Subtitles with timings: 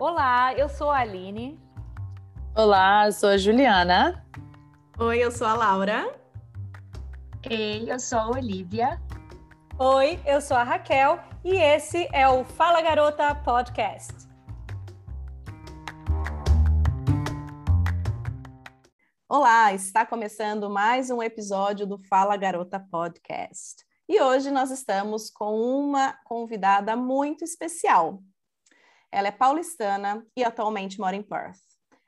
[0.00, 1.58] Olá, eu sou a Aline.
[2.56, 4.24] Olá, eu sou a Juliana.
[4.96, 6.16] Oi, eu sou a Laura.
[7.50, 9.02] Ei, eu sou a Olivia.
[9.76, 14.14] Oi, eu sou a Raquel e esse é o Fala Garota Podcast.
[19.28, 23.84] Olá, está começando mais um episódio do Fala Garota Podcast.
[24.08, 28.22] E hoje nós estamos com uma convidada muito especial.
[29.10, 31.58] Ela é paulistana e atualmente mora em Perth.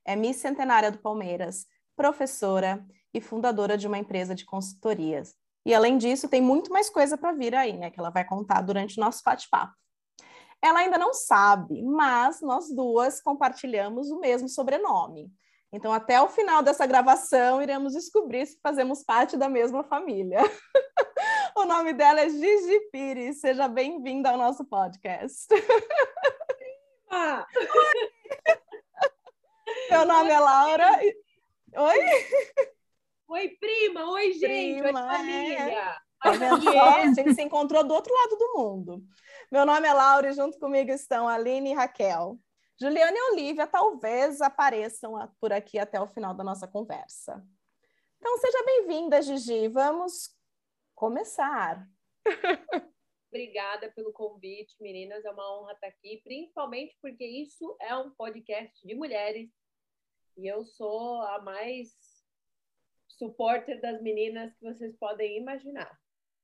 [0.05, 5.35] É Miss Centenária do Palmeiras, professora e fundadora de uma empresa de consultorias.
[5.65, 7.91] E além disso, tem muito mais coisa para vir aí, né?
[7.91, 9.75] Que ela vai contar durante o nosso bate-papo.
[10.63, 15.31] Ela ainda não sabe, mas nós duas compartilhamos o mesmo sobrenome.
[15.73, 20.41] Então, até o final dessa gravação, iremos descobrir se fazemos parte da mesma família.
[21.57, 23.41] o nome dela é Gigi Pires.
[23.41, 25.47] Seja bem-vinda ao nosso podcast.
[27.11, 27.45] Ah.
[29.91, 30.89] Meu nome é Laura.
[31.77, 31.99] Oi?
[33.29, 34.11] Oi, prima!
[34.11, 34.81] Oi, gente!
[34.81, 35.59] Prima, Oi, família!
[35.59, 35.97] É.
[36.23, 36.97] Tá vendo só?
[36.97, 39.03] A gente se encontrou do outro lado do mundo.
[39.51, 42.39] Meu nome é Laura e junto comigo estão a Aline e Raquel.
[42.81, 47.45] Juliana e Olivia talvez apareçam por aqui até o final da nossa conversa.
[48.19, 49.69] Então, seja bem-vinda, Gigi.
[49.69, 50.31] Vamos
[50.95, 51.87] começar.
[53.31, 55.25] Obrigada pelo convite, meninas.
[55.25, 59.49] É uma honra estar aqui, principalmente porque isso é um podcast de mulheres
[60.37, 61.95] e eu sou a mais
[63.07, 65.97] supporter das meninas que vocês podem imaginar.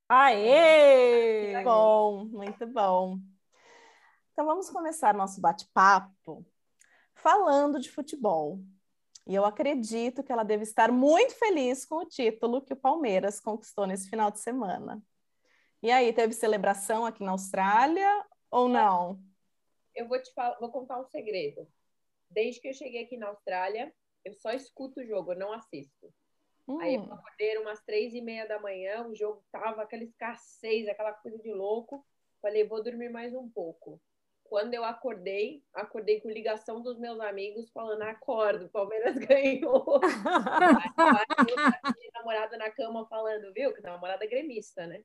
[0.09, 1.61] Aê!
[1.65, 3.19] Bom, muito bom.
[4.33, 6.47] Então vamos começar nosso bate-papo
[7.15, 8.61] falando de futebol.
[9.27, 13.41] E eu acredito que ela deve estar muito feliz com o título que o Palmeiras
[13.41, 15.03] conquistou nesse final de semana.
[15.87, 19.23] E aí, teve celebração aqui na Austrália ou não?
[19.95, 21.65] Eu vou te falar, vou contar um segredo.
[22.28, 23.94] Desde que eu cheguei aqui na Austrália,
[24.25, 26.12] eu só escuto o jogo, eu não assisto.
[26.66, 26.81] Hum.
[26.81, 31.12] Aí eu acordei umas três e meia da manhã, o jogo tava aquela escassez, aquela
[31.12, 32.05] coisa de louco.
[32.43, 34.03] Falei, vou dormir mais um pouco.
[34.43, 40.00] Quando eu acordei, acordei com ligação dos meus amigos falando: acordo, o Palmeiras ganhou.
[40.97, 43.72] Aí, namorado na cama falando, viu?
[43.72, 45.05] Que namorada é gremista, né?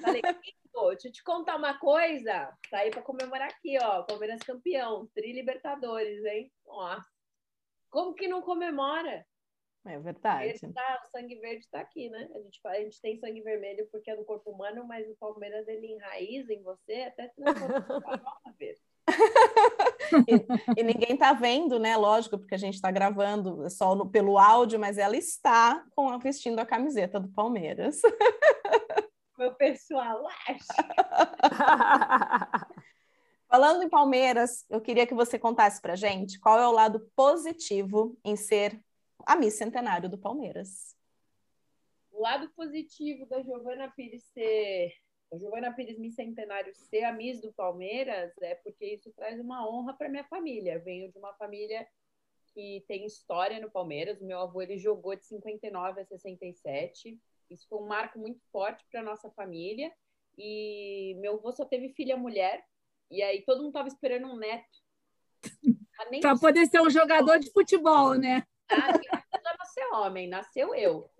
[0.00, 2.52] Falei, deixa eu te contar uma coisa.
[2.70, 4.02] Tá aí para comemorar aqui, ó.
[4.02, 6.52] Palmeiras campeão, Tri Libertadores, hein?
[6.66, 7.08] Nossa.
[7.90, 9.24] Como que não comemora?
[9.86, 10.58] É verdade.
[10.72, 12.28] Tá, o sangue verde está aqui, né?
[12.34, 15.66] A gente, a gente tem sangue vermelho porque é do corpo humano, mas o Palmeiras
[15.68, 18.80] ele enraiza em você até transforma verde.
[20.76, 21.96] e, e, ninguém tá vendo, né?
[21.96, 26.58] Lógico, porque a gente está gravando só no, pelo áudio, mas ela está com, vestindo
[26.58, 28.00] a camiseta do Palmeiras.
[29.46, 30.66] Meu pessoal acha.
[33.48, 38.18] Falando em Palmeiras, eu queria que você contasse para gente qual é o lado positivo
[38.24, 38.82] em ser
[39.24, 40.96] a Miss Centenário do Palmeiras.
[42.10, 44.92] O lado positivo da Giovana Pires ser
[45.32, 49.64] a Giovana Pires Miss Centenário ser a Miss do Palmeiras é porque isso traz uma
[49.68, 50.74] honra para minha família.
[50.74, 51.86] Eu venho de uma família
[52.52, 54.20] que tem história no Palmeiras.
[54.20, 57.16] O meu avô ele jogou de 59 a 67.
[57.50, 59.92] Isso foi um marco muito forte para nossa família.
[60.36, 62.64] E meu avô só teve filha mulher.
[63.10, 64.78] E aí todo mundo estava esperando um neto.
[66.20, 68.46] Para poder ser um jogador de futebol, né?
[68.70, 71.10] já nasceu homem, nasceu eu.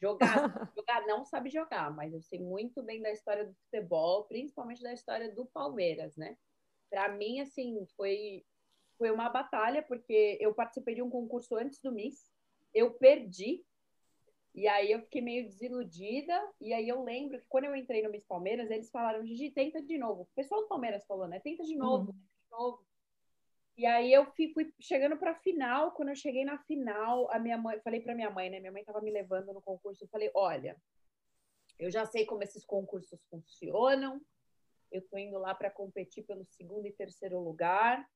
[0.00, 4.82] Jogar, jogar não sabe jogar, mas eu sei muito bem da história do futebol, principalmente
[4.82, 6.36] da história do Palmeiras, né?
[6.90, 8.44] Para mim, assim, foi,
[8.98, 12.32] foi uma batalha, porque eu participei de um concurso antes do Miss,
[12.74, 13.64] eu perdi,
[14.54, 18.10] e aí eu fiquei meio desiludida, e aí eu lembro que quando eu entrei no
[18.10, 20.22] Miss Palmeiras, eles falaram, Gigi, tenta de novo.
[20.22, 21.40] O pessoal do Palmeiras falou, né?
[21.40, 22.12] Tenta de novo, uhum.
[22.12, 22.86] tenta de novo.
[23.76, 25.92] E aí eu fui, fui chegando para a final.
[25.92, 28.60] Quando eu cheguei na final, a minha mãe, falei para minha mãe, né?
[28.60, 30.04] Minha mãe estava me levando no concurso.
[30.04, 30.76] Eu falei: olha,
[31.78, 34.20] eu já sei como esses concursos funcionam.
[34.90, 38.06] Eu estou indo lá para competir pelo segundo e terceiro lugar,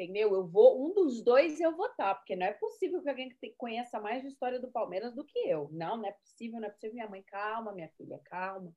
[0.00, 0.34] entendeu?
[0.34, 4.00] Eu vou, um dos dois eu vou estar, porque não é possível que alguém conheça
[4.00, 5.68] mais de história do Palmeiras do que eu.
[5.70, 6.94] Não, não é possível, não é possível.
[6.94, 8.72] Minha mãe, calma, minha filha, calma.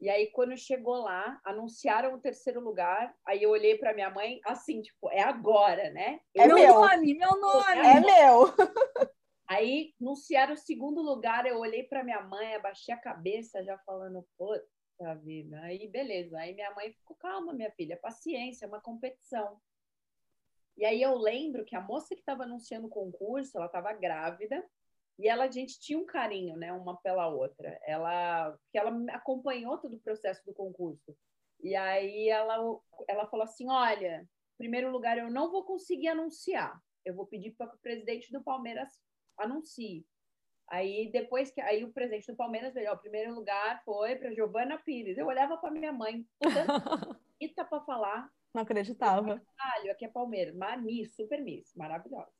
[0.00, 3.14] E aí, quando chegou lá, anunciaram o terceiro lugar.
[3.26, 6.20] Aí eu olhei para minha mãe, assim, tipo, é agora, né?
[6.34, 7.78] É meu, meu nome, meu nome.
[7.78, 8.44] É, é meu.
[9.48, 11.46] Aí anunciaram o segundo lugar.
[11.46, 15.60] Eu olhei para minha mãe, abaixei a cabeça, já falando, puta vida.
[15.62, 16.38] Aí, beleza.
[16.38, 19.58] Aí minha mãe ficou, calma, minha filha, paciência, é uma competição.
[20.78, 24.64] E aí eu lembro que a moça que estava anunciando o concurso, ela estava grávida.
[25.18, 27.76] E ela, a gente tinha um carinho, né, uma pela outra.
[27.84, 31.16] Ela, que ela acompanhou todo o processo do concurso.
[31.60, 32.56] E aí ela,
[33.08, 34.24] ela falou assim, olha,
[34.56, 36.80] primeiro lugar, eu não vou conseguir anunciar.
[37.04, 38.88] Eu vou pedir para que o presidente do Palmeiras
[39.36, 40.06] anuncie.
[40.68, 44.78] Aí depois que aí o presidente do Palmeiras veio, o primeiro lugar foi para Giovana
[44.78, 45.18] Pires.
[45.18, 46.24] Eu olhava para minha mãe,
[47.40, 48.30] Ita para falar.
[48.54, 49.40] Não acreditava.
[49.56, 52.32] Caralho, aqui é Palmeiras, Miss, super Miss, maravilhosa.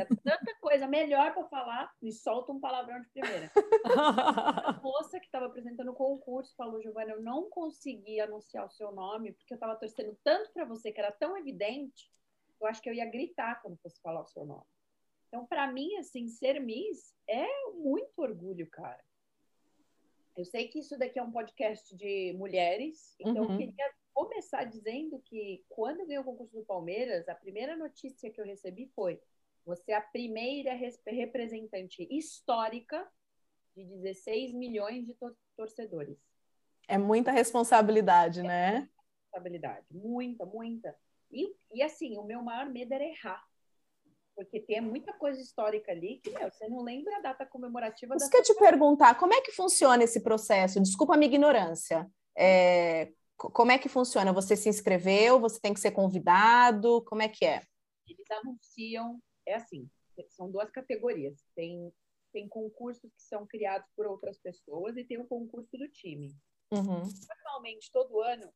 [0.00, 3.50] É tanta coisa melhor para falar, me solta um palavrão de primeira.
[3.84, 8.90] A moça que estava apresentando o concurso falou, Giovana, eu não consegui anunciar o seu
[8.90, 12.10] nome porque eu estava torcendo tanto para você que era tão evidente,
[12.60, 14.66] eu acho que eu ia gritar quando fosse falar o seu nome.
[15.28, 19.02] Então, para mim, assim, ser Miss é muito orgulho, cara.
[20.36, 23.52] Eu sei que isso daqui é um podcast de mulheres, então uhum.
[23.52, 28.30] eu queria começar dizendo que quando eu ganhei o concurso do Palmeiras, a primeira notícia
[28.30, 29.20] que eu recebi foi
[29.66, 30.74] você é a primeira
[31.06, 33.06] representante histórica
[33.74, 35.16] de 16 milhões de
[35.56, 36.18] torcedores.
[36.86, 38.72] É muita responsabilidade, é né?
[38.72, 38.90] Muita
[39.22, 40.96] responsabilidade, muita, muita.
[41.30, 43.42] E, e assim, o meu maior medo era errar.
[44.36, 48.16] Porque tem muita coisa histórica ali que meu, você não lembra a data comemorativa.
[48.16, 50.80] Isso que eu te perguntar, como é que funciona esse processo?
[50.80, 52.10] Desculpa a minha ignorância.
[52.36, 54.32] É, como é que funciona?
[54.32, 55.40] Você se inscreveu?
[55.40, 57.02] Você tem que ser convidado?
[57.04, 57.62] Como é que é?
[58.06, 59.88] Eles anunciam é assim,
[60.30, 61.44] são duas categorias.
[61.54, 61.92] Tem,
[62.32, 66.34] tem concursos que são criados por outras pessoas e tem o concurso do time.
[66.72, 67.02] Uhum.
[67.28, 68.52] Normalmente, todo ano,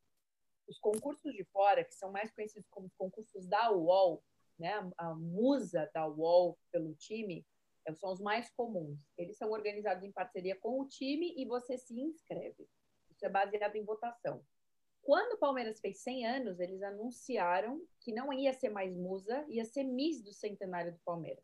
[0.66, 4.22] os concursos de fora, que são mais conhecidos como os concursos da UOL,
[4.58, 7.46] né, a, a musa da UOL pelo time,
[7.86, 8.98] é, são os mais comuns.
[9.16, 12.68] Eles são organizados em parceria com o time e você se inscreve.
[13.10, 14.44] Isso é baseado em votação.
[15.08, 19.64] Quando o Palmeiras fez 100 anos, eles anunciaram que não ia ser mais musa, ia
[19.64, 21.42] ser Miss do centenário do Palmeiras.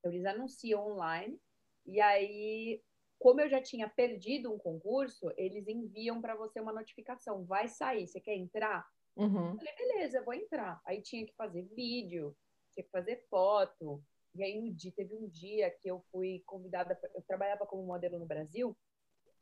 [0.00, 1.40] Então, eles anunciam online,
[1.86, 2.82] e aí,
[3.16, 8.08] como eu já tinha perdido um concurso, eles enviam para você uma notificação: vai sair,
[8.08, 8.84] você quer entrar?
[9.14, 9.50] Uhum.
[9.50, 10.82] Eu falei, beleza, vou entrar.
[10.84, 12.36] Aí tinha que fazer vídeo,
[12.74, 14.02] tinha que fazer foto.
[14.34, 17.86] E aí, no dia, teve um dia que eu fui convidada, pra, eu trabalhava como
[17.86, 18.76] modelo no Brasil,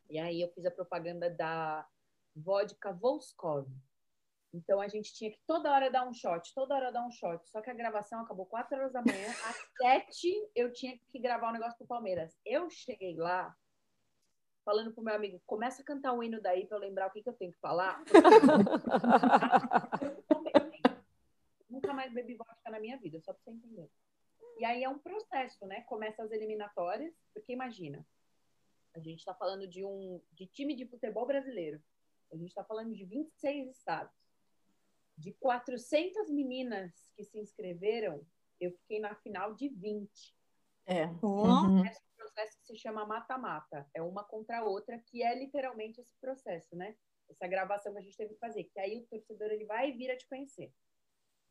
[0.07, 1.83] e aí eu fiz a propaganda da
[2.35, 3.67] vodka Volskov.
[4.53, 7.47] Então a gente tinha que toda hora dar um shot, toda hora dar um shot.
[7.49, 11.49] Só que a gravação acabou 4 horas da manhã, às 7 eu tinha que gravar
[11.49, 12.35] um negócio pro Palmeiras.
[12.45, 13.55] Eu cheguei lá
[14.65, 17.23] falando pro meu amigo, começa a cantar o hino daí para eu lembrar o que,
[17.23, 18.03] que eu tenho que falar.
[21.69, 23.89] Nunca mais bebi vodka na minha vida, só para você entender.
[24.59, 25.81] E aí é um processo, né?
[25.81, 28.05] Começa as eliminatórias, porque imagina,
[28.93, 31.81] a gente está falando de um de time de futebol brasileiro.
[32.31, 34.13] A gente está falando de 26 estados.
[35.17, 38.25] De 400 meninas que se inscreveram,
[38.59, 40.35] eu fiquei na final de 20.
[40.85, 41.05] É.
[41.21, 41.85] Uhum.
[41.85, 43.89] Esse processo se chama mata-mata.
[43.93, 46.95] É uma contra a outra, que é literalmente esse processo, né?
[47.29, 48.63] Essa gravação que a gente teve que fazer.
[48.65, 50.73] Que aí o torcedor ele vai vir a te conhecer.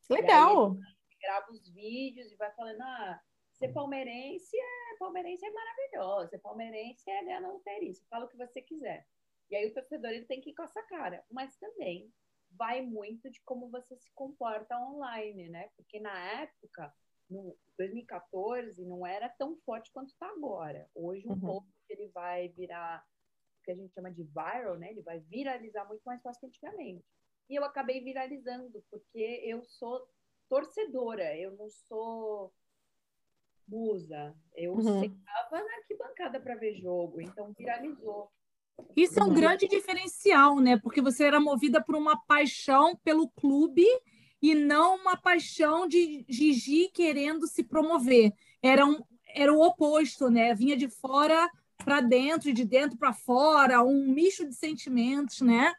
[0.08, 0.76] Legal!
[1.20, 3.20] grava os vídeos e vai falando, ah,
[3.52, 7.92] ser palmeirense é palmeirense é maravilhoso, ser palmeirense é ganhar na loteria.
[7.92, 9.06] Você fala o que você quiser.
[9.50, 11.24] E aí o torcedor ele tem que ir com essa cara.
[11.30, 12.12] Mas também
[12.50, 15.70] vai muito de como você se comporta online, né?
[15.76, 16.94] Porque na época,
[17.28, 20.88] no 2014, não era tão forte quanto está agora.
[20.94, 21.62] Hoje um uhum.
[21.88, 23.04] ele vai virar
[23.60, 24.90] o que a gente chama de viral, né?
[24.90, 27.04] Ele vai viralizar muito mais fácil que antigamente.
[27.48, 30.06] E eu acabei viralizando, porque eu sou
[30.48, 32.52] torcedora, eu não sou
[33.66, 34.34] musa.
[34.54, 35.00] Eu uhum.
[35.00, 38.30] sentava na arquibancada para ver jogo, então viralizou.
[38.96, 40.76] Isso é um grande diferencial, né?
[40.76, 43.84] Porque você era movida por uma paixão pelo clube
[44.42, 48.32] e não uma paixão de Gigi querendo se promover.
[48.62, 49.00] Era, um,
[49.34, 50.54] era o oposto, né?
[50.54, 51.48] Vinha de fora
[51.84, 55.72] para dentro e de dentro para fora, um misto de sentimentos, né?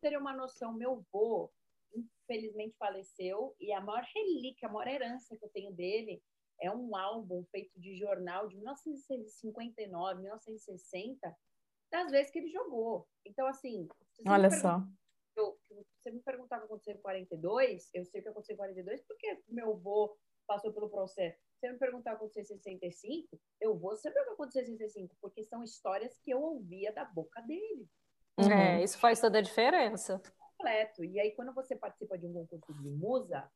[0.00, 1.50] Ter uma noção, meu avô,
[1.94, 6.22] infelizmente faleceu, e a maior relíquia, a maior herança que eu tenho dele
[6.60, 11.36] é um álbum feito de jornal de 1959, 1960,
[11.92, 13.06] das vezes que ele jogou.
[13.24, 13.86] Então, assim.
[14.26, 14.82] Olha só.
[15.36, 18.58] Eu, você me perguntar o que aconteceu em 42, eu sei o que aconteceu em
[18.58, 21.38] 42 porque meu avô passou pelo processo.
[21.38, 24.62] Se você me perguntar o que aconteceu em 65, eu vou saber o que aconteceu
[24.62, 27.88] em 65, porque são histórias que eu ouvia da boca dele.
[28.38, 28.84] É, uhum.
[28.84, 30.20] isso faz toda a diferença.
[30.56, 31.04] Completo.
[31.04, 33.50] E aí, quando você participa de um concurso de musa,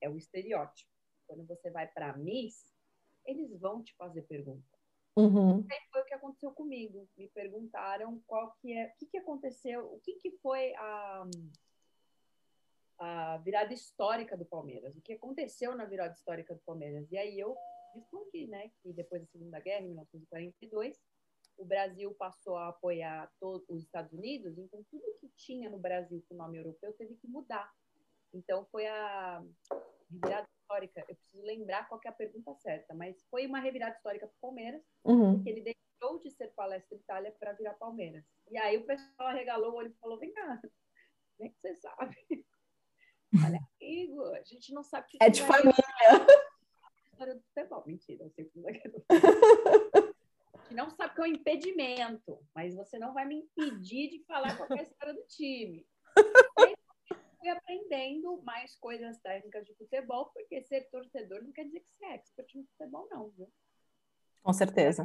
[0.00, 0.90] é o estereótipo.
[1.26, 2.74] Quando você vai para Miss,
[3.26, 4.69] eles vão te fazer perguntas.
[5.16, 5.66] Uhum.
[5.92, 7.08] foi o que aconteceu comigo.
[7.16, 11.26] Me perguntaram qual que é, o que, que aconteceu, o que, que foi a,
[12.98, 17.10] a virada histórica do Palmeiras, o que aconteceu na virada histórica do Palmeiras.
[17.10, 17.56] E aí eu
[17.94, 21.00] respondi, né, que depois da Segunda Guerra, em 1942,
[21.58, 26.24] o Brasil passou a apoiar todos os Estados Unidos, então tudo que tinha no Brasil
[26.28, 27.70] com nome europeu teve que mudar.
[28.32, 29.44] Então foi a
[30.10, 31.04] revirada histórica.
[31.08, 34.36] Eu preciso lembrar qual que é a pergunta certa, mas foi uma revirada histórica para
[34.36, 35.42] o Palmeiras, Uhum.
[35.42, 38.24] que ele deixou de ser Palestra Itália para virar Palmeiras.
[38.50, 40.60] E aí o pessoal arregalou o olho e falou: vem cá,
[41.36, 42.16] como é que você sabe?
[43.54, 45.72] Olha, amigo, a gente não sabe o que É que de família.
[47.12, 47.84] história do futebol.
[47.86, 48.82] Mentira, eu sei que não é.
[50.54, 54.24] A gente não sabe que é um impedimento, mas você não vai me impedir de
[54.24, 55.86] falar qual que é a história do time.
[56.58, 56.74] Aí,
[57.40, 62.04] fui aprendendo mais coisas técnicas de futebol, porque ser torcedor não quer dizer que você
[62.04, 63.50] é expert no futebol, não, viu?
[64.42, 65.02] Com certeza.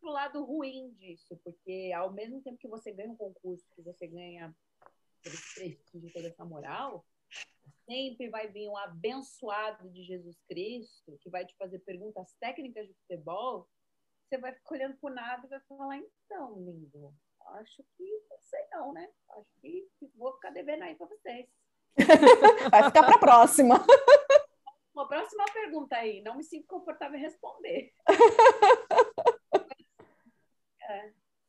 [0.00, 4.06] o lado ruim disso, porque ao mesmo tempo que você ganha um concurso, que você
[4.06, 4.54] ganha
[5.22, 7.04] prestígio, toda essa moral,
[7.84, 12.94] sempre vai vir um abençoado de Jesus Cristo que vai te fazer perguntas técnicas de
[12.94, 13.68] futebol.
[14.24, 17.14] Você vai ficar olhando pro nada e vai falar: então, lindo,
[17.58, 19.08] acho que não sei não, né?
[19.30, 21.48] Acho que vou ficar devendo aí para vocês.
[22.70, 23.84] Vai ficar para a próxima.
[24.94, 27.90] Uma próxima pergunta aí, não me sinto confortável em responder.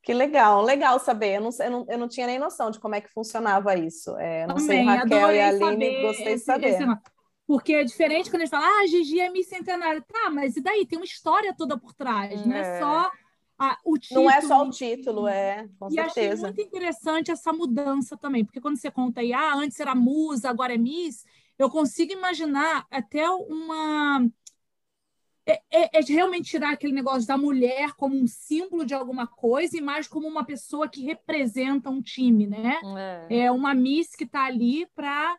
[0.01, 1.37] Que legal, legal saber.
[1.37, 3.73] Eu não, sei- eu não, eu não tinha nem noção de como é que funcionava
[3.75, 4.17] isso.
[4.17, 6.67] É, não sei, Também, Raquel adorei e a Aline, saber gostei de saber.
[6.71, 6.85] esse-
[7.47, 10.03] porque é diferente quando a gente fala, ah, Gigi é bicentenário.
[10.03, 10.85] Tá, mas e daí?
[10.85, 12.79] Tem uma história toda por trás, não é É.
[12.79, 13.09] só
[13.57, 14.25] a- o título.
[14.25, 16.47] Não é só o título, é, com E achei certeza.
[16.47, 20.73] muito interessante essa mudança também, porque quando você conta aí, ah, antes era musa, agora
[20.73, 21.25] é Miss,
[21.57, 24.25] eu consigo imaginar até uma.
[25.45, 29.77] É, é- é realmente tirar aquele negócio da mulher como um símbolo de alguma coisa
[29.77, 32.79] e mais como uma pessoa que representa um time, né?
[33.29, 33.43] É.
[33.45, 35.37] É uma Miss que está ali para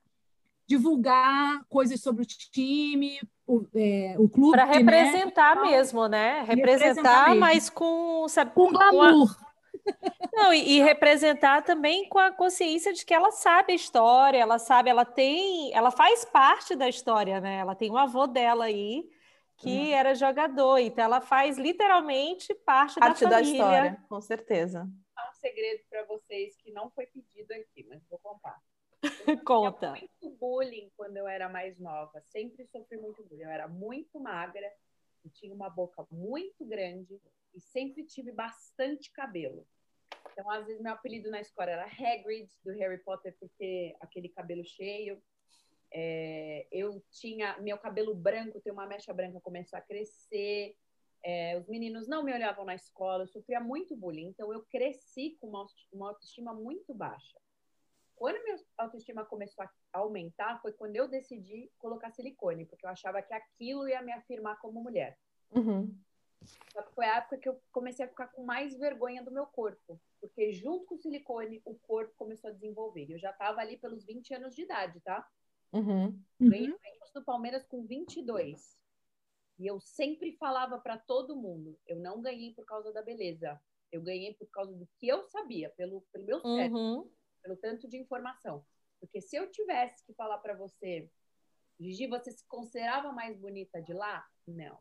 [0.66, 4.72] divulgar coisas sobre o time, o, é, o clube, Para né?
[4.78, 6.42] representar mesmo, né?
[6.42, 7.40] Representar, Representar mesmo.
[7.40, 9.36] mas com, sabe, Com a- glamour.
[10.32, 14.58] Não, e, e representar também com a consciência de que ela sabe a história, ela
[14.58, 17.56] sabe, ela tem, ela faz parte da história, né?
[17.58, 19.04] Ela tem um avô dela aí
[19.56, 23.52] que era jogador, então ela faz literalmente parte, Parte da da família.
[23.56, 24.88] história, com certeza.
[25.16, 28.56] Há um segredo para vocês que não foi pedido aqui, mas vou contar.
[29.46, 29.86] Conta.
[29.86, 32.20] Eu muito bullying quando eu era mais nova.
[32.22, 33.42] Sempre sofri muito bullying.
[33.42, 34.72] Eu era muito magra,
[35.24, 37.20] eu tinha uma boca muito grande
[37.54, 39.66] e sempre tive bastante cabelo.
[40.32, 44.64] Então, às vezes, meu apelido na escola era Hagrid, do Harry Potter, porque aquele cabelo
[44.64, 45.22] cheio.
[45.96, 50.76] É, eu tinha meu cabelo branco, tem uma mecha branca, começou a crescer.
[51.22, 54.26] É, os meninos não me olhavam na escola, eu sofria muito bullying.
[54.26, 55.48] Então, eu cresci com
[55.92, 57.38] uma autoestima muito baixa.
[58.16, 63.20] Quando minha autoestima começou a aumentar, foi quando eu decidi colocar silicone, porque eu achava
[63.20, 65.18] que aquilo ia me afirmar como mulher.
[65.50, 65.94] Uhum.
[66.72, 69.46] Só que foi a época que eu comecei a ficar com mais vergonha do meu
[69.46, 73.10] corpo, porque junto com o silicone, o corpo começou a desenvolver.
[73.10, 75.26] Eu já estava ali pelos 20 anos de idade, tá?
[75.72, 76.18] Uhum.
[76.40, 78.78] Ganhei concurso do Palmeiras com 22.
[79.58, 83.60] E eu sempre falava para todo mundo, eu não ganhei por causa da beleza.
[83.90, 87.10] Eu ganhei por causa do que eu sabia, pelo, pelo meu cérebro Uhum.
[87.44, 88.66] Pelo tanto de informação.
[88.98, 91.08] Porque se eu tivesse que falar para você,
[91.78, 94.26] Gigi, você se considerava mais bonita de lá?
[94.46, 94.78] Não.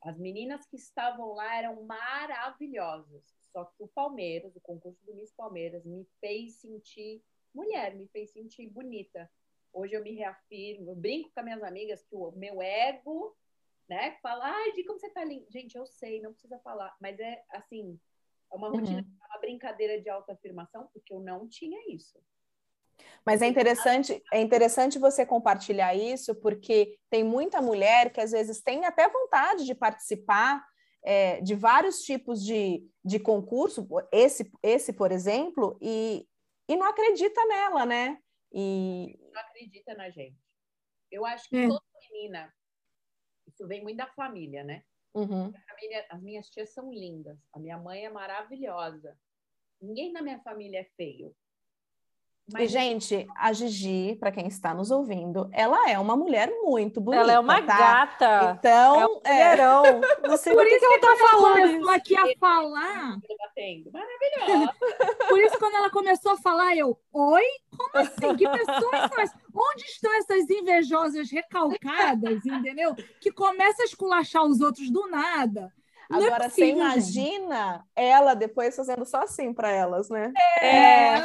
[0.00, 3.36] As meninas que estavam lá eram maravilhosas.
[3.52, 7.22] Só que o Palmeiras, o concurso do Miss Palmeiras, me fez sentir
[7.54, 9.30] mulher, me fez sentir bonita.
[9.72, 13.36] Hoje eu me reafirmo, eu brinco com as minhas amigas que o meu ego,
[13.88, 15.46] né, fala, ai, Gigi, como você tá linda.
[15.50, 16.96] Gente, eu sei, não precisa falar.
[17.00, 17.98] Mas é assim,
[18.50, 19.25] é uma rotina, Uhum.
[19.36, 22.18] Uma brincadeira de autoafirmação, porque eu não tinha isso.
[23.24, 28.62] Mas é interessante, é interessante você compartilhar isso, porque tem muita mulher que às vezes
[28.62, 30.64] tem até vontade de participar
[31.04, 36.26] é, de vários tipos de, de concurso, esse, esse, por exemplo, e,
[36.68, 38.18] e não acredita nela, né?
[38.52, 40.38] E Não acredita na gente.
[41.10, 41.66] Eu acho que É.
[41.68, 42.52] toda menina,
[43.46, 44.82] isso vem muito da família, né?
[45.14, 49.16] uhum, A família- as minhas tias são lindas, a minha mãe é maravilhosa.
[49.80, 51.34] Ninguém na minha família é feio.
[52.56, 57.24] E, gente, a Gigi, para quem está nos ouvindo, ela é uma mulher muito bonita.
[57.24, 57.76] Ela é uma tá?
[57.76, 58.56] gata.
[58.56, 59.56] Então, é um é.
[60.22, 61.90] Não sei Por isso que ela tá falando começou isso.
[61.90, 63.90] aqui a falar, batendo.
[63.90, 64.74] Maravilhosa.
[65.28, 67.44] por isso quando ela começou a falar, eu, oi?
[67.76, 68.36] Como assim?
[68.36, 69.40] Que pessoas são essas?
[69.52, 72.94] Onde estão essas invejosas recalcadas, entendeu?
[73.20, 75.72] Que começam a esculachar os outros do nada.
[76.10, 77.28] Não é agora você possível, gente.
[77.28, 80.32] imagina ela depois fazendo só assim para elas, né?
[80.60, 81.16] É.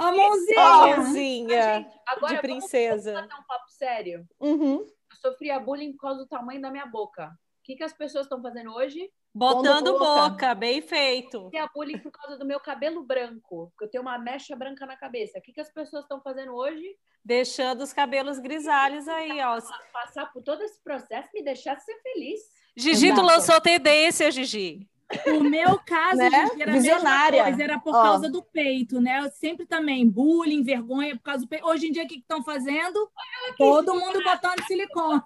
[0.00, 0.96] A mãozinha.
[0.96, 3.12] Mãozinha Gente, agora de vamos princesa.
[3.12, 4.26] bater um papo sério.
[4.40, 4.78] Uhum.
[4.80, 7.26] Eu sofria bullying por causa do tamanho da minha boca.
[7.26, 9.10] O que, que as pessoas estão fazendo hoje?
[9.34, 10.30] Botando boca.
[10.30, 11.50] boca, bem feito.
[11.50, 14.86] Tem a bullying por causa do meu cabelo branco, porque eu tenho uma mecha branca
[14.86, 15.38] na cabeça.
[15.38, 16.96] O que, que as pessoas estão fazendo hoje?
[17.22, 19.60] Deixando os cabelos grisalhos aí, ó.
[19.92, 22.40] Passar por todo esse processo e me deixar ser feliz.
[22.78, 23.26] Gigito Exato.
[23.26, 24.86] lançou tendência, Gigi.
[25.26, 26.30] O meu caso, Né?
[26.48, 27.42] Gigi, era Visionária.
[27.44, 28.02] coisa, era por Ó.
[28.02, 29.20] causa do peito, né?
[29.24, 31.66] Eu sempre também, bullying, vergonha por causa do peito.
[31.66, 33.10] Hoje em dia, o que estão fazendo?
[33.56, 35.22] Todo mundo botando silicone.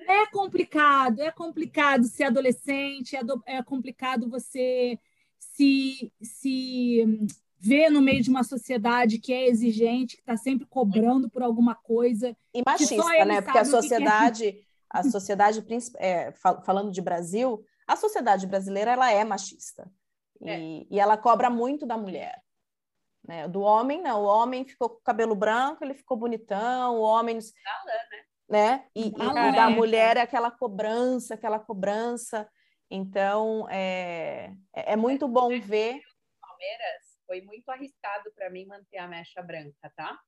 [0.00, 4.98] É complicado, é complicado ser adolescente, é, do- é complicado você
[5.38, 7.06] se, se
[7.58, 11.74] ver no meio de uma sociedade que é exigente, que está sempre cobrando por alguma
[11.76, 12.36] coisa.
[12.52, 13.40] E machista, né?
[13.40, 14.71] Porque a que que é.
[15.00, 19.90] Sociedade, a sociedade, é, fal- falando de Brasil, a sociedade brasileira ela é machista.
[20.58, 22.42] E, e ela cobra muito da mulher.
[23.26, 23.46] Né?
[23.46, 24.22] Do homem, não.
[24.22, 27.38] O homem ficou com o cabelo branco, ele ficou bonitão, o homem.
[28.48, 28.86] Né?
[28.94, 32.50] E, e- e da mulher é aquela cobrança, aquela cobrança.
[32.90, 36.00] Então, é, é é muito bom ver.
[36.40, 40.18] Palmeiras foi muito arriscado para mim manter a mecha branca, tá?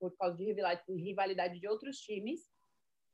[0.00, 2.40] Por causa de rivalidade, rivalidade de outros times.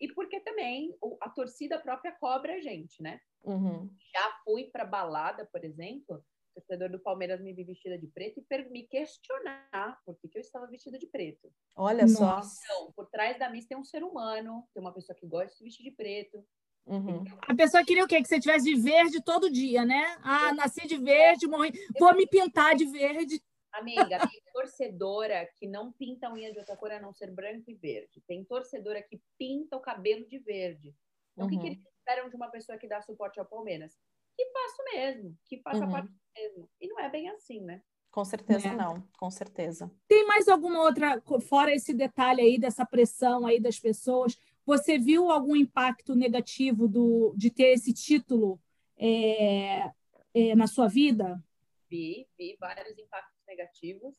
[0.01, 3.21] E porque também a torcida própria cobra a gente, né?
[3.45, 3.91] Uhum.
[4.15, 8.41] Já fui para balada, por exemplo, o torcedor do Palmeiras me viu vestida de preto
[8.41, 11.53] e per- me questionar por que, que eu estava vestida de preto.
[11.77, 12.37] Olha só.
[12.37, 12.61] Nossa.
[12.65, 15.55] Então, por trás da missa tem um ser humano, tem uma pessoa que gosta de
[15.57, 16.45] se vestir de preto.
[16.87, 17.23] Uhum.
[17.47, 18.21] A pessoa queria o quê?
[18.23, 20.17] Que você tivesse de verde todo dia, né?
[20.23, 21.71] Ah, nasci de verde, morri.
[21.99, 23.41] Vou me pintar de verde.
[23.73, 27.71] Amiga, tem torcedora que não pinta a unha de outra cor a não ser branco
[27.71, 28.21] e verde.
[28.27, 30.95] Tem torcedora que pinta o cabelo de verde.
[31.33, 31.73] Então, o que, que Uhum.
[31.73, 33.97] eles esperam de uma pessoa que dá suporte ao Palmeiras?
[34.37, 35.91] Que faça o mesmo, que faça Uhum.
[35.91, 36.71] parte do mesmo.
[36.81, 37.83] E não é bem assim, né?
[38.11, 38.75] Com certeza É.
[38.75, 39.91] não, com certeza.
[40.09, 44.37] Tem mais alguma outra, fora esse detalhe aí dessa pressão aí das pessoas?
[44.67, 48.61] Você viu algum impacto negativo do, de ter esse título
[48.97, 49.91] é,
[50.35, 51.41] é, na sua vida?
[51.89, 54.17] Vi, vi vários impactos negativos.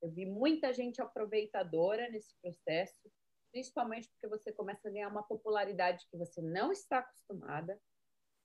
[0.00, 3.10] Eu vi muita gente aproveitadora nesse processo,
[3.52, 7.80] principalmente porque você começa a ganhar uma popularidade que você não está acostumada.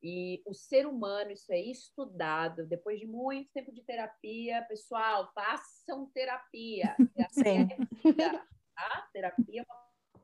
[0.02, 6.10] E o ser humano, isso é estudado, depois de muito tempo de terapia, pessoal, façam
[6.12, 6.96] terapia.
[7.16, 7.68] Terapia Sim.
[7.72, 9.10] é vida, tá?
[9.14, 10.24] Terapia é uma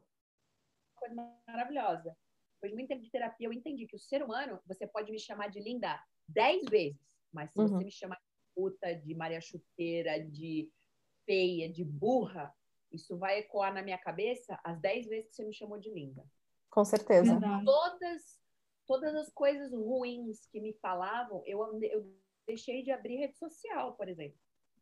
[0.96, 1.16] coisa
[1.48, 2.18] maravilhosa.
[2.56, 5.20] Depois de muito tempo de terapia, eu entendi que o ser humano, você pode me
[5.20, 7.00] chamar de linda dez vezes,
[7.32, 7.68] mas se Uhum.
[7.70, 8.19] você me chamar
[8.56, 10.72] puta, de Maria Chuteira, de
[11.26, 12.54] feia, de burra,
[12.92, 16.26] isso vai ecoar na minha cabeça as dez vezes que você me chamou de linda.
[16.70, 17.32] Com certeza.
[17.32, 17.66] Verdade.
[17.66, 18.40] Todas,
[18.88, 22.14] todas as coisas ruins que me falavam, eu, eu
[22.48, 24.40] deixei de abrir rede social, por exemplo.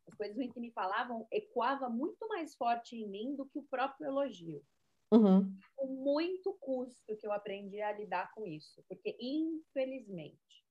[0.08, 3.63] As coisas ruins que me falavam ecoava muito mais forte em mim do que o
[3.63, 4.63] próprio elogio
[5.10, 5.58] Uhum.
[5.77, 8.84] com muito custo que eu aprendi a lidar com isso.
[8.89, 10.66] Porque, infelizmente,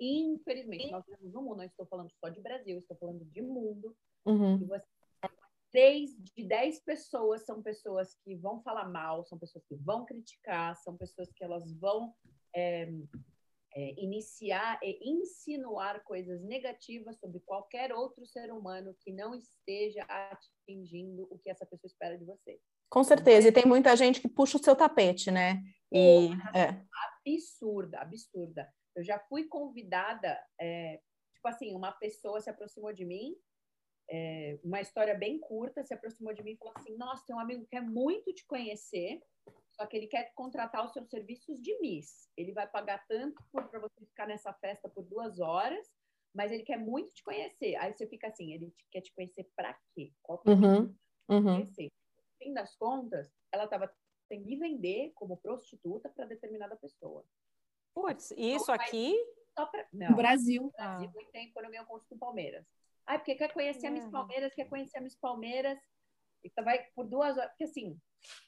[0.00, 3.96] infelizmente, nós vivemos no mundo, não estou falando só de Brasil, estou falando de mundo,
[4.26, 4.56] Uhum.
[4.56, 4.86] e você
[5.74, 10.76] três de dez pessoas são pessoas que vão falar mal, são pessoas que vão criticar,
[10.76, 12.14] são pessoas que elas vão
[12.54, 12.88] é,
[13.74, 21.26] é, iniciar e insinuar coisas negativas sobre qualquer outro ser humano que não esteja atingindo
[21.28, 22.60] o que essa pessoa espera de você.
[22.88, 23.48] Com certeza.
[23.48, 25.60] E tem muita gente que puxa o seu tapete, né?
[25.90, 26.80] E é.
[27.26, 28.72] absurda, absurda.
[28.94, 31.00] Eu já fui convidada, é,
[31.34, 33.36] tipo assim, uma pessoa se aproximou de mim,
[34.08, 37.40] é, uma história bem curta, se aproximou de mim e falou assim: Nossa, tem um
[37.40, 39.22] amigo que quer muito te conhecer,
[39.72, 42.30] só que ele quer contratar os seus serviços de Miss.
[42.36, 45.90] Ele vai pagar tanto para você ficar nessa festa por duas horas,
[46.34, 47.74] mas ele quer muito te conhecer.
[47.76, 50.12] Aí você fica assim: ele te- quer te conhecer para quê?
[50.22, 50.96] Qual que é o Uhum.
[51.28, 51.44] Uhum.
[51.44, 51.88] conhecer.
[52.16, 53.90] No fim das contas, ela estava
[54.28, 57.24] tendo que vender como prostituta para determinada pessoa.
[57.94, 59.14] Putz, isso aqui?
[59.56, 59.86] Só pra...
[59.92, 60.72] No Não, Brasil.
[60.76, 62.66] Brasil, muito tempo quando eu ganhei o concurso do Palmeiras.
[63.06, 64.10] Ah, porque quer conhecer a Miss É.
[64.10, 65.78] Palmeiras, quer conhecer a Miss Palmeiras.
[66.42, 67.50] E tá- vai por duas horas.
[67.50, 67.98] Porque assim,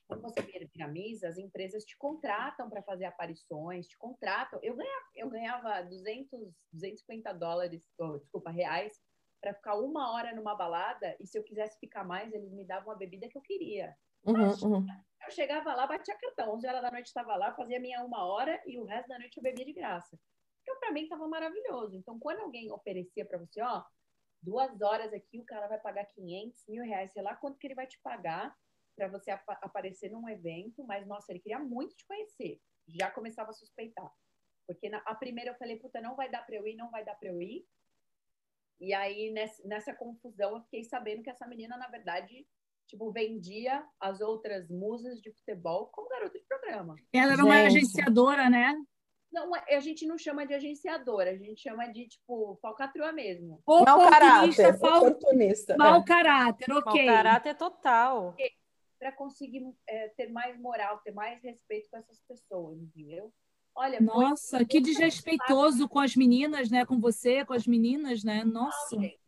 [0.08, 4.58] quando você vira Miss, as empresas te contratam para fazer aparições, te contratam.
[4.62, 6.30] Eu ganhava, eu ganhava 200,
[6.72, 9.00] 250 dólares, oh, desculpa, reais,
[9.40, 11.16] para ficar uma hora numa balada.
[11.20, 13.96] E se eu quisesse ficar mais, eles me davam a bebida que eu queria.
[14.24, 14.50] Uhum.
[14.62, 14.86] Uhum.
[15.26, 16.54] Eu chegava lá, batia cartão.
[16.54, 19.36] 11 horas da noite estava lá, fazia minha uma hora e o resto da noite
[19.36, 20.18] eu bebia de graça.
[20.62, 21.96] Então, para mim, estava maravilhoso.
[21.96, 23.84] Então, quando alguém oferecia para você, ó,
[24.40, 27.74] duas horas aqui, o cara vai pagar 500 mil reais, sei lá quanto que ele
[27.74, 28.56] vai te pagar
[28.96, 32.60] para você apa- aparecer num evento, mas, nossa, ele queria muito te conhecer.
[32.86, 34.12] Já começava a suspeitar.
[34.66, 37.04] Porque na, a primeira eu falei, puta, não vai dar para eu ir, não vai
[37.04, 37.66] dar para eu ir.
[38.80, 42.46] E aí, nessa, nessa confusão, eu fiquei sabendo que essa menina, na verdade,
[42.86, 46.96] tipo, vendia as outras musas de futebol como garota de programa.
[47.12, 47.76] Ela era uma Gente.
[47.78, 48.74] agenciadora, né?
[49.32, 53.60] Não, a gente não chama de agenciadora, a gente chama de, tipo, falcatrua mesmo.
[53.66, 54.98] Mau Oportunista, caráter, fal...
[54.98, 55.76] oportunista.
[55.76, 56.04] mau é.
[56.04, 57.06] caráter, Mau ok.
[57.06, 58.34] caráter total.
[58.98, 63.30] Para conseguir é, ter mais moral, ter mais respeito com essas pessoas, entendeu?
[63.74, 66.86] Olha, foi Nossa, que desrespeitoso com as meninas, né?
[66.86, 68.42] Com você, com as meninas, né?
[68.42, 68.96] Nossa.
[68.96, 69.25] normal.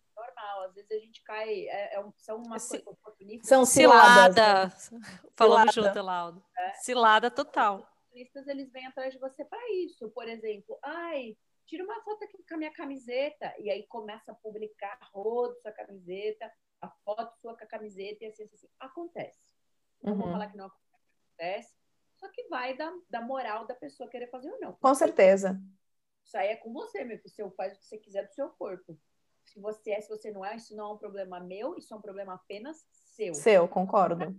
[0.68, 3.48] Às vezes a gente cai, é, é um- são umas coisas oportunistas.
[3.48, 4.72] São ciladas.
[4.84, 5.06] Cilada.
[5.36, 5.92] Falamos Cilada.
[5.94, 6.44] junto, Laudo.
[6.82, 7.78] Cilada total.
[7.80, 10.10] oportunistas, eles vêm atrás de você para isso.
[10.10, 13.54] Por exemplo, ai, tira uma foto aqui com a minha camiseta.
[13.58, 16.50] E aí começa a publicar a rodo sua camiseta,
[16.80, 18.68] a foto sua com a camiseta, e assim, assim, assim.
[18.80, 19.38] Acontece.
[20.02, 20.32] Não vou Uhum.
[20.32, 21.76] falar que não acontece.
[22.16, 24.72] Só que vai da, da moral da pessoa querer fazer ou não.
[24.74, 25.60] Com certeza.
[26.24, 27.30] Isso aí é com você, meu filho.
[27.30, 28.98] Você faz o que você quiser do seu corpo.
[29.48, 31.96] Se você é, se você não é, isso não é um problema meu, isso é
[31.96, 33.34] um problema apenas seu.
[33.34, 34.36] Seu, concordo.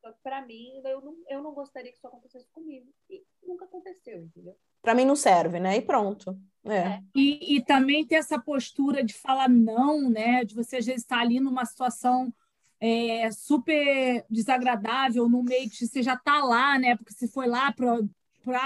[0.00, 2.86] Só que pra mim, eu não, eu não gostaria que isso acontecesse comigo.
[3.08, 4.54] E nunca aconteceu, entendeu?
[4.82, 5.78] Para mim não serve, né?
[5.78, 6.38] E pronto.
[6.62, 6.76] É.
[6.76, 7.02] É.
[7.14, 10.44] E, e também ter essa postura de falar não, né?
[10.44, 12.32] De você às vezes estar ali numa situação
[12.78, 16.96] é, super desagradável, no meio que você já está lá, né?
[16.96, 17.98] Porque você foi lá para.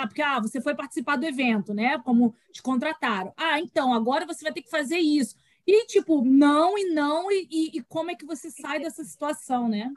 [0.08, 2.00] Porque ah, você foi participar do evento, né?
[2.00, 3.32] Como te contrataram.
[3.36, 5.36] Ah, então, agora você vai ter que fazer isso.
[5.68, 9.68] E, tipo, não e não, e, e, e como é que você sai dessa situação,
[9.68, 9.92] né?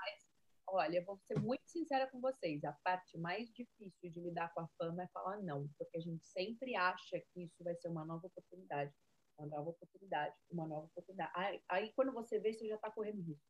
[0.68, 2.62] Olha, eu vou ser muito sincera com vocês.
[2.66, 6.26] A parte mais difícil de lidar com a fama é falar não, porque a gente
[6.26, 8.92] sempre acha que isso vai ser uma nova oportunidade,
[9.38, 11.32] uma nova oportunidade, uma nova oportunidade.
[11.34, 13.46] Aí, aí quando você vê, você já está correndo risco.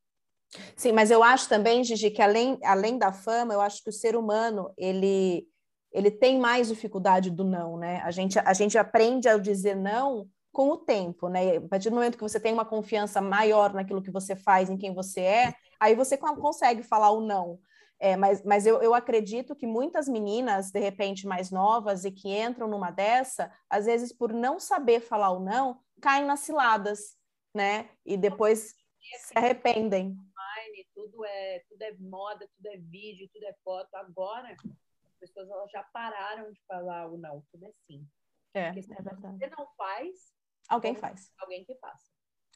[0.77, 3.93] Sim, mas eu acho também, Gigi, que além, além da fama, eu acho que o
[3.93, 5.47] ser humano, ele,
[5.91, 7.99] ele tem mais dificuldade do não, né?
[8.01, 11.57] A gente, a gente aprende a dizer não com o tempo, né?
[11.57, 14.77] A partir do momento que você tem uma confiança maior naquilo que você faz, em
[14.77, 17.59] quem você é, aí você co- consegue falar o não.
[17.99, 22.29] É, mas mas eu, eu acredito que muitas meninas, de repente, mais novas e que
[22.35, 27.15] entram numa dessa, às vezes, por não saber falar o não, caem nas ciladas,
[27.53, 27.89] né?
[28.05, 28.73] E depois
[29.17, 30.07] se arrependem.
[30.07, 33.93] Online, tudo é, tudo é moda, tudo é vídeo, tudo é foto.
[33.95, 38.07] Agora, as pessoas elas já pararam de falar o não, tudo é sim.
[38.53, 39.37] É, Porque se é verdade.
[39.37, 40.33] você não faz,
[40.69, 42.05] Alguém faz, alguém que faça.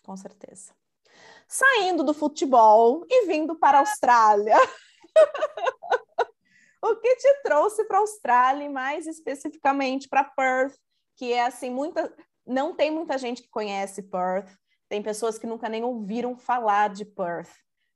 [0.04, 0.74] com certeza.
[1.48, 4.56] Saindo do futebol e vindo para a Austrália.
[6.82, 10.76] o que te trouxe para a Austrália, e mais especificamente para Perth,
[11.16, 12.14] que é assim, muita
[12.46, 14.56] não tem muita gente que conhece Perth,
[14.88, 17.52] tem pessoas que nunca nem ouviram falar de Perth.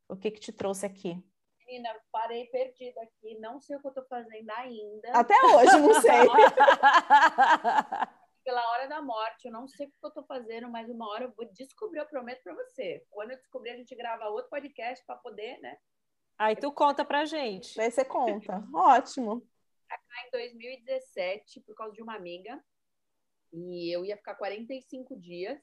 [0.08, 1.24] O que que te trouxe aqui?
[1.60, 5.12] Menina, parei perdida aqui, não sei o que eu tô fazendo ainda.
[5.14, 6.10] Até hoje, não sei.
[8.50, 11.26] Pela hora da morte, eu não sei o que eu tô fazendo, mas uma hora
[11.26, 13.06] eu vou descobrir, eu prometo pra você.
[13.12, 15.78] Quando eu descobrir, a gente grava outro podcast para poder, né?
[16.36, 17.76] Aí tu conta pra gente.
[17.78, 18.54] Daí você conta.
[18.74, 19.48] Ótimo.
[20.26, 22.60] Em 2017, por causa de uma amiga,
[23.54, 25.62] e eu ia ficar 45 dias.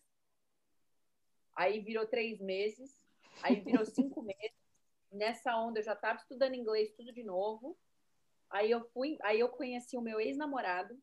[1.56, 2.96] Aí virou três meses,
[3.42, 4.56] aí virou cinco meses.
[5.10, 7.76] Nessa onda eu já estava estudando inglês tudo de novo.
[8.48, 10.96] Aí eu fui, aí eu conheci o meu ex-namorado.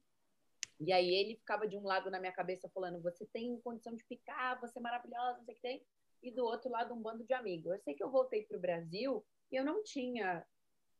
[0.86, 4.04] E aí ele ficava de um lado na minha cabeça falando: "Você tem condição de
[4.04, 5.86] ficar, você é maravilhosa, não sei o que tem".
[6.22, 7.72] E do outro lado um bando de amigos.
[7.72, 10.46] Eu sei que eu voltei pro Brasil e eu não tinha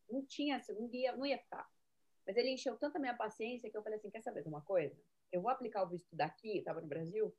[0.10, 1.68] não tinha, assim, não ia, não ia ficar.
[2.26, 4.96] Mas ele encheu tanta minha paciência que eu falei assim: quer saber de uma coisa?
[5.32, 7.36] Eu vou aplicar o visto daqui, estava no Brasil.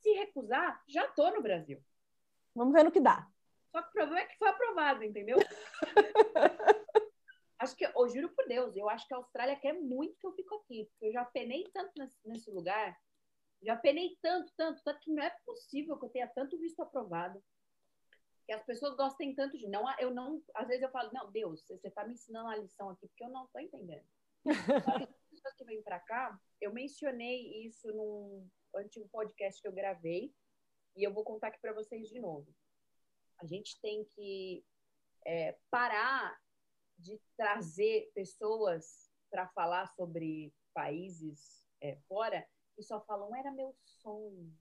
[0.00, 1.82] Se recusar, já tô no Brasil.
[2.54, 3.28] Vamos ver no que dá.
[3.70, 5.38] Só que o problema é que foi aprovado, entendeu?
[7.58, 10.32] acho que, eu juro por Deus, eu acho que a Austrália quer muito que eu
[10.32, 12.98] fico aqui, porque eu já penei tanto nesse, nesse lugar,
[13.62, 17.42] já penei tanto, tanto, tanto que não é possível que eu tenha tanto visto aprovado.
[18.44, 21.64] Que as pessoas gostem tanto de não, eu não, às vezes eu falo, não, Deus,
[21.66, 24.06] você está me ensinando uma lição aqui porque eu não estou entendendo.
[25.10, 30.32] As pessoas que vêm para cá, eu mencionei isso num antigo podcast que eu gravei
[30.94, 32.46] e eu vou contar aqui para vocês de novo.
[33.40, 34.64] A gente tem que
[35.26, 36.38] é, parar
[36.98, 42.46] de trazer pessoas para falar sobre países é, fora
[42.78, 44.52] e só falam, era meu sonho.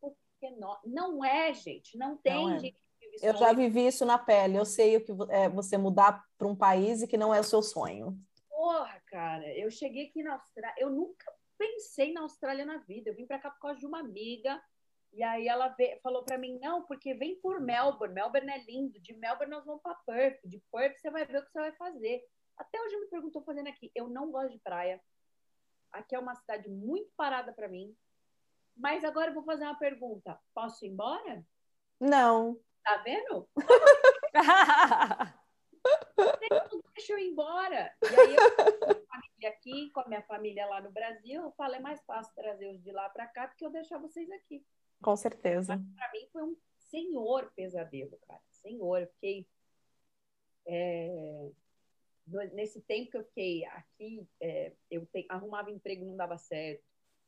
[0.00, 1.96] Porque não, não é, gente.
[1.96, 2.58] Não tem Não é.
[2.58, 3.46] gente que vive Eu sonho.
[3.46, 4.56] já vivi isso na pele.
[4.58, 7.44] Eu sei o que é você mudar para um país e que não é o
[7.44, 8.18] seu sonho.
[8.48, 13.10] Porra, cara, eu cheguei aqui na Austrália, eu nunca pensei na Austrália na vida.
[13.10, 14.62] Eu vim pra cá por causa de uma amiga,
[15.12, 18.98] e aí ela ve- falou pra mim: não, porque vem por Melbourne, Melbourne é lindo.
[19.00, 21.72] De Melbourne nós vamos pra Perth, de Perth você vai ver o que você vai
[21.72, 22.22] fazer.
[22.56, 23.90] Até hoje me perguntou fazendo aqui.
[23.94, 25.00] Eu não gosto de praia.
[25.92, 27.94] Aqui é uma cidade muito parada pra mim.
[28.76, 31.44] Mas agora eu vou fazer uma pergunta: posso ir embora?
[32.00, 32.58] Não.
[32.84, 33.48] Tá vendo?
[36.94, 37.94] Deixa eu ir embora.
[38.02, 41.52] E aí eu com a família aqui, com a minha família lá no Brasil, eu
[41.52, 44.30] falei, é mais fácil trazer os de lá para cá do que eu deixar vocês
[44.30, 44.64] aqui.
[45.02, 45.82] Com certeza.
[45.96, 48.42] Para mim foi um senhor pesadelo, cara.
[48.50, 49.46] Senhor, eu fiquei.
[50.66, 51.50] É,
[52.52, 56.84] nesse tempo que eu fiquei aqui, é, eu te, arrumava emprego não dava certo.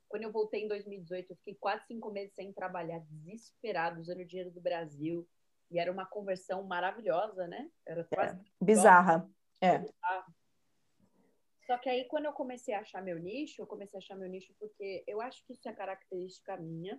[0.09, 4.25] Quando eu voltei em 2018, eu fiquei quase cinco meses sem trabalhar, desesperado, usando o
[4.25, 5.29] dinheiro do Brasil.
[5.71, 7.71] E era uma conversão maravilhosa, né?
[7.87, 8.41] Era quase...
[8.41, 9.31] É, bizarra.
[9.61, 9.85] É.
[11.67, 14.29] Só que aí, quando eu comecei a achar meu nicho, eu comecei a achar meu
[14.29, 16.99] nicho porque eu acho que isso é característica minha.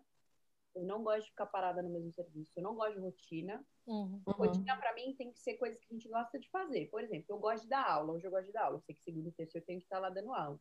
[0.75, 2.51] Eu não gosto de ficar parada no mesmo serviço.
[2.55, 3.65] Eu não gosto de rotina.
[3.87, 4.21] Uhum.
[4.25, 6.87] Rotina, para mim, tem que ser coisas que a gente gosta de fazer.
[6.87, 8.13] Por exemplo, eu gosto de dar aula.
[8.13, 8.77] Hoje eu gosto de dar aula.
[8.77, 10.59] Eu sei que segundo e terceiro eu tenho que estar lá dando aula.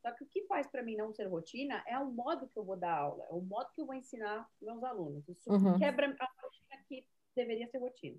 [0.00, 2.64] Só que o que faz para mim não ser rotina é o modo que eu
[2.64, 3.24] vou dar aula.
[3.24, 5.28] É o modo que eu vou ensinar meus alunos.
[5.28, 5.78] Isso uhum.
[5.78, 8.18] quebra a rotina que deveria ser rotina.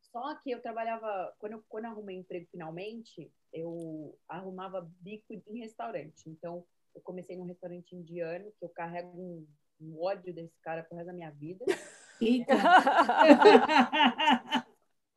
[0.00, 5.60] Só que eu trabalhava, quando eu, quando eu arrumei emprego finalmente, eu arrumava bico em
[5.60, 6.28] restaurante.
[6.28, 9.46] Então, eu comecei num restaurante indiano, que eu carrego um,
[9.80, 11.64] um ódio desse cara pro resto da minha vida.
[12.20, 12.54] Eita!
[12.54, 12.58] o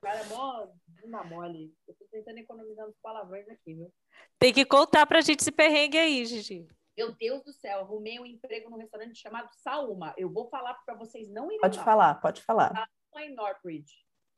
[0.02, 0.68] cara é mó
[1.04, 1.74] uma mole.
[1.88, 3.92] Eu tô tentando economizar os palavrões aqui, viu?
[4.40, 6.66] Tem que contar pra gente esse perrengue aí, Gigi.
[6.96, 10.14] Meu Deus do céu, arrumei um emprego num restaurante chamado Sauma.
[10.16, 11.84] Eu vou falar para vocês não irem Pode lá.
[11.84, 12.70] falar, pode falar.
[12.70, 13.92] Sauma em Northridge.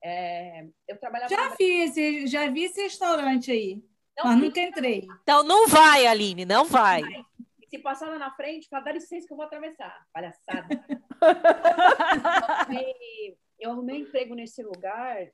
[0.04, 1.30] É, eu trabalhava...
[1.30, 1.56] Já na...
[1.56, 3.84] vi, esse, já vi esse restaurante aí,
[4.18, 5.06] não mas nunca entrei.
[5.24, 7.02] Então não vai, Aline, não vai.
[7.02, 7.26] vai.
[7.67, 10.06] Se passar lá na frente, fala, dá licença que eu vou atravessar.
[10.13, 10.67] Palhaçada.
[13.60, 15.28] eu arrumei emprego nesse lugar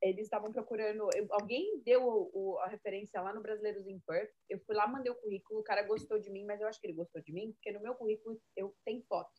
[0.00, 1.08] eles estavam procurando.
[1.14, 4.32] Eu, alguém deu o, o, a referência lá no Brasileiros em Perth.
[4.48, 6.86] Eu fui lá, mandei o currículo, o cara gostou de mim, mas eu acho que
[6.86, 9.30] ele gostou de mim, porque no meu currículo eu tenho foto.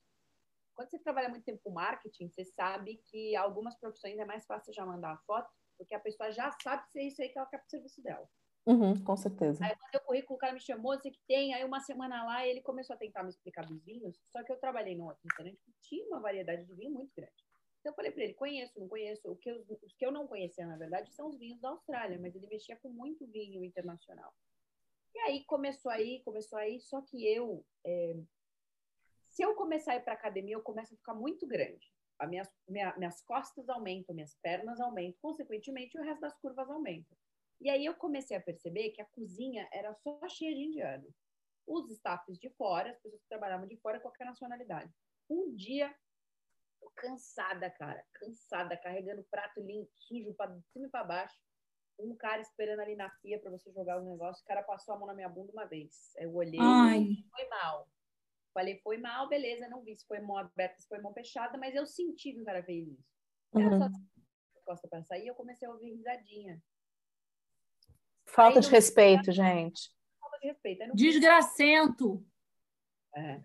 [0.75, 4.73] Quando você trabalha muito tempo com marketing, você sabe que algumas profissões é mais fácil
[4.73, 7.47] já mandar a foto, porque a pessoa já sabe se é isso aí que ela
[7.47, 8.29] quer para o serviço dela.
[8.65, 9.63] Uhum, com certeza.
[9.63, 11.53] Aí eu mandei o currículo, o cara me chamou, disse que tem.
[11.53, 14.57] Aí uma semana lá ele começou a tentar me explicar dos vinhos, só que eu
[14.57, 17.33] trabalhei num restaurante que tinha uma variedade de vinho muito grande.
[17.79, 19.31] Então eu falei para ele, conheço, não conheço.
[19.31, 22.19] O que eu, os que eu não conhecia, na verdade, são os vinhos da Austrália,
[22.19, 24.33] mas ele mexia com muito vinho internacional.
[25.15, 28.15] E aí começou aí, começou aí, só que eu, é,
[29.29, 31.91] se eu começar a ir para academia, eu começo a ficar muito grande.
[32.19, 37.15] As minhas, minha, minhas costas aumentam, minhas pernas aumentam, consequentemente o resto das curvas aumenta.
[37.61, 41.07] E aí eu comecei a perceber que a cozinha era só cheia de indiano.
[41.67, 44.91] Os staffs de fora, as pessoas que trabalhavam de fora, qualquer nacionalidade.
[45.29, 45.93] Um dia
[46.79, 48.03] Tô cansada, cara.
[48.13, 51.37] Cansada, carregando prato limpo, sujo para cima e para baixo.
[51.99, 54.41] Um cara esperando ali na pia para você jogar o negócio.
[54.41, 56.13] O cara passou a mão na minha bunda uma vez.
[56.15, 57.89] Eu olhei e foi mal.
[58.53, 59.67] Falei, foi mal, beleza.
[59.67, 62.45] Não vi se foi mão aberta, se foi mão fechada, mas eu senti que o
[62.45, 63.05] cara fez isso.
[63.53, 63.79] Era uhum.
[63.79, 63.89] só
[64.65, 66.61] costa para sair eu comecei a ouvir risadinha.
[68.33, 69.91] Falta de respeito, gente.
[70.19, 70.95] Falta de respeito.
[70.95, 72.25] Desgracento.
[73.15, 73.41] É.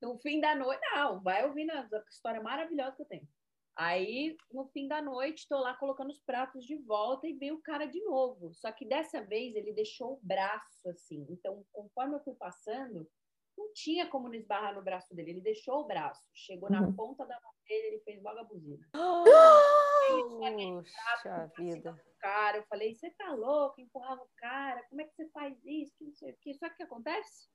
[0.00, 3.28] No fim da noite, não, vai ouvindo a história maravilhosa que eu tenho.
[3.74, 7.62] Aí, no fim da noite, estou lá colocando os pratos de volta e veio o
[7.62, 8.52] cara de novo.
[8.54, 11.26] Só que dessa vez ele deixou o braço assim.
[11.30, 13.08] Então, conforme eu fui passando,
[13.56, 15.30] não tinha como não esbarrar no braço dele.
[15.30, 16.22] Ele deixou o braço.
[16.32, 16.80] Chegou uhum.
[16.80, 18.88] na ponta da mão dele, ele fez logo a buzina.
[20.82, 21.96] Puxa vida.
[22.18, 23.80] Cara, eu falei, você tá louco?
[23.80, 25.96] Empurrava o cara, como é que você faz isso?
[25.96, 26.54] Que não sei o que.
[26.54, 27.48] Só que acontece?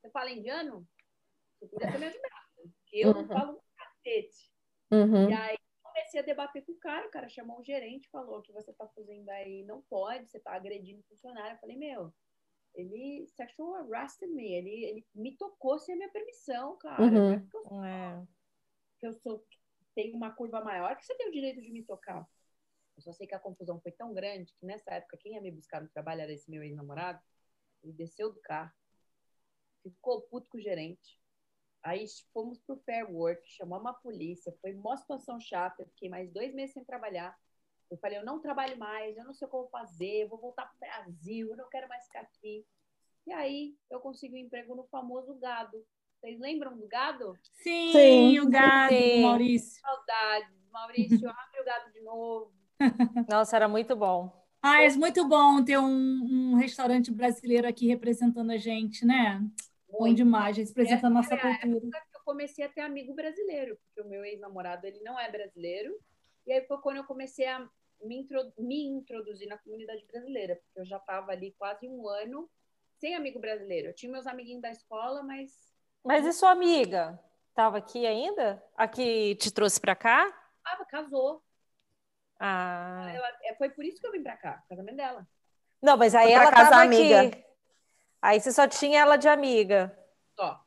[0.00, 0.86] Você fala indiano?
[1.58, 2.44] Você podia ter me ajudado.
[2.56, 3.14] Porque eu uhum.
[3.22, 4.52] não falo um cacete.
[4.90, 5.30] Uhum.
[5.30, 8.52] E aí comecei a debater com o cara, o cara chamou o gerente, falou que
[8.52, 11.54] você tá fazendo aí não pode, você tá agredindo o funcionário.
[11.54, 12.12] Eu falei, meu,
[12.74, 17.02] ele sexual harassed me, ele, ele me tocou sem a minha permissão, cara.
[17.02, 17.32] Uhum.
[17.32, 18.26] É eu, sou, é.
[19.02, 19.46] eu sou,
[19.94, 22.28] tenho uma curva maior que você tem o direito de me tocar.
[22.96, 25.50] Eu só sei que a confusão foi tão grande que nessa época quem ia me
[25.50, 27.20] buscar no trabalho era esse meu ex-namorado.
[27.82, 28.72] Ele desceu do carro,
[29.82, 31.18] ficou puto com o gerente,
[31.84, 36.32] Aí fomos pro Fair Work, chamamos a polícia, foi uma situação chata, eu fiquei mais
[36.32, 37.38] dois meses sem trabalhar.
[37.90, 40.28] Eu falei, eu não trabalho mais, eu não sei o que eu vou fazer, eu
[40.28, 42.64] vou voltar pro Brasil, eu não quero mais ficar aqui.
[43.26, 45.84] E aí eu consegui um emprego no famoso gado.
[46.20, 47.38] Vocês lembram do gado?
[47.52, 49.22] Sim, Sim o gado, Sim.
[49.22, 49.80] Maurício.
[49.80, 52.52] Saudades, Maurício, abre o gado de novo.
[53.28, 54.44] Nossa, era muito bom.
[54.62, 59.40] Ah, é muito bom ter um, um restaurante brasileiro aqui representando a gente, né?
[59.90, 62.02] Bom demais, representa a nossa cultura.
[62.14, 65.94] eu comecei a ter amigo brasileiro, porque o meu ex-namorado ele não é brasileiro.
[66.46, 67.66] E aí foi quando eu comecei a
[68.02, 72.50] me, introdu me introduzir na comunidade brasileira, porque eu já estava ali quase um ano
[72.98, 73.88] sem amigo brasileiro.
[73.88, 75.72] Eu tinha meus amiguinhos da escola, mas.
[76.04, 77.18] Mas e sua amiga?
[77.50, 78.62] Estava aqui ainda?
[78.76, 80.26] A que te trouxe para cá?
[80.62, 81.42] Tava, casou.
[82.38, 83.10] Ah.
[83.14, 85.26] Ela- é, foi por isso que eu vim pra cá, casamento dela.
[85.80, 87.20] Não, mas aí Foi ela casa tava amiga.
[87.22, 87.44] aqui.
[88.20, 89.96] Aí você só tinha ela de amiga.
[90.38, 90.63] Só.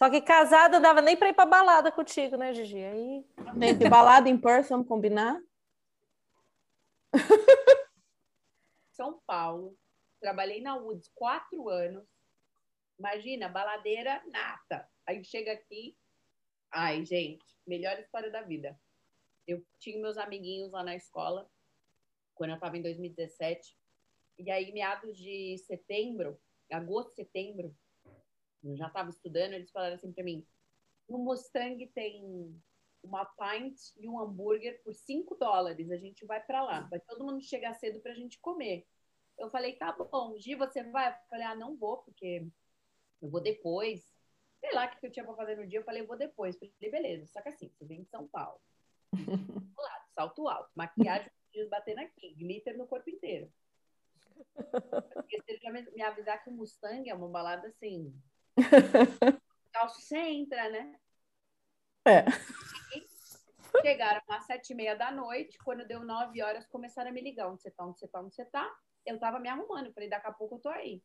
[0.00, 2.82] Só que casada não dava nem pra ir pra balada contigo, né, Gigi?
[2.82, 3.22] Aí.
[3.60, 5.38] Gente, balada em Perth, vamos combinar?
[8.92, 9.76] São Paulo.
[10.18, 12.08] Trabalhei na Woods quatro anos.
[12.98, 14.88] Imagina, baladeira nata.
[15.06, 15.94] Aí chega aqui.
[16.72, 18.80] Ai, gente, melhor história da vida.
[19.46, 21.46] Eu tinha meus amiguinhos lá na escola,
[22.34, 23.76] quando eu estava em 2017.
[24.38, 26.40] E aí, meados de setembro,
[26.72, 27.76] agosto, setembro,
[28.62, 30.46] eu já estava estudando, eles falaram assim para mim:
[31.08, 32.60] no Mustang tem
[33.02, 35.90] uma pint e um hambúrguer por 5 dólares.
[35.90, 36.80] A gente vai para lá.
[36.82, 38.86] Vai todo mundo chegar cedo para a gente comer.
[39.38, 41.10] Eu falei, tá bom, Gi, você vai?
[41.10, 42.46] Eu falei, ah, não vou, porque
[43.22, 44.04] eu vou depois.
[44.60, 45.78] Sei lá o que eu tinha para fazer no dia.
[45.78, 46.60] Eu falei, eu vou depois.
[46.60, 47.26] Eu falei, beleza.
[47.26, 48.60] Só que assim, você vem de São Paulo.
[49.12, 53.52] Do lado, salto alto, maquiagem dias batendo aqui, glitter no corpo inteiro.
[55.94, 58.14] Me avisar que o Mustang é uma balada assim.
[59.72, 60.94] Calço você entra, né?
[62.06, 62.24] É.
[62.96, 63.06] E
[63.82, 67.48] chegaram às sete e meia da noite, quando deu nove horas, começaram a me ligar.
[67.50, 68.74] Onde você tá, onde você tá, onde você tá?
[69.06, 71.02] Eu tava me arrumando, falei, daqui a pouco eu tô aí.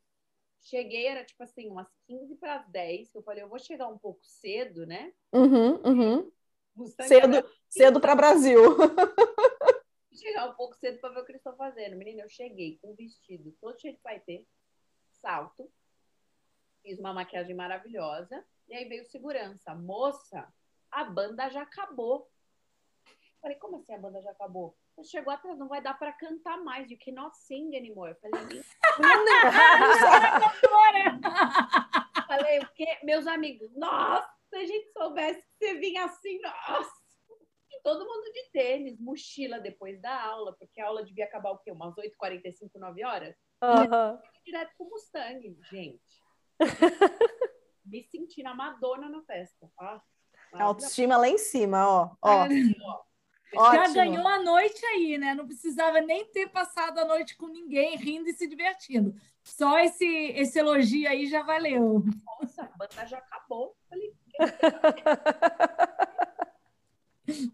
[0.61, 3.13] Cheguei, era tipo assim, umas 15 para as 10.
[3.13, 5.13] Eu falei, eu vou chegar um pouco cedo, né?
[5.31, 6.31] Uhum, uhum.
[6.75, 8.59] Mustang Cedo, era- cedo para Brasil.
[10.13, 11.95] chegar um pouco cedo para ver o que eles estão fazendo.
[11.95, 14.45] Menina, eu cheguei com vestido todo cheio de paetê,
[15.21, 15.71] salto,
[16.85, 19.73] fiz uma maquiagem maravilhosa, e aí veio segurança.
[19.73, 20.47] Moça,
[20.91, 22.29] a banda já acabou.
[23.41, 24.77] Falei, como assim a banda já acabou?
[24.95, 26.89] Você chegou atrás, não vai dar para cantar mais.
[26.89, 28.11] You cannot sing anymore.
[28.11, 28.63] Eu falei, "Nem
[32.27, 32.99] Falei, o quê?
[33.03, 37.05] Meus amigos, nossa, se a gente soubesse que você vinha assim, nossa.
[37.71, 41.57] E todo mundo de tênis, mochila depois da aula, porque a aula devia acabar o
[41.57, 41.71] quê?
[41.71, 43.35] Umas 8h45, 9 horas?
[43.61, 44.21] Aham.
[44.45, 46.24] Direto com o Mustang, gente.
[47.85, 49.69] Me senti na Madonna na festa.
[49.79, 50.01] Ah,
[50.53, 52.09] Autoestima lá em cima, ó.
[52.21, 52.47] ó.
[53.53, 53.93] Já Ótimo.
[53.93, 55.33] ganhou a noite aí, né?
[55.33, 59.15] Não precisava nem ter passado a noite com ninguém, rindo e se divertindo.
[59.43, 62.03] Só esse, esse elogio aí já valeu.
[62.25, 63.75] nossa, a banda já acabou.
[63.87, 64.13] Falei,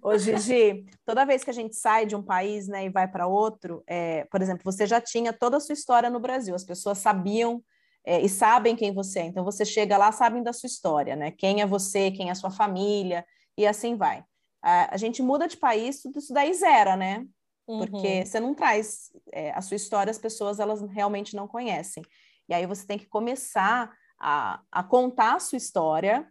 [0.02, 3.28] Ô, Gigi, toda vez que a gente sai de um país né, e vai para
[3.28, 6.98] outro, é, por exemplo, você já tinha toda a sua história no Brasil, as pessoas
[6.98, 7.64] sabiam
[8.06, 11.32] é, e sabem quem você é, então você chega lá, sabem da sua história, né?
[11.32, 13.26] Quem é você, quem é a sua família,
[13.58, 14.24] e assim vai.
[14.62, 17.26] A, a gente muda de país, tudo isso daí zera, né?
[17.66, 18.26] Porque Uhum.
[18.26, 22.04] você não traz é, a sua história, as pessoas elas realmente não conhecem.
[22.50, 26.28] E aí você tem que começar a, a contar a sua história,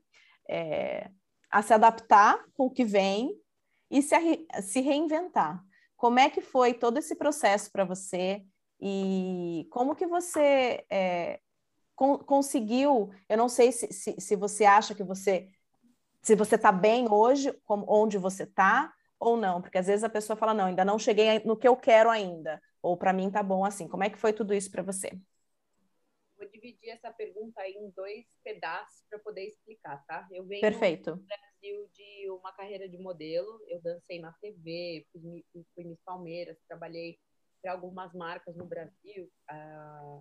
[0.49, 1.09] é,
[1.51, 3.33] a se adaptar com o que vem
[3.91, 5.63] e se, se reinventar.
[5.97, 8.45] Como é que foi todo esse processo para você
[8.81, 11.41] e como que você é,
[12.01, 13.11] con- conseguiu?
[13.29, 15.51] Eu não sei se, se, se você acha que você
[16.23, 20.09] se você está bem hoje, como, onde você está, ou não, porque às vezes a
[20.09, 23.43] pessoa fala, não, ainda não cheguei no que eu quero ainda, ou para mim tá
[23.43, 23.89] bom assim.
[23.89, 25.11] Como é que foi tudo isso para você?
[26.37, 30.27] Vou dividir essa pergunta aí em dois pedaços para poder explicar, tá?
[30.31, 31.23] Eu venho Perfeito.
[31.27, 33.61] Brasil de uma carreira de modelo.
[33.69, 37.19] Eu dancei na TV, fui, fui Miss Palmeiras, trabalhei
[37.63, 39.31] para algumas marcas no Brasil.
[39.49, 40.21] ah,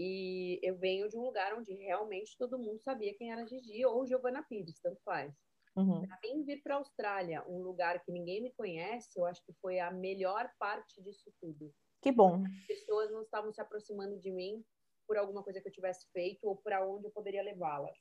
[0.00, 4.06] e eu venho de um lugar onde realmente todo mundo sabia quem era Gigi ou
[4.06, 5.34] Giovanna Pires, tanto faz.
[5.74, 6.06] Uhum.
[6.06, 9.52] Para mim, vir para a Austrália, um lugar que ninguém me conhece, eu acho que
[9.60, 11.74] foi a melhor parte disso tudo.
[12.00, 12.44] Que bom.
[12.44, 14.64] As pessoas não estavam se aproximando de mim
[15.04, 17.98] por alguma coisa que eu tivesse feito ou para onde eu poderia levá-las.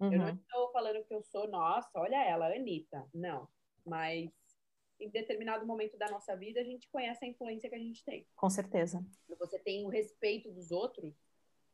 [0.00, 0.34] Eu não Uhum.
[0.34, 3.08] estou falando que eu sou, nossa, olha ela, Anitta.
[3.14, 3.48] Não.
[3.86, 4.28] Mas
[5.00, 8.26] em determinado momento da nossa vida, a gente conhece a influência que a gente tem.
[8.34, 9.04] Com certeza.
[9.26, 11.14] Quando você tem o respeito dos outros,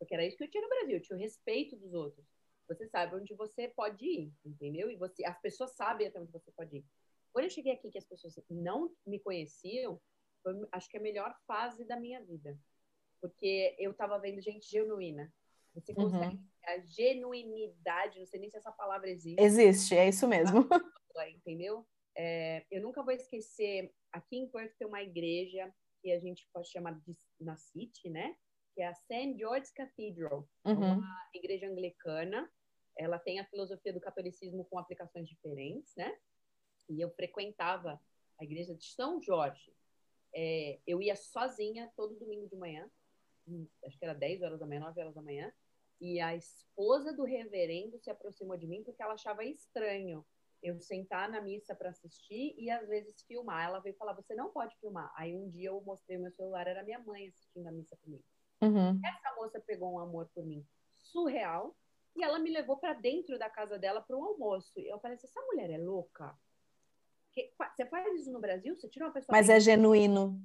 [0.05, 2.27] porque era isso que eu tinha no Brasil, eu tinha o respeito dos outros.
[2.69, 4.91] Você sabe onde você pode ir, entendeu?
[4.91, 6.85] E você, as pessoas sabem até onde você pode ir.
[7.33, 10.01] Quando eu cheguei aqui, que as pessoas não me conheciam,
[10.43, 12.59] foi, acho que a melhor fase da minha vida.
[13.21, 15.33] Porque eu estava vendo gente genuína.
[15.75, 16.11] Você Uhum.
[16.11, 20.59] consegue a genuinidade, não sei nem se essa palavra existe, Existe, é isso mesmo.
[21.35, 21.87] entendeu?
[22.17, 26.69] É, eu nunca vou esquecer, aqui em Perth tem uma igreja que a gente pode
[26.71, 28.37] chamar de na City, né?
[28.75, 29.37] Que é a St.
[29.39, 30.99] George's Cathedral, Uhum.
[30.99, 32.51] uma igreja anglicana.
[32.97, 36.17] Ela tem a filosofia do catolicismo com aplicações diferentes, né?
[36.89, 38.01] E eu frequentava
[38.39, 39.73] a igreja de São Jorge.
[40.35, 42.91] É, eu ia sozinha todo domingo de manhã,
[43.47, 45.53] hum, acho que era 10 horas da manhã, 9 horas da manhã,
[46.01, 50.27] e a esposa do reverendo se aproximou de mim porque ela achava estranho
[50.61, 53.67] eu sentar na missa para assistir e às vezes filmar.
[53.67, 55.13] Ela veio falar: você não pode filmar.
[55.17, 58.25] Aí um dia eu mostrei meu celular, era minha mãe assistindo a missa comigo.
[58.63, 59.01] Uhum.
[59.05, 60.67] Essa moça pegou um amor por mim
[60.99, 61.77] surreal
[62.17, 64.73] e ela me levou para dentro da casa dela para um almoço.
[64.79, 66.37] E eu falei assim: essa mulher é louca?
[67.33, 68.75] Que- Você faz isso no Brasil?
[68.77, 69.37] Você tira uma pessoa.
[69.37, 70.41] Mas é genuíno.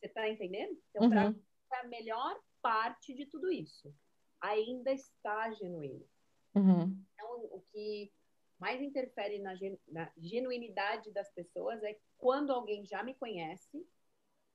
[0.00, 0.80] Você tá entendendo?
[0.90, 1.30] Então, Uhum.
[1.32, 3.94] mim, foi a melhor parte de tudo isso.
[4.40, 6.06] Ainda está genuíno.
[6.54, 7.04] Uhum.
[7.14, 8.12] Então, o que
[8.58, 13.86] mais interfere na, gen- na genuinidade das pessoas é quando alguém já me conhece,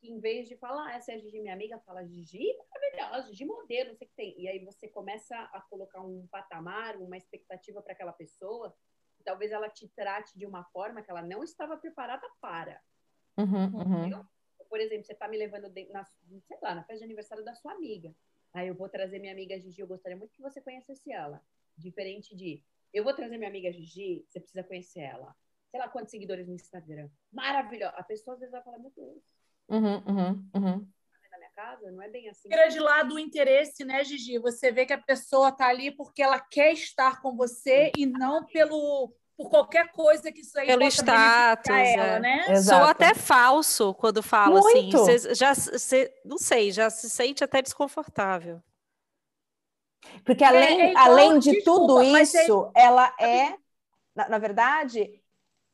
[0.06, 3.28] que em vez de falar, ah, essa é a Gigi, minha amiga, fala, Gigi maravilhosa,
[3.30, 4.40] Gigi modelo, não sei o que tem.
[4.40, 8.76] E aí você começa a colocar um patamar, uma expectativa para aquela pessoa,
[9.24, 12.80] talvez ela te trate de uma forma que ela não estava preparada para.
[13.38, 13.66] Uhum.
[13.66, 14.00] Uhum.
[14.00, 14.26] Entendeu?
[14.70, 17.56] Por exemplo, você está me levando, de- na, sei lá, na festa de aniversário da
[17.56, 18.14] sua amiga.
[18.54, 21.42] Aí eu vou trazer minha amiga Gigi, eu gostaria muito que você conhecesse ela.
[21.78, 25.36] Diferente de, eu vou trazer minha amiga Gigi, você precisa conhecer ela.
[25.70, 27.10] Sei lá quantos seguidores no Instagram.
[27.32, 27.96] Maravilhosa.
[27.98, 29.22] A pessoa às vezes vai falar, meu Deus,
[29.68, 29.96] Uhum.
[30.08, 30.50] Uhum.
[30.54, 30.80] Uhum.
[31.22, 31.92] tá na minha casa?
[31.92, 32.48] Não é bem assim.
[32.50, 34.38] Tira de lado o interesse, né, Gigi?
[34.40, 38.46] Você vê que a pessoa está ali porque ela quer estar com você e não
[38.46, 42.20] pelo por qualquer coisa que isso aí Pelo possa status, ela, é.
[42.22, 42.44] né?
[42.46, 42.86] Sou Exato.
[42.92, 44.84] até falso quando falo assim.
[44.84, 45.06] Muito.
[45.06, 48.64] Cê já, cê- não sei, já se sente até desconfortável.
[50.24, 53.58] Porque além, é igual- além de desculpa, tudo é- isso, ela é,
[54.16, 55.22] na, na verdade,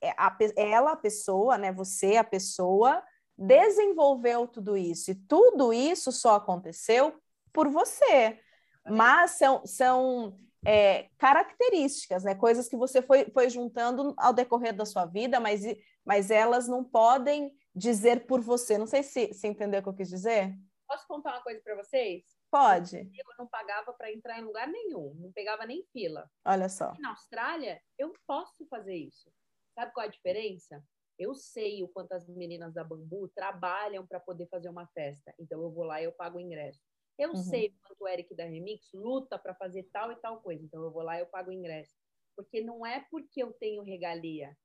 [0.02, 1.72] é a ela, a pessoa, né?
[1.74, 3.04] Você, a pessoa,
[3.46, 5.12] desenvolveu tudo isso.
[5.12, 7.20] E tudo isso só aconteceu
[7.52, 8.40] por você.
[8.88, 10.36] Mas são, são
[10.66, 12.36] é, características, né?
[12.36, 16.68] Coisas que você foi, foi juntando ao decorrer da sua vida, mas, e- mas elas
[16.68, 18.78] não podem dizer por você.
[18.78, 20.54] Não sei se, se entendeu o que eu quis dizer.
[20.88, 22.24] Posso contar uma coisa para vocês?
[22.50, 26.30] Pode, Eu não pagava para entrar em lugar nenhum, não pegava nem fila.
[26.44, 26.90] olha só.
[26.90, 29.32] Aqui na Austrália, eu posso fazer isso.
[29.74, 30.84] Sabe qual é a diferença?
[31.22, 35.32] Eu sei o quanto as meninas da Bambu trabalham para poder fazer uma festa.
[35.38, 36.82] Então eu vou lá e eu pago o ingresso.
[37.16, 37.36] Eu Uhum.
[37.36, 40.66] sei o quanto o Eric da Remix luta para fazer tal e tal coisa.
[40.66, 41.96] Então eu vou lá e eu pago o ingresso.
[42.36, 44.58] Porque não é porque eu tenho regalia,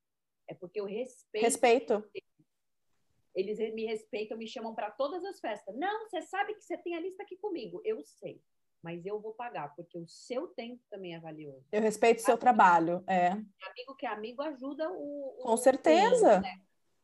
[0.48, 1.44] é porque eu respeito.
[1.44, 2.10] Respeito.
[3.34, 5.76] Eles me respeitam, me chamam para todas as festas.
[5.76, 7.82] Não, você sabe que você tem a lista aqui comigo.
[7.84, 8.42] Eu sei.
[8.86, 11.66] Mas eu vou pagar, porque o seu tempo também é valioso.
[11.72, 13.30] Eu respeito o seu trabalho, é.
[13.30, 15.34] Amigo que é amigo ajuda o.
[15.40, 16.38] o- Com certeza.
[16.40, 16.60] né?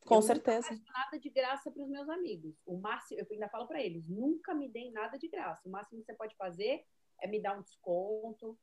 [0.07, 0.59] Com Eu certeza.
[0.71, 2.55] Nunca peço nada de graça para os meus amigos.
[2.65, 5.69] O máximo, eu ainda falo para eles, nunca me deem nada de graça.
[5.69, 6.85] O máximo que você pode fazer
[7.21, 8.57] é me dar um desconto.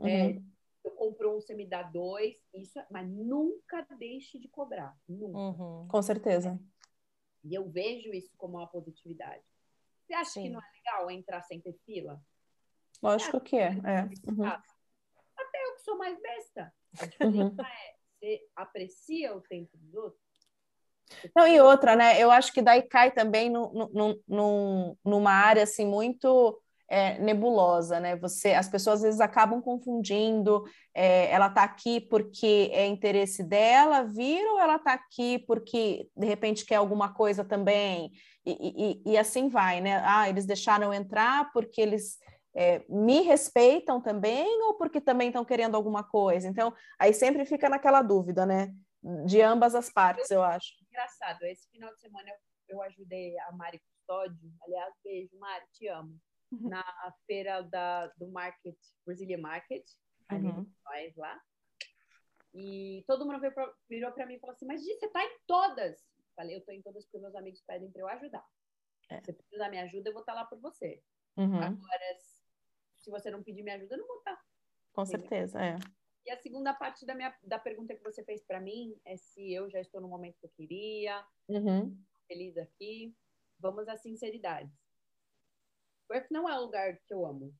[0.00, 0.50] é, Uhum.
[0.82, 2.34] eu compro um, você me dá dois.
[2.52, 4.98] Isso, é- mas nunca deixe de cobrar.
[5.08, 5.38] Nunca.
[5.38, 5.86] Uhum.
[5.86, 6.58] Com certeza.
[7.44, 9.44] E eu vejo isso como uma positividade.
[10.04, 10.50] Você acha que Sim.
[10.50, 12.20] não é legal entrar sem ter fila?
[13.04, 13.68] Lógico que é.
[13.84, 14.02] é.
[14.30, 14.44] Uhum.
[14.46, 14.62] Ah,
[15.36, 16.72] Até eu que sou mais besta.
[16.98, 17.10] A Uhum.
[17.10, 20.24] diferença é, você aprecia o tempo dos outros?
[21.36, 22.18] Não, e outra, né?
[22.20, 27.18] Eu acho que daí cai também no, no, no- num- numa área assim muito é,
[27.18, 28.16] nebulosa, né?
[28.16, 30.64] Você, as pessoas às vezes acabam confundindo.
[30.94, 36.26] é, ela está aqui porque é interesse dela vir ou ela está aqui porque de
[36.26, 38.12] repente quer alguma coisa também
[38.46, 40.02] e, e, e assim vai, né?
[40.06, 42.18] Ah, eles deixaram entrar porque eles
[42.54, 46.46] é, me respeitam também ou porque também estão querendo alguma coisa.
[46.48, 48.72] Então, aí sempre fica naquela dúvida, né?
[49.26, 50.72] De ambas as partes, eu acho.
[50.88, 51.42] engraçado.
[51.44, 52.36] Esse final de semana eu,
[52.76, 54.50] eu ajudei a Mari Custódio.
[54.62, 56.18] Aliás, beijo, Mari, te amo.
[56.50, 56.84] Na
[57.26, 59.84] feira da, do Market, Brazilian Market,
[60.28, 60.70] ali Uhum.
[60.86, 61.40] nós lá.
[62.54, 65.22] E todo mundo veio pra, virou para mim e falou assim: Mas Gi, você tá
[65.24, 66.00] em todas?
[66.36, 68.44] Falei: Eu tô em todas porque meus amigos pedem para eu ajudar.
[69.10, 69.16] É.
[69.18, 71.02] Se você precisar da minha ajuda, eu vou estar lá por você.
[71.36, 71.56] Uhum.
[71.60, 72.16] Agora,
[73.04, 74.42] se você não pedir minha ajuda, eu não vou estar.
[74.92, 75.76] Com certeza, é.
[76.26, 79.52] E a segunda parte da, minha, da pergunta que você fez para mim é se
[79.52, 81.96] eu já estou no momento que eu queria, Uhum.
[82.26, 83.14] feliz aqui.
[83.58, 84.72] Vamos à sinceridade.
[86.08, 87.54] Perth não é o lugar que eu amo.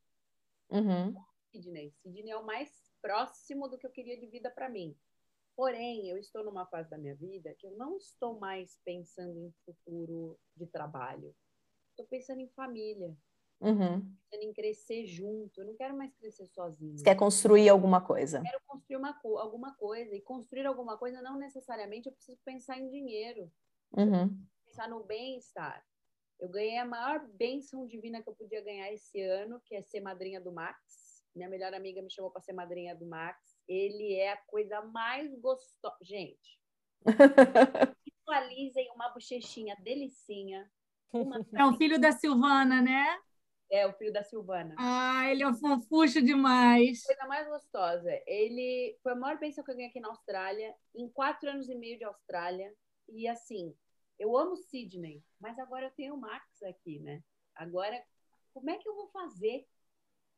[0.70, 1.14] Uhum.
[1.50, 1.92] Sydney.
[2.02, 2.70] Sydney é o mais
[3.02, 4.96] próximo do que eu queria de vida para mim.
[5.56, 9.52] Porém, eu estou numa fase da minha vida que eu não estou mais pensando em
[9.64, 11.34] futuro de trabalho.
[11.90, 13.16] Estou pensando em família,
[13.60, 14.14] Uhum.
[14.32, 15.60] em crescer junto.
[15.60, 16.98] Eu não quero mais crescer sozinho.
[16.98, 18.42] Você quer construir alguma coisa.
[18.42, 20.14] quero construir uma, co- alguma coisa.
[20.14, 23.50] E construir alguma coisa não necessariamente eu preciso pensar em dinheiro.
[23.96, 24.36] Uhum.
[24.66, 25.84] Pensar no bem-estar.
[26.40, 30.00] Eu ganhei a maior bênção divina que eu podia ganhar esse ano, que é ser
[30.00, 31.22] madrinha do Max.
[31.34, 33.38] Minha melhor amiga me chamou para ser madrinha do Max.
[33.68, 35.96] Ele é a coisa mais gostosa.
[36.02, 36.58] Gente,
[38.04, 40.68] visualizem uma bochechinha delicinha.
[41.12, 43.18] Uma É o filho da Silvana, né?
[43.70, 44.74] É, o filho da Silvana.
[44.78, 47.02] Ah, ele é um fofucho demais.
[47.02, 48.10] Coisa mais gostosa.
[48.26, 51.74] Ele foi a maior bênção que eu ganhei aqui na Austrália, em quatro anos e
[51.74, 52.72] meio de Austrália.
[53.08, 53.74] E assim,
[54.18, 57.22] eu amo Sydney, mas agora eu tenho o Max aqui, né?
[57.54, 58.00] Agora,
[58.52, 59.66] como é que eu vou fazer?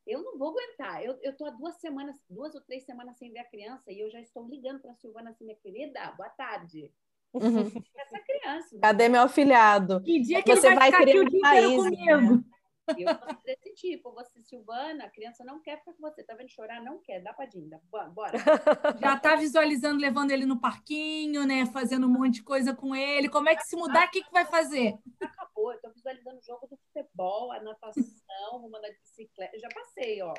[0.07, 1.03] Eu não vou aguentar.
[1.03, 4.01] Eu, eu tô há duas semanas, duas ou três semanas sem ver a criança e
[4.01, 6.93] eu já estou ligando para a Silvana assim, minha querida, boa tarde.
[7.35, 7.67] Uhum.
[7.97, 8.75] Essa criança.
[8.77, 8.81] né?
[8.81, 10.01] Cadê meu afilhado?
[10.03, 12.45] Que dia que Você ele vai, vai ficar aqui criar o dia inteiro país, comigo?
[12.89, 14.13] Eu sou desse tipo.
[14.13, 16.23] Você, Silvana, a criança não quer ficar com você.
[16.23, 16.83] Tá vendo chorar?
[16.83, 17.21] Não quer.
[17.21, 17.81] Dá pra Dinda.
[17.91, 18.09] Bora.
[18.09, 18.39] bora.
[19.01, 21.67] Já tá visualizando, levando ele no parquinho, né?
[21.67, 23.29] Fazendo um monte de coisa com ele.
[23.29, 24.95] Como é que se mudar, o que, que vai fazer?
[25.21, 25.73] Acabou.
[25.73, 29.57] Eu tô visualizando o jogo do futebol, a natação, rumando a bicicleta.
[29.57, 30.35] Eu já passei, ó.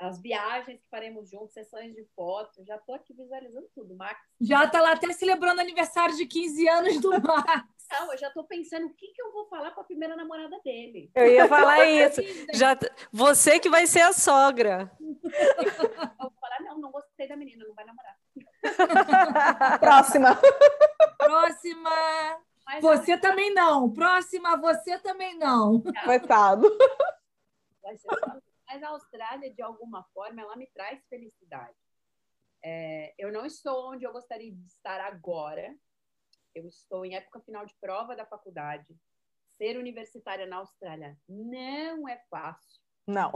[0.00, 2.64] As viagens que faremos juntos, sessões de fotos.
[2.66, 3.94] Já tô aqui visualizando tudo.
[3.94, 4.18] Max.
[4.40, 7.68] Já tá lá até celebrando aniversário de 15 anos do Max.
[7.92, 11.10] Não, eu já tô pensando o que, que eu vou falar pra primeira namorada dele.
[11.14, 12.22] Eu ia falar isso.
[12.54, 12.78] Já,
[13.12, 14.90] você que vai ser a sogra.
[15.00, 15.10] Eu
[16.18, 18.16] vou falar, não, não gostei da menina, não vai namorar.
[19.80, 20.38] Próxima.
[21.18, 21.90] Próxima.
[22.64, 23.92] Mas Você também não.
[23.92, 25.82] Próxima, você também não.
[26.04, 26.70] Coitado.
[27.82, 28.38] vai ser só-
[28.70, 31.76] Mas a Austrália, de alguma forma, ela me traz felicidade.
[32.62, 35.74] É, eu não estou onde eu gostaria de estar agora.
[36.54, 38.96] Eu estou em época final de prova da faculdade.
[39.56, 42.80] Ser universitária na Austrália não é fácil.
[43.08, 43.32] Não.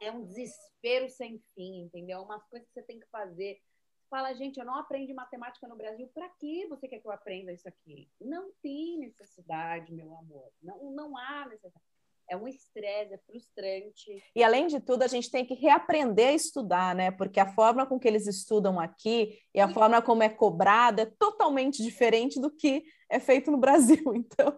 [0.00, 2.22] É um desespero sem fim, entendeu?
[2.22, 3.60] Umas coisas que você tem que fazer.
[4.08, 6.10] Fala, gente, eu não aprendi matemática no Brasil.
[6.14, 8.10] Para que você quer que eu aprenda isso aqui?
[8.18, 10.50] Não tem necessidade, meu amor.
[10.62, 11.91] Não, não há necessidade.
[12.32, 14.24] É um estresse, é frustrante.
[14.34, 17.10] E além de tudo, a gente tem que reaprender a estudar, né?
[17.10, 21.12] Porque a forma com que eles estudam aqui e a forma como é cobrada é
[21.18, 24.02] totalmente diferente do que é feito no Brasil.
[24.16, 24.56] Então,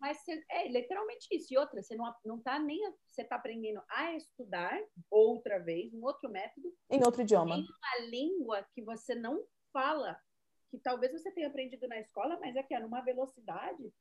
[0.00, 1.52] Mas você- é literalmente isso.
[1.52, 2.80] E outra, você não, não tá nem.
[3.06, 7.56] Você tá aprendendo a estudar outra vez, um outro método, em outro idioma.
[7.56, 9.44] em uma língua que você não
[9.74, 10.18] fala,
[10.70, 13.92] que talvez você tenha aprendido na escola, mas é que é numa velocidade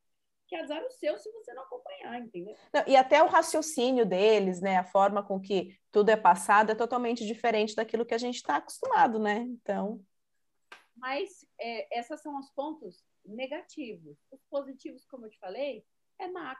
[0.49, 2.55] que azar o seu se você não acompanhar, entendeu?
[2.73, 4.77] Não, e até o raciocínio deles, né?
[4.77, 8.55] A forma com que tudo é passado é totalmente diferente daquilo que a gente está
[8.55, 9.41] acostumado, né?
[9.41, 10.03] Então,
[10.95, 14.17] Mas é, esses são os pontos negativos.
[14.31, 15.85] Os positivos, como eu te falei,
[16.17, 16.59] é Max.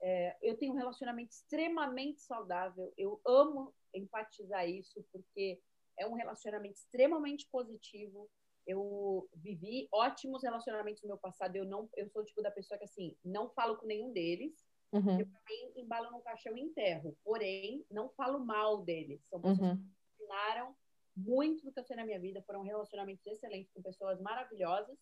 [0.00, 2.92] É, eu tenho um relacionamento extremamente saudável.
[2.96, 5.58] Eu amo enfatizar isso, porque
[5.98, 8.30] é um relacionamento extremamente positivo.
[8.68, 11.56] Eu vivi ótimos relacionamentos no meu passado.
[11.56, 14.62] Eu não, eu sou o tipo da pessoa que assim não falo com nenhum deles.
[14.92, 17.16] uhum, Eu também embalo no caixão e enterro.
[17.24, 19.24] Porém, não falo mal deles.
[19.30, 19.76] São pessoas uhum.
[19.76, 20.76] que ensinaram
[21.16, 22.42] muito do que eu sei na minha vida.
[22.42, 24.98] Foram relacionamentos excelentes com pessoas maravilhosas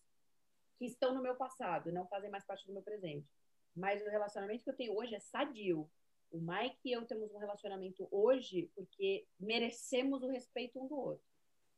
[0.79, 3.27] que estão no meu passado, não fazem mais parte do meu presente.
[3.75, 5.89] Mas o relacionamento que eu tenho hoje é sadio.
[6.31, 11.25] O Mike e eu temos um relacionamento hoje porque merecemos o respeito um do outro.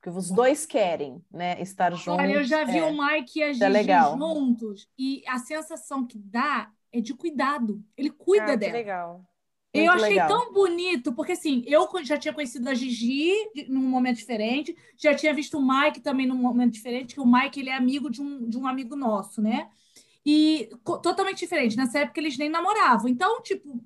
[0.02, 1.62] Porque os dois querem, né?
[1.62, 2.24] Estar juntos.
[2.24, 2.84] Olha, eu já vi é.
[2.86, 4.18] o Mike e a é Gigi legal.
[4.18, 7.84] juntos e a sensação que dá é de cuidado.
[7.98, 8.74] Ele cuida Ah, que dela.
[8.74, 9.26] legal.
[9.74, 10.28] Eu Muito achei legal.
[10.28, 13.34] tão bonito, porque assim, eu já tinha conhecido a Gigi
[13.68, 17.60] num momento diferente, já tinha visto o Mike também num momento diferente, que o Mike
[17.60, 19.70] ele é amigo de um, de um amigo nosso, né?
[20.26, 20.70] E
[21.04, 21.78] totalmente diferente.
[21.78, 23.08] Nessa época eles nem namoravam.
[23.08, 23.84] Então, tipo,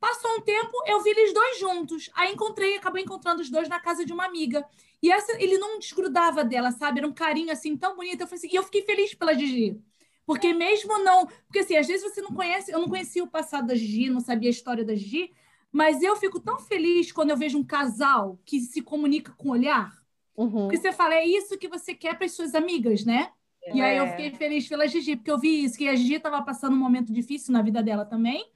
[0.00, 2.10] passou um tempo, eu vi eles dois juntos.
[2.14, 4.64] Aí encontrei, acabei encontrando os dois na casa de uma amiga.
[5.02, 6.98] E essa, ele não desgrudava dela, sabe?
[6.98, 8.22] Era um carinho assim tão bonito.
[8.22, 9.78] Eu falei assim, e eu fiquei feliz pela Gigi.
[10.26, 11.26] Porque mesmo não.
[11.46, 14.20] Porque assim, às vezes você não conhece, eu não conhecia o passado da Gigi, não
[14.20, 15.32] sabia a história da Gigi,
[15.72, 19.52] mas eu fico tão feliz quando eu vejo um casal que se comunica com o
[19.52, 19.92] olhar.
[20.36, 20.68] Uhum.
[20.68, 23.30] Porque você fala, é isso que você quer para as suas amigas, né?
[23.74, 24.10] E aí eu É.
[24.10, 27.12] fiquei feliz pela Gigi, porque eu vi isso, que a Gigi estava passando um momento
[27.12, 28.48] difícil na vida dela também.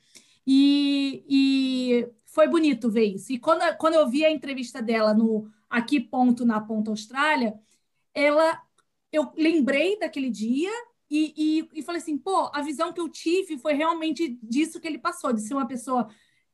[0.46, 3.32] E, e foi bonito ver isso.
[3.32, 7.58] E quando, quando eu vi a entrevista dela no Aqui Ponto, na Ponta Austrália,
[8.12, 8.60] ela,
[9.12, 10.70] eu lembrei daquele dia
[11.10, 14.86] e, e, e falei assim, pô, a visão que eu tive foi realmente disso que
[14.86, 16.08] ele passou, de ser uma pessoa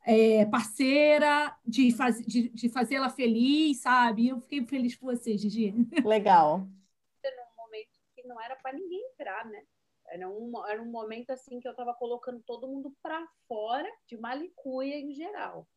[0.04, 4.24] é, parceira, de, faz, de, de fazê-la feliz, sabe?
[4.24, 5.74] E eu fiquei feliz por você, Gigi.
[6.04, 6.58] Legal.
[6.58, 9.62] num momento que não era para ninguém entrar, né?
[10.10, 14.16] Era um, era um momento assim que eu estava colocando todo mundo para fora de
[14.16, 15.68] Malicuia em geral.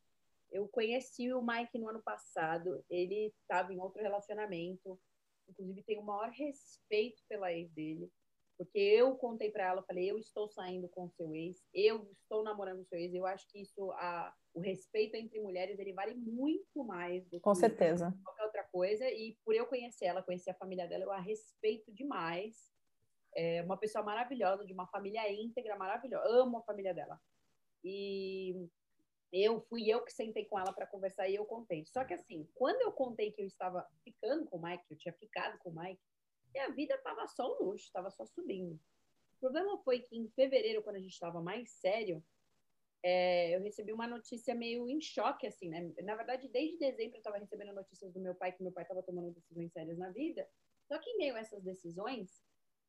[0.51, 4.99] Eu conheci o Mike no ano passado, ele estava em outro relacionamento,
[5.47, 8.11] inclusive tenho o maior respeito pela ex dele,
[8.57, 12.43] porque eu contei para ela, falei, eu estou saindo com o seu ex, eu estou
[12.43, 16.13] namorando o seu ex, eu acho que isso, a, o respeito entre mulheres, ele vale
[16.13, 18.15] muito mais do Com que certeza.
[18.23, 19.09] qualquer outra coisa.
[19.09, 22.71] E por eu conhecer ela, conhecer a família dela, eu a respeito demais.
[23.35, 26.27] É uma pessoa maravilhosa, de uma família íntegra, maravilhosa.
[26.27, 27.19] Amo a família dela.
[27.83, 28.69] E
[29.31, 31.85] eu fui eu que sentei com ela para conversar e eu contei.
[31.85, 35.13] Só que assim, quando eu contei que eu estava ficando com o Mike, eu tinha
[35.13, 36.01] ficado com o Mike,
[36.53, 38.75] minha vida estava só um luxo, estava só subindo.
[38.75, 42.23] O problema foi que em fevereiro, quando a gente estava mais sério,
[43.03, 45.91] é, eu recebi uma notícia meio em choque, assim, né?
[46.03, 49.03] Na verdade, desde dezembro eu estava recebendo notícias do meu pai que meu pai estava
[49.03, 50.47] tomando decisões sérias na vida.
[50.87, 52.41] Só que em meio a essas decisões,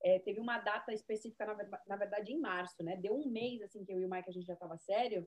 [0.05, 2.95] é, teve uma data específica, na, na, verdade, em março, né?
[2.99, 5.27] Deu um mês, assim, que eu e o Mike, a gente já estava sério.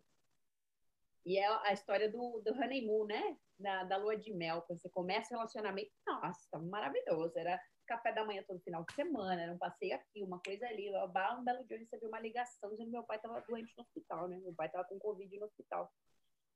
[1.25, 3.37] E é a história do, do honeymoon, né?
[3.57, 4.61] Da, da lua de mel.
[4.61, 7.37] Quando você começa o relacionamento, nossa, tá maravilhoso.
[7.39, 10.89] Era café da manhã todo final de semana, era um passeio aqui, uma coisa ali.
[10.91, 14.27] Um belo dia eu recebi uma ligação dizendo que meu pai estava doente no hospital,
[14.27, 14.37] né?
[14.37, 15.91] Meu pai estava com Covid no hospital.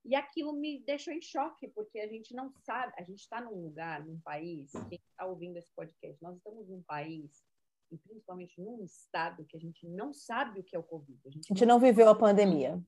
[0.05, 3.63] E aquilo me deixou em choque, porque a gente não sabe, a gente está num
[3.63, 7.43] lugar, num país, quem está ouvindo esse podcast, nós estamos num país,
[7.91, 11.19] e principalmente num estado, que a gente não sabe o que é o Covid.
[11.25, 12.81] A gente, a gente não, não viveu a pandemia.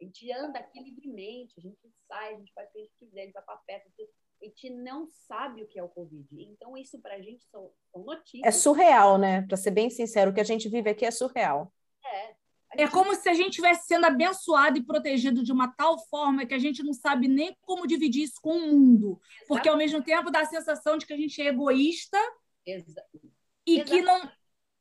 [0.00, 1.78] A gente anda aqui livremente, a gente
[2.08, 4.44] sai, a gente faz o que a gente quiser, a gente vai para festa, a
[4.44, 6.26] gente não sabe o que é o Covid.
[6.42, 8.42] Então, isso para a gente são, são notícias.
[8.44, 9.42] É surreal, né?
[9.42, 11.72] Para ser bem sincero, o que a gente vive aqui é surreal.
[12.04, 12.42] É.
[12.74, 16.54] É como se a gente estivesse sendo abençoado e protegido de uma tal forma que
[16.54, 19.20] a gente não sabe nem como dividir isso com o mundo.
[19.20, 19.46] Exato.
[19.46, 22.18] Porque, ao mesmo tempo, dá a sensação de que a gente é egoísta
[22.66, 23.31] Exato.
[23.66, 23.90] E Exato.
[23.90, 24.32] que não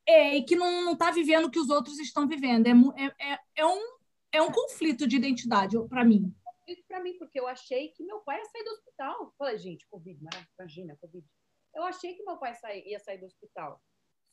[0.07, 2.67] é, e que não está vivendo o que os outros estão vivendo.
[2.67, 4.01] É, é, é, é um
[4.33, 6.33] é um conflito de identidade para mim.
[6.43, 9.33] Conflito para mim, porque eu achei que meu pai ia sair do hospital.
[9.37, 10.19] Falei, gente, Covid,
[10.57, 11.27] imagina, Covid.
[11.73, 12.53] Eu achei que meu pai
[12.85, 13.81] ia sair do hospital.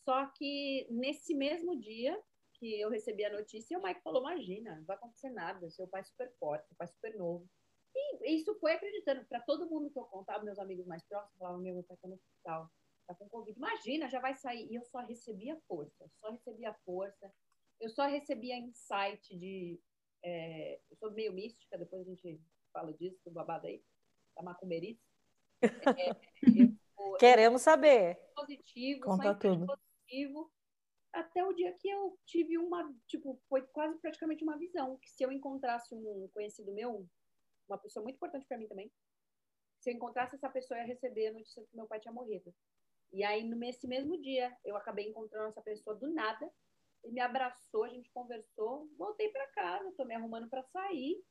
[0.04, 2.18] Só que nesse mesmo dia
[2.54, 6.00] que eu recebi a notícia, o Mike falou: Imagina, não vai acontecer nada, seu pai
[6.00, 7.48] é super forte, seu pai é super novo.
[7.94, 9.24] E isso foi acreditando.
[9.26, 12.14] Para todo mundo que eu contava, meus amigos mais próximos falavam: Meu, pai está no
[12.14, 12.70] hospital,
[13.12, 13.56] está com Covid.
[13.56, 14.70] Imagina, já vai sair.
[14.70, 17.32] E eu só recebia força, só recebia força.
[17.80, 19.80] Eu só recebia insight de
[20.22, 22.40] é, eu sou meio mística, depois a gente
[22.72, 23.82] fala disso, do babado aí,
[24.36, 25.00] da macumberice.
[25.62, 28.18] É, eu, Queremos saber.
[28.34, 29.66] Positivo, Conta tudo.
[29.66, 30.52] positivo.
[31.12, 35.22] Até o dia que eu tive uma, tipo, foi quase praticamente uma visão, que se
[35.22, 37.08] eu encontrasse um conhecido meu,
[37.68, 38.92] uma pessoa muito importante para mim também,
[39.80, 42.52] se eu encontrasse essa pessoa, eu ia receber a notícia que meu pai tinha morrido.
[43.12, 46.50] E aí, nesse mesmo dia, eu acabei encontrando essa pessoa do nada,
[47.02, 51.22] ele me abraçou, a gente conversou, voltei para casa, estou me arrumando para sair.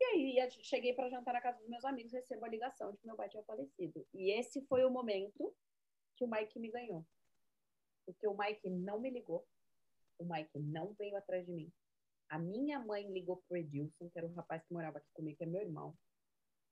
[0.00, 3.06] E aí cheguei para jantar na casa dos meus amigos, recebo a ligação de que
[3.06, 4.06] meu pai tinha falecido.
[4.12, 5.54] E esse foi o momento
[6.16, 7.06] que o Mike me ganhou.
[8.04, 9.46] Porque o Mike não me ligou,
[10.18, 11.72] o Mike não veio atrás de mim.
[12.28, 15.44] A minha mãe ligou pro Edilson, que era um rapaz que morava aqui comigo, que
[15.44, 15.96] é meu irmão.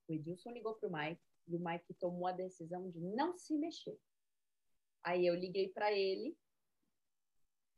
[0.07, 3.97] O Edilson ligou pro Mike e o Mike tomou a decisão de não se mexer.
[5.03, 6.37] Aí eu liguei para ele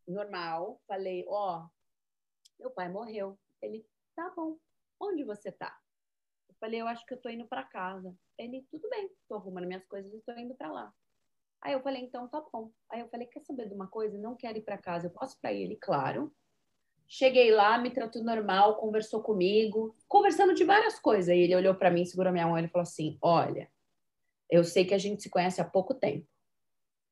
[0.07, 1.69] normal, falei, ó, oh,
[2.59, 3.39] meu pai morreu.
[3.61, 4.57] Ele, tá bom,
[4.99, 5.75] onde você tá?
[6.47, 8.15] Eu falei, eu acho que eu tô indo para casa.
[8.37, 10.93] Ele, tudo bem, tô arrumando minhas coisas e tô indo para lá.
[11.61, 12.71] Aí eu falei, então tá bom.
[12.89, 14.17] Aí eu falei, quer saber de uma coisa?
[14.17, 16.31] Não quero ir para casa, eu posso para ele, claro.
[17.07, 21.29] Cheguei lá, me tratou normal, conversou comigo, conversando de várias coisas.
[21.29, 23.71] E ele olhou para mim, segurou minha mão e falou assim: Olha,
[24.49, 26.27] eu sei que a gente se conhece há pouco tempo,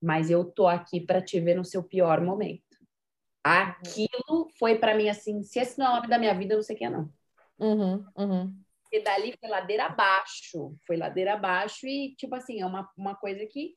[0.04, 2.62] mas eu tô aqui para te ver no seu pior momento.
[3.42, 6.58] Aquilo foi para mim assim, se esse não é o homem da minha vida, eu
[6.58, 7.10] não sei quem é não.
[7.58, 8.54] Uhum, uhum.
[8.92, 13.46] E dali foi ladeira abaixo, foi ladeira abaixo e tipo assim, é uma, uma coisa
[13.46, 13.76] que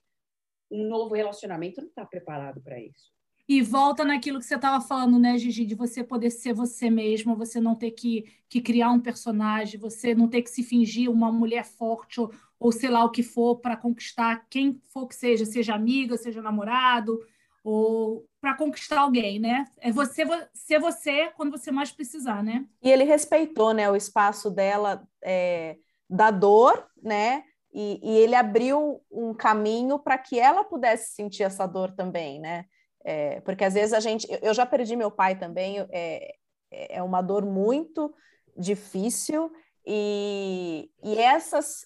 [0.68, 3.14] um novo relacionamento não está preparado para isso.
[3.48, 7.36] E volta naquilo que você estava falando, né, Gigi, de você poder ser você mesma,
[7.36, 11.30] você não ter que, que criar um personagem, você não ter que se fingir uma
[11.30, 15.44] mulher forte ou, ou sei lá o que for para conquistar quem for que seja,
[15.44, 17.18] seja amiga, seja namorado,
[17.62, 19.64] ou para conquistar alguém, né?
[19.78, 20.22] É você
[20.54, 22.64] ser você quando você mais precisar, né?
[22.82, 25.76] E ele respeitou, né, o espaço dela é,
[26.08, 27.42] da dor, né?
[27.74, 32.64] E, e, ele abriu um caminho para que ela pudesse sentir essa dor também, né?
[33.04, 36.36] É, porque às vezes a gente, eu já perdi meu pai também, é,
[36.70, 38.14] é uma dor muito
[38.56, 39.52] difícil
[39.84, 41.84] e, e essas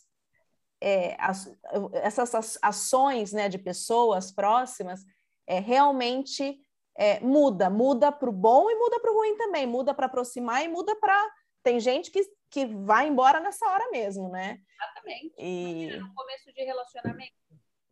[0.81, 1.55] é, as,
[1.95, 5.05] essas ações, né, de pessoas próximas
[5.47, 6.61] é, realmente
[6.97, 10.65] é, muda, muda para o bom e muda para o ruim também, muda para aproximar
[10.65, 11.31] e muda para.
[11.63, 12.21] Tem gente que,
[12.51, 14.61] que vai embora nessa hora mesmo, né?
[14.75, 15.35] Exatamente.
[15.39, 15.97] E...
[15.99, 17.35] No começo de relacionamento.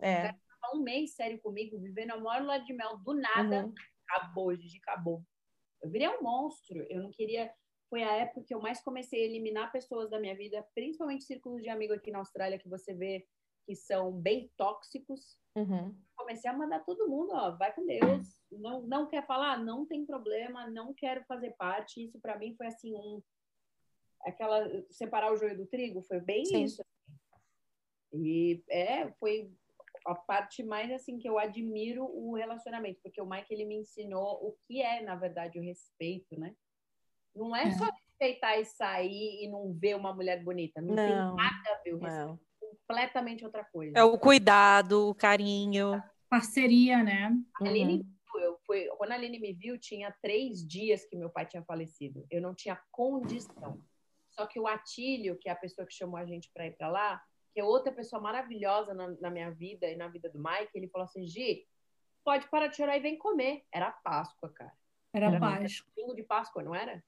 [0.01, 0.35] É.
[0.75, 3.75] Um mês sério comigo, vivendo a maior lua de mel, do nada, uhum.
[4.07, 5.23] acabou, Gigi, acabou.
[5.83, 7.51] Eu virei um monstro, eu não queria.
[7.89, 11.63] Foi a época que eu mais comecei a eliminar pessoas da minha vida, principalmente círculos
[11.63, 13.27] de amigo aqui na Austrália, que você vê
[13.67, 15.39] que são bem tóxicos.
[15.57, 15.95] Uhum
[16.29, 18.39] comecei a mandar todo mundo, ó, vai com Deus.
[18.53, 19.57] Não, não quer falar?
[19.65, 22.05] Não tem problema, não quero fazer parte.
[22.05, 23.23] Isso para mim foi assim um
[24.23, 26.65] aquela separar o joio do trigo, foi bem Sim.
[26.65, 26.83] isso.
[28.13, 29.51] E é, foi
[30.05, 34.45] a parte mais assim que eu admiro o relacionamento, porque o Mike ele me ensinou
[34.45, 36.55] o que é, na verdade, o respeito, né?
[37.39, 37.71] Não é, É.
[37.73, 41.05] só respeitar e sair e não ver uma mulher bonita, não, Não.
[41.05, 42.35] tem nada a ver, o respeito Não.
[42.35, 43.99] é completamente outra coisa.
[43.99, 46.03] É o cuidado, o carinho.
[46.29, 47.33] Parceria, né?
[47.61, 48.41] A Aline Uhum.
[48.43, 52.27] eu fui, quando a Aline me viu, tinha três dias que meu pai tinha falecido.
[52.31, 53.81] Eu não tinha condição.
[54.31, 56.89] Só que o Atílio, que é a pessoa que chamou a gente para ir para
[56.89, 57.23] lá,
[57.55, 60.89] que é outra pessoa maravilhosa na, na minha vida e na vida do Mike, ele
[60.89, 61.67] falou assim: Gi,
[62.23, 63.65] pode parar de chorar e vem comer.
[63.73, 64.73] Era Páscoa, cara.
[65.13, 65.91] Era Era Páscoa.
[65.97, 67.03] Domingo de Páscoa, não era?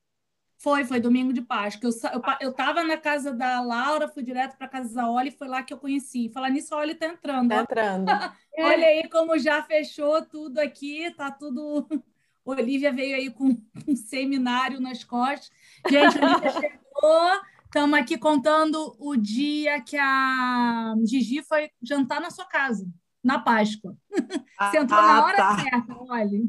[0.63, 1.89] Foi, foi domingo de Páscoa.
[1.89, 5.31] Eu, eu, pa- eu tava na casa da Laura, fui direto para casa da Oli,
[5.31, 6.29] foi lá que eu conheci.
[6.35, 7.49] Falar nisso, a Oli tá entrando.
[7.49, 8.07] Tá entrando.
[8.59, 11.87] Olha aí como já fechou tudo aqui, tá tudo.
[12.45, 13.57] Olivia veio aí com
[13.89, 15.51] um seminário nas costas.
[15.89, 17.41] Gente, a Olivia chegou.
[17.65, 22.87] Estamos aqui contando o dia que a Gigi foi jantar na sua casa,
[23.23, 23.97] na Páscoa.
[24.11, 25.59] Você entrou na Ah, hora tá.
[25.61, 26.41] certa, olha.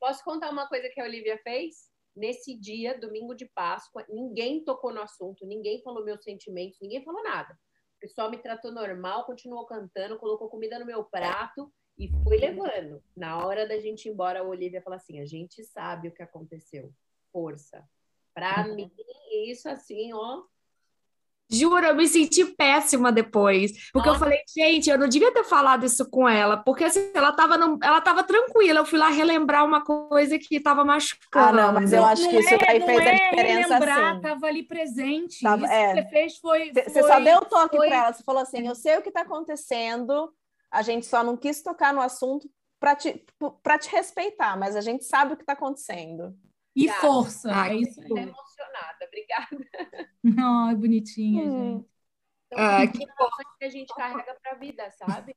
[0.00, 1.94] Posso contar uma coisa que a Olivia fez?
[2.16, 7.22] Nesse dia, domingo de Páscoa, ninguém tocou no assunto, ninguém falou meus sentimentos, ninguém falou
[7.22, 7.52] nada.
[7.96, 13.02] O pessoal me tratou normal, continuou cantando, colocou comida no meu prato e foi levando.
[13.14, 16.22] Na hora da gente ir embora, a Olivia falou assim: a gente sabe o que
[16.22, 16.92] aconteceu.
[17.32, 17.86] Força.
[18.34, 18.90] Pra mim,
[19.46, 20.42] isso assim, ó.
[21.48, 23.70] Juro, eu me senti péssima depois.
[23.92, 24.24] Porque eu Nossa.
[24.24, 26.56] falei, gente, eu não devia ter falado isso com ela.
[26.56, 28.80] Porque assim, ela tava, num- ela tava tranquila.
[28.80, 31.56] Eu fui lá relembrar uma coisa que tava Ah, machucando.
[31.56, 34.20] não, mas eu acho que isso é, daí fez a é diferença relembrar, sim.
[34.22, 35.40] Tava ali presente.
[35.42, 35.94] Tava- Isso é.
[35.94, 36.72] que você fez foi.
[36.72, 39.08] Você só deu o toque foi- para ela, você falou assim: eu sei o que
[39.10, 40.32] está acontecendo,
[40.70, 42.48] a gente só não quis tocar no assunto
[42.80, 43.24] para te,
[43.62, 46.34] pra te respeitar, mas a gente sabe o que está acontecendo.
[46.74, 46.94] E Tá.
[46.94, 47.50] força.
[47.54, 48.30] Ah, é isso aí.
[48.60, 49.56] Emocionada, obrigada.
[50.68, 51.50] Ai, bonitinha, Hum.
[51.78, 51.90] gente.
[52.46, 55.34] Então, Ah, que informações que a gente carrega para a vida, sabe?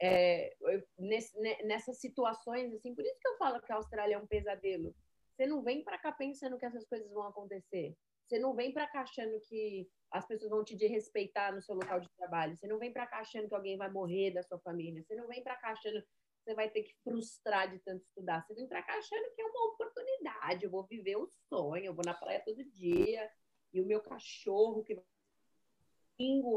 [0.00, 4.14] É, eu- nesse- ne- nessas situações, assim, por isso que eu falo que a Austrália
[4.14, 4.94] é um pesadelo.
[5.36, 7.96] Você não vem para cá pensando que essas coisas vão acontecer.
[8.28, 11.98] Você não vem para cá achando que as pessoas vão te desrespeitar no seu local
[12.00, 12.56] de trabalho.
[12.56, 15.02] Você não vem para cá achando que alguém vai morrer da sua família.
[15.02, 16.08] Você não vem para cá achando que
[16.48, 18.42] você vai ter que frustrar de tanto estudar.
[18.46, 20.64] Você vem para cá achando que é uma oportunidade.
[20.64, 23.30] Eu vou viver o sonho, eu vou na praia todo dia.
[23.72, 24.98] E o meu cachorro que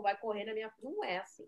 [0.02, 1.46] vai correr na minha não é assim.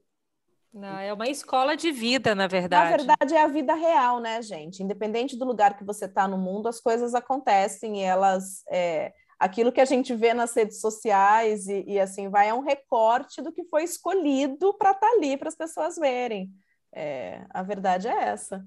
[0.74, 3.06] Não, é uma escola de vida, na Na verdade.
[3.06, 4.84] verdade, é a vida real, né, gente?
[4.84, 8.64] Independente do lugar que você está no mundo, as coisas acontecem e elas.
[8.70, 12.62] é, aquilo que a gente vê nas redes sociais e, e assim vai é um
[12.62, 16.52] recorte do que foi escolhido para estar ali para as pessoas verem.
[16.94, 18.66] É, a verdade é essa.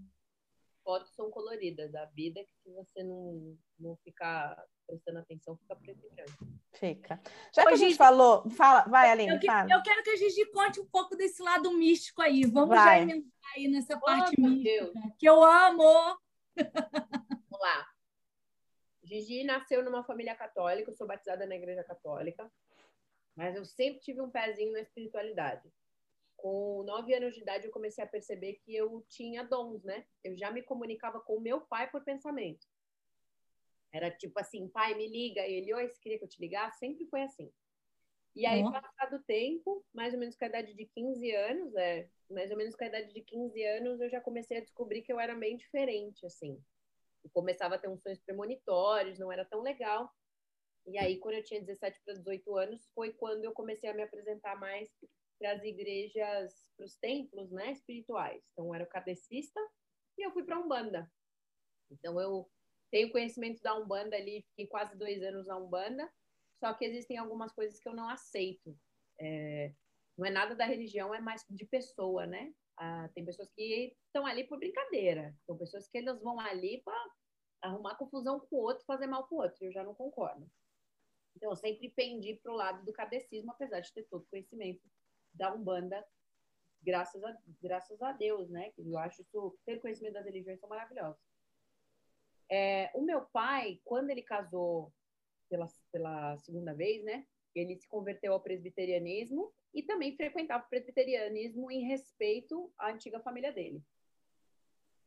[0.85, 1.95] Fotos são coloridas.
[1.95, 4.57] A vida que se você não, não ficar
[4.87, 6.47] prestando atenção, fica preto e branco.
[6.75, 7.21] Fica.
[7.55, 9.69] Já que Ô, a gente Gigi, falou, fala, vai, Aline, Eu, que- fala.
[9.73, 12.45] eu quero que a Gigi conte um pouco desse lado místico aí.
[12.45, 12.99] Vamos Vai.
[12.99, 15.15] já emendar aí nessa parte meu mística, Deus.
[15.19, 16.19] que eu amo.
[17.51, 17.87] Vamos lá.
[19.03, 22.51] Gigi nasceu numa família católica, eu sou batizada na igreja católica,
[23.37, 25.69] mas eu sempre tive um pezinho na espiritualidade.
[26.37, 30.07] Com nove anos de idade, eu comecei a perceber que eu tinha dons, né?
[30.23, 32.67] Eu já me comunicava com o meu pai por pensamento.
[33.93, 35.47] Era tipo assim, pai, me liga.
[35.47, 36.79] E ele, oi, queria que eu te ligasse?
[36.79, 37.51] Sempre foi assim.
[38.35, 38.71] E aí, Ó.
[38.71, 42.57] passado o tempo, mais ou menos com a idade de 15 anos, é, mais ou
[42.59, 45.35] menos com a idade de 15 anos, eu já comecei a descobrir que eu era
[45.35, 46.63] meio diferente, assim.
[47.25, 50.13] Eu começava a ter uns sonhos premonitórios, não era tão legal.
[50.87, 54.03] E aí, quando eu tinha 17 para 18 anos, foi quando eu comecei a me
[54.03, 54.89] apresentar mais
[55.39, 58.43] para as igrejas, para os templos, né, espirituais.
[58.53, 59.61] Então, eu era kardecista
[60.19, 61.11] e eu fui para Umbanda.
[61.91, 62.51] Então, eu
[62.91, 66.11] tenho conhecimento da Umbanda ali, fiquei quase dois anos na Umbanda,
[66.59, 68.77] só que existem algumas coisas que eu não aceito.
[69.21, 69.73] É,
[70.17, 72.53] não é nada da religião, é mais de pessoa, né?
[72.79, 75.35] Ah, tem pessoas que estão ali por brincadeira.
[75.47, 77.11] Tem pessoas que elas vão ali para
[77.63, 79.65] arrumar confusão com o outro, fazer mal com o outro.
[79.65, 80.51] Eu já não concordo.
[81.37, 84.81] Então, eu sempre pendi para o lado do kardecismo, apesar de ter todo conhecimento
[85.37, 86.05] da Umbanda,
[86.83, 88.71] graças a, graças a Deus, né?
[88.71, 91.21] Que Eu acho isso, ter conhecimento das religiões são maravilhosos.
[92.51, 94.93] É, o meu pai, quando ele casou
[95.49, 97.27] pela, pela segunda vez, né?
[97.55, 103.53] Ele se converteu ao presbiterianismo e também frequentava o presbiterianismo em respeito à antiga família
[103.53, 103.83] dele.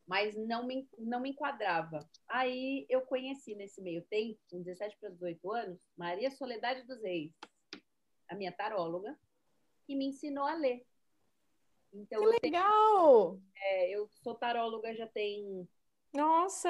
[0.08, 2.10] Mas não me, não me enquadrava.
[2.28, 7.32] Aí eu conheci nesse meio tempo, com 17 para 18 anos, Maria Soledade dos Reis,
[8.28, 9.16] a minha taróloga,
[9.90, 10.86] que me ensinou a ler.
[11.92, 13.42] Então, Que eu, tenho- legal!
[13.56, 15.68] é, eu sou taróloga já tem
[16.14, 16.70] Nossa,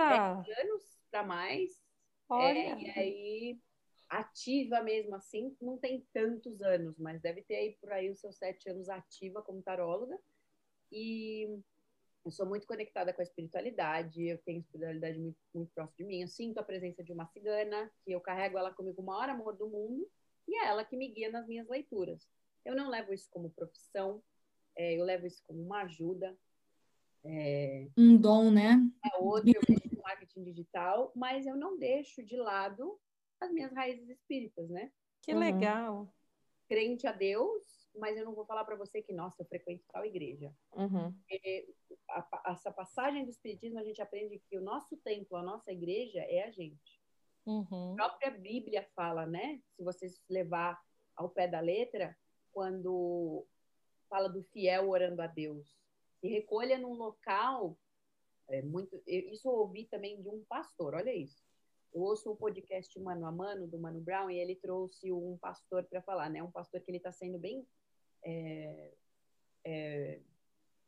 [0.62, 1.70] anos para mais.
[2.30, 2.58] olha.
[2.58, 3.60] É, e aí,
[4.08, 8.38] ativa mesmo assim, não tem tantos anos, mas deve ter aí por aí os seus
[8.38, 10.18] sete anos ativa como taróloga.
[10.90, 11.60] E
[12.24, 16.22] eu sou muito conectada com a espiritualidade, eu tenho espiritualidade muito, muito próxima de mim.
[16.22, 19.58] Eu sinto a presença de uma cigana, que eu carrego ela comigo o maior amor
[19.58, 20.10] do mundo,
[20.48, 22.26] e é ela que me guia nas minhas leituras.
[22.70, 24.22] Eu não levo isso como profissão,
[24.78, 26.38] é, eu levo isso como uma ajuda.
[27.26, 28.78] É, Um dom, né?
[29.12, 33.00] é outro, eu com marketing digital, mas eu não deixo de lado
[33.42, 34.92] as minhas raízes espíritas, né?
[35.24, 35.40] Que Uhum.
[35.40, 36.14] legal.
[36.68, 40.06] Crente a Deus, mas eu não vou falar para você que, nossa, eu frequento tal
[40.06, 40.54] igreja.
[40.74, 41.12] Uhum.
[42.10, 45.72] A pa- essa passagem do espiritismo, a gente aprende que o nosso templo, a nossa
[45.72, 47.02] igreja, é a gente.
[47.48, 47.94] Uhum.
[47.94, 49.60] A própria Bíblia fala, né?
[49.76, 50.80] Se você se levar
[51.16, 52.16] ao pé da letra,
[52.54, 53.46] quando
[54.10, 55.68] fala do fiel orando a Deus.
[56.20, 57.78] Se recolha num local,
[58.50, 59.02] é muito.
[59.08, 61.42] Isso eu ouvi também de um pastor, olha isso.
[61.94, 65.84] Eu ouço um podcast Mano a Mano, do Mano Brown, e ele trouxe um pastor
[65.86, 66.44] para falar, né?
[66.44, 67.66] Um pastor que ele está sendo bem
[68.24, 68.94] é,
[69.64, 70.20] é,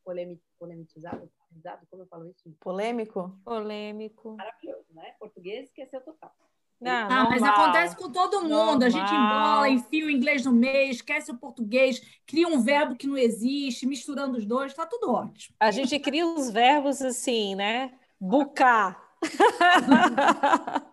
[0.04, 2.52] polemi- polemizado, polemizado, como eu falo isso?
[2.60, 3.36] Polêmico?
[3.44, 4.36] Polêmico.
[4.36, 5.16] Maravilhoso, né?
[5.20, 6.36] Português esqueceu total.
[6.82, 7.62] Não, Ah, mas normal.
[7.66, 8.82] acontece com todo mundo.
[8.84, 9.66] A gente Normal.
[9.66, 13.86] embola, enfia o inglês no meio, esquece o português, cria um verbo que não existe,
[13.86, 15.56] misturando os dois, tá tudo ótimo.
[15.60, 17.94] A gente cria os verbos assim, né?
[18.20, 19.00] Bucar.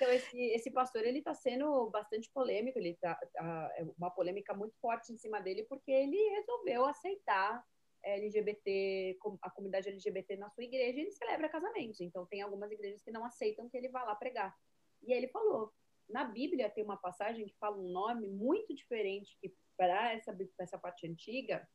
[0.00, 4.54] Então, esse, esse pastor, ele está sendo bastante polêmico, ele tá, tá- é uma polêmica
[4.54, 7.64] muito forte em cima dele, porque ele resolveu aceitar
[8.04, 12.00] LGBT, com- a comunidade LGBT na sua igreja, e ele celebra casamentos.
[12.00, 14.54] Então, tem algumas igrejas que não aceitam que ele vá lá pregar.
[15.02, 15.72] E aí ele falou,
[16.08, 20.78] na Bíblia tem uma passagem que fala um nome muito diferente, que para essa, essa
[20.78, 21.68] parte antiga,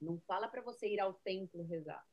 [0.00, 2.04] não fala para você ir ao templo rezar.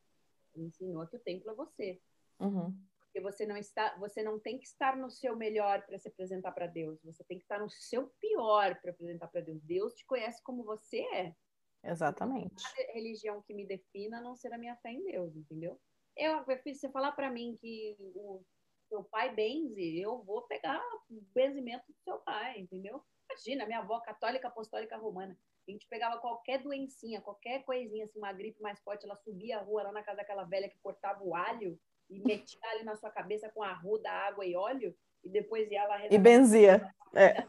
[0.54, 2.02] Ele ensinou que o templo é você
[2.38, 2.78] Uhum.
[3.00, 6.52] porque você não está, você não tem que estar no seu melhor para se apresentar
[6.52, 9.62] para Deus, você tem que estar no seu pior para apresentar para Deus.
[9.64, 11.34] Deus te conhece como você é.
[11.82, 12.62] Exatamente.
[12.66, 15.80] A religião que me defina a não ser a minha fé em Deus, entendeu?
[16.18, 18.44] Eu, eu fiz você falar para mim que o
[18.88, 23.02] seu pai benze, eu vou pegar o benzimento do seu pai, entendeu?
[23.30, 28.32] Imagina, minha avó católica apostólica romana, a gente pegava qualquer doencinha, qualquer coisinha, assim, uma
[28.32, 31.36] gripe mais forte, ela subia a rua lá na casa daquela velha que cortava o
[31.36, 31.80] alho
[32.10, 36.06] e metia ali na sua cabeça com arruda, água e óleo, e depois ia lá
[36.06, 36.94] E benzia.
[37.16, 37.48] É,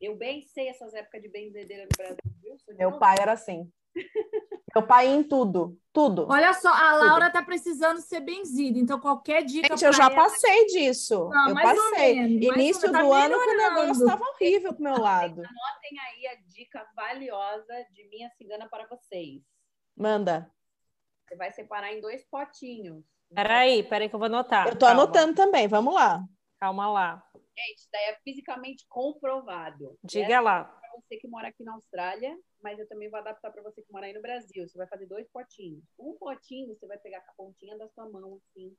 [0.00, 3.70] Eu bem sei essas épocas de benzedeira no Brasil, meu pai era assim.
[4.74, 6.26] Meu pai em tudo, tudo.
[6.30, 10.04] Olha só, a Laura tá precisando ser benzida, então qualquer dica Gente, eu pra já
[10.04, 11.28] ela- passei disso.
[11.28, 12.14] Não, eu passei.
[12.14, 15.42] menos, Início tá do ano que o negócio estava horrível pro meu lado.
[15.82, 19.42] Tem aí a dica valiosa de minha cigana para vocês.
[19.96, 20.48] Manda.
[21.26, 23.02] Você vai separar em dois potinhos.
[23.34, 24.68] Peraí, peraí que eu vou anotar.
[24.68, 26.22] Eu tô Calma, anotando também, vamos lá.
[26.60, 27.24] Calma lá.
[27.34, 29.98] Gente, isso daí é fisicamente comprovado.
[30.04, 30.64] Diga lá.
[30.64, 33.92] para você que mora aqui na Austrália, mas eu também vou adaptar para você que
[33.92, 34.66] mora aí no Brasil.
[34.66, 35.84] Você vai fazer dois potinhos.
[35.98, 38.76] Um potinho você vai pegar com a pontinha da sua mão, assim.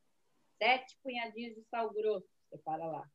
[0.58, 2.30] Sete punhadinhos de sal grosso.
[2.50, 3.10] Separa lá.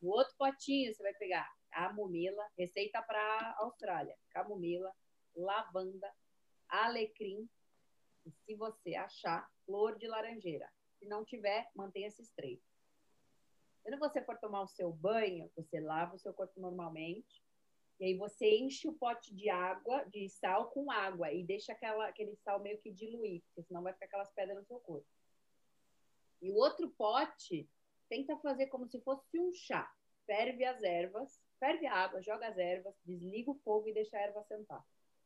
[0.00, 4.16] O outro potinho você vai pegar camomila, receita para Austrália.
[4.30, 4.92] Camomila,
[5.34, 6.12] lavanda,
[6.68, 7.48] alecrim.
[8.24, 10.70] E se você achar, flor de laranjeira.
[10.98, 12.60] Se não tiver, mantenha esses três.
[13.82, 17.42] Quando você for tomar o seu banho, você lava o seu corpo normalmente.
[18.00, 22.06] E aí você enche o pote de água, de sal com água e deixa aquela,
[22.06, 25.06] aquele sal meio que diluir, porque senão vai ficar aquelas pedras no seu corpo.
[26.40, 27.68] E o outro pote,
[28.08, 29.92] tenta fazer como se fosse um chá.
[30.24, 34.20] Ferve as ervas, ferve a água, joga as ervas, desliga o fogo e deixa a
[34.20, 34.84] erva sentar.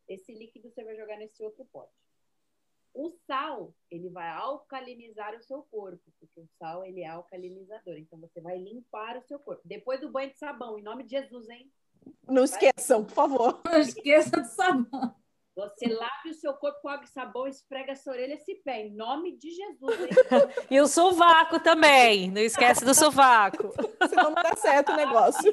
[0.08, 1.92] Esse líquido você vai jogar nesse outro pote.
[2.94, 7.96] O sal, ele vai alcalinizar o seu corpo, porque o sal, ele é alcalinizador.
[7.96, 9.62] Então, você vai limpar o seu corpo.
[9.64, 11.72] Depois do banho de sabão, em nome de Jesus, hein?
[12.28, 13.60] Não esqueçam, por favor.
[13.64, 15.14] Não esqueça do sabão.
[15.54, 18.94] Você lave o seu corpo com água e sabão, esfrega essa orelha, esse pé, em
[18.94, 20.08] nome de Jesus, hein?
[20.70, 22.30] E o sovaco também.
[22.30, 23.70] Não esquece do sovaco.
[24.08, 25.52] Senão não dá certo o negócio.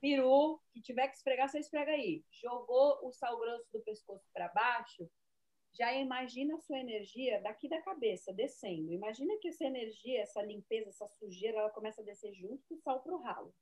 [0.00, 2.24] Peru, que tiver que esfregar, você esfrega aí.
[2.30, 5.08] Jogou o sal grosso do pescoço para baixo,
[5.76, 8.92] já imagina a sua energia daqui da cabeça, descendo.
[8.92, 12.78] Imagina que essa energia, essa limpeza, essa sujeira, ela começa a descer junto com o
[12.78, 13.54] sal pro ralo.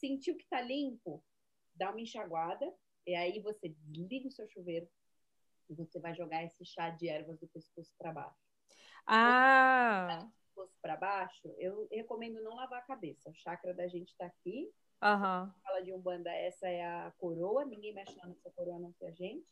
[0.00, 1.22] Sentiu que tá limpo?
[1.74, 2.74] Dá uma enxaguada,
[3.06, 4.88] e aí você desliga o seu chuveiro
[5.68, 8.50] e você vai jogar esse chá de ervas do pescoço para baixo.
[9.06, 13.30] Ah, pescoço para baixo, eu recomendo não lavar a cabeça.
[13.30, 14.72] O chakra da gente está aqui
[15.02, 15.54] Aham.
[15.62, 19.12] Fala de Umbanda, essa é a coroa, ninguém mexe na nossa coroa, não ser a
[19.12, 19.46] gente.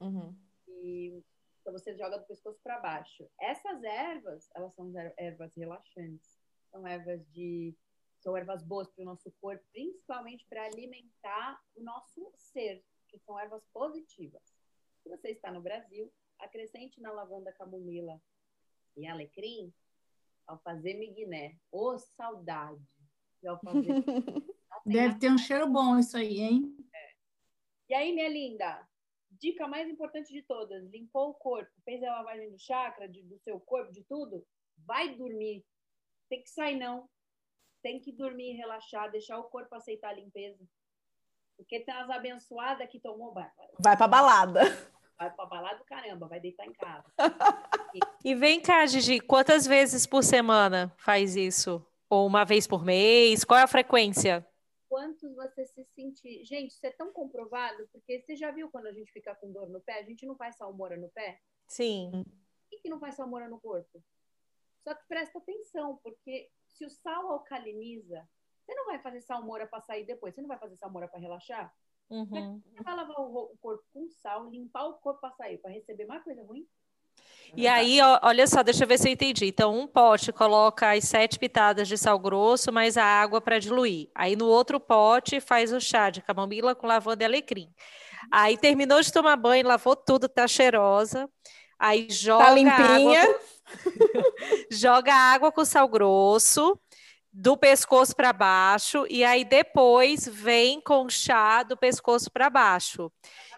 [0.00, 0.34] Uhum.
[0.66, 1.22] E
[1.60, 3.28] então você joga do pescoço para baixo.
[3.40, 6.38] Essas ervas, elas são er- ervas relaxantes.
[6.70, 7.74] São ervas de
[8.24, 13.38] são ervas boas para o nosso corpo, principalmente para alimentar o nosso ser, que são
[13.38, 14.42] ervas positivas.
[15.02, 18.18] Se você está no Brasil, acrescente na lavanda camomila
[18.96, 19.72] e alecrim
[20.46, 21.58] alfazema e guiné.
[21.70, 22.82] Ô, saudade
[23.42, 24.02] de alfazema.
[24.86, 26.76] Deve ter um cheiro bom isso aí, hein?
[27.88, 28.88] E aí, minha linda,
[29.30, 33.38] dica mais importante de todas: limpou o corpo, fez a lavagem do chakra, de- do
[33.40, 34.46] seu corpo, de tudo,
[34.78, 35.62] vai dormir.
[36.30, 37.08] Tem que sair, não.
[37.84, 40.66] Tem que dormir, relaxar, deixar o corpo aceitar a limpeza.
[41.54, 43.50] Porque tem umas abençoadas que tomou banho.
[43.78, 44.62] Vai pra balada.
[45.18, 47.04] Vai pra balada do caramba, vai deitar em casa.
[48.24, 51.86] E vem cá, Gigi, quantas vezes por semana faz isso?
[52.10, 53.44] Ou uma vez por mês?
[53.44, 54.44] Qual é a frequência?
[54.88, 56.44] Quantos você se sentir.
[56.44, 59.68] Gente, isso é tão comprovado, porque você já viu quando a gente fica com dor
[59.68, 60.00] no pé?
[60.00, 61.38] A gente não faz salmoura no pé?
[61.68, 62.10] Sim.
[62.24, 64.02] Por que, que não faz salmoura no corpo?
[64.82, 68.28] Só que presta atenção, porque se o sal alcaliniza,
[68.64, 71.72] você não vai fazer salmoura para sair depois, você não vai fazer salmoura para relaxar?
[72.10, 72.60] Uhum.
[72.64, 76.22] Você vai lavar o, corpo com sal, limpar o corpo para sair, para receber mais
[76.22, 76.66] coisa ruim?
[77.56, 79.46] E aí, olha só, deixa eu ver se eu entendi.
[79.46, 84.10] Então, um pote coloca as sete pitadas de sal grosso, mais a água para diluir.
[84.14, 87.72] Aí, no outro pote, faz o chá de camomila com lavanda e alecrim.
[88.30, 91.30] Aí, terminou de tomar banho, lavou tudo, tá cheirosa.
[91.84, 93.40] Aí, joga Tá água limpinha.
[94.72, 96.80] joga água com sal grosso
[97.30, 103.12] do pescoço para baixo e aí depois vem com chá do pescoço para baixo.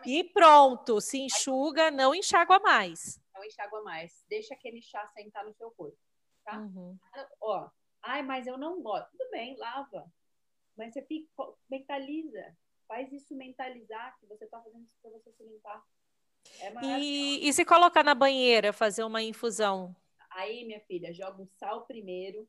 [0.05, 3.21] E pronto, se enxuga, não enxágua mais.
[3.33, 4.25] Não enxágua mais.
[4.29, 5.97] Deixa aquele chá sentar no seu corpo.
[6.45, 6.59] Tá?
[6.59, 6.99] Uhum.
[7.41, 7.69] Ó,
[8.03, 9.09] ai, mas eu não gosto.
[9.13, 10.05] Tudo bem, lava.
[10.77, 11.29] Mas você fica,
[11.71, 12.57] mentaliza.
[12.89, 15.81] Faz isso mentalizar que você tá fazendo isso para você se limpar.
[16.61, 16.73] É.
[16.83, 19.95] E, e se colocar na banheira, fazer uma infusão?
[20.31, 22.49] Aí, minha filha, joga o sal primeiro,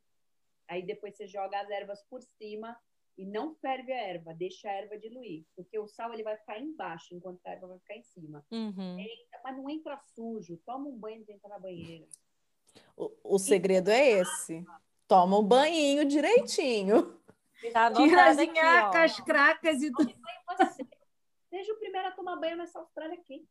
[0.67, 2.77] aí depois você joga as ervas por cima
[3.17, 6.59] e não ferve a erva, deixa a erva diluir, porque o sal ele vai ficar
[6.59, 8.45] embaixo enquanto a erva vai ficar em cima.
[8.51, 8.97] Uhum.
[9.43, 12.05] Mas não entra sujo, toma um banho de entrar na banheira.
[12.95, 14.63] O, o segredo é esse.
[15.07, 17.17] Toma um banhinho direitinho.
[17.73, 18.45] Tá Tira as ó.
[18.45, 20.13] nhacas, cracas e tudo.
[21.49, 23.47] Seja o primeiro a tomar banho nessa Austrália aqui.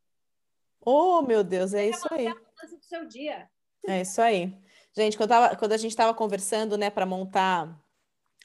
[0.86, 2.26] Oh, meu Deus, é isso aí.
[2.26, 3.50] É a mudança do seu dia.
[3.86, 4.56] É isso aí.
[4.96, 7.78] Gente, quando, tava- quando a gente estava conversando, né, para montar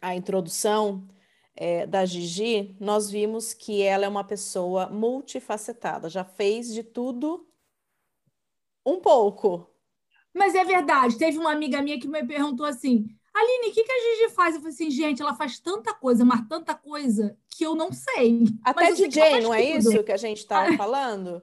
[0.02, 1.08] a introdução
[1.56, 7.48] é, da Gigi, nós vimos que ela é uma pessoa multifacetada, já fez de tudo
[8.86, 9.68] um pouco.
[10.34, 13.92] Mas é verdade, teve uma amiga minha que me perguntou assim: Aline, o que, que
[13.92, 14.56] a Gigi faz?
[14.56, 18.44] Eu falei assim, gente, ela faz tanta coisa, mas tanta coisa que eu não sei.
[18.64, 19.78] Até Mas sei DJ, faz não é tudo.
[19.94, 21.42] isso que a gente estava falando?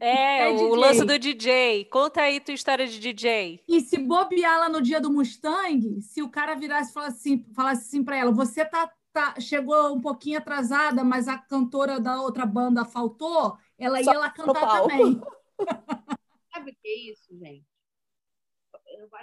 [0.00, 0.76] É, É o DJ.
[0.76, 1.84] lance do DJ.
[1.86, 3.62] Conta aí tua história de DJ.
[3.68, 7.44] E se bobear lá no dia do Mustang, se o cara virasse e falasse assim,
[7.54, 12.20] falasse assim para ela, você tá, tá- chegou um pouquinho atrasada, mas a cantora da
[12.20, 15.20] outra banda faltou, ela Só ia lá cantar também.
[16.52, 17.64] Sabe o que é isso, gente?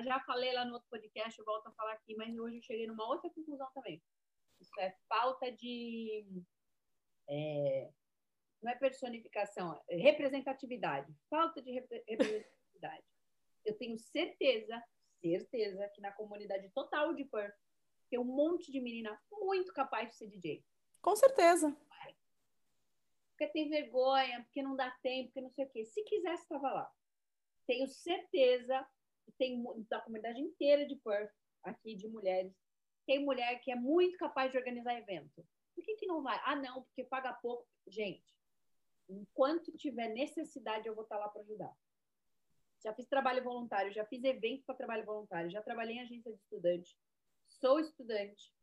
[0.03, 2.87] Já falei lá no outro podcast, eu volto a falar aqui, mas hoje eu cheguei
[2.87, 4.01] numa outra conclusão também.
[4.59, 6.25] Isso é falta de.
[7.29, 7.91] é,
[8.61, 11.13] não é personificação, é representatividade.
[11.29, 13.03] Falta de repre- representatividade.
[13.63, 14.83] Eu tenho certeza,
[15.21, 17.55] certeza, que na comunidade total de Perth
[18.09, 20.63] tem um monte de menina muito capaz de ser DJ.
[21.01, 21.75] Com certeza.
[23.31, 25.85] porque tem vergonha, porque não dá tempo, porque não sei o quê.
[25.85, 26.91] Se quisesse, estava lá.
[27.67, 28.87] Tenho certeza
[29.33, 32.53] tem da comunidade inteira de Perth, aqui de mulheres,
[33.05, 35.45] tem mulher que é muito capaz de organizar evento.
[35.75, 36.39] Por que, que não vai?
[36.45, 37.67] Ah, não, porque paga pouco.
[37.87, 38.33] Gente,
[39.09, 41.73] enquanto tiver necessidade, eu vou estar lá para ajudar.
[42.83, 46.37] Já fiz trabalho voluntário, já fiz evento para trabalho voluntário, já trabalhei em agência de
[46.39, 46.97] estudante,
[47.47, 48.53] sou estudante,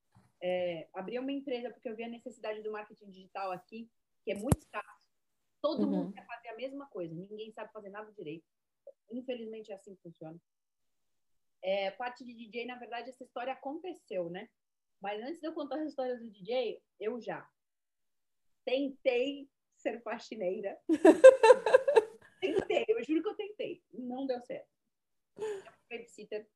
[0.40, 3.88] é, abri uma empresa porque eu vi a necessidade do marketing digital aqui,
[4.24, 5.02] que é muito escasso.
[5.60, 5.90] Todo Uhum.
[5.90, 8.44] mundo quer fazer a mesma coisa, ninguém sabe fazer nada direito.
[9.10, 10.38] Infelizmente é assim que funciona.
[11.62, 14.48] É, parte de DJ, na verdade, essa história aconteceu, né?
[15.00, 17.48] Mas antes de eu contar a história do DJ, eu já
[18.64, 20.78] tentei ser faxineira.
[22.40, 23.82] tentei, eu juro que eu tentei.
[23.92, 24.68] Não deu certo.
[25.38, 26.48] Já fui babysitter,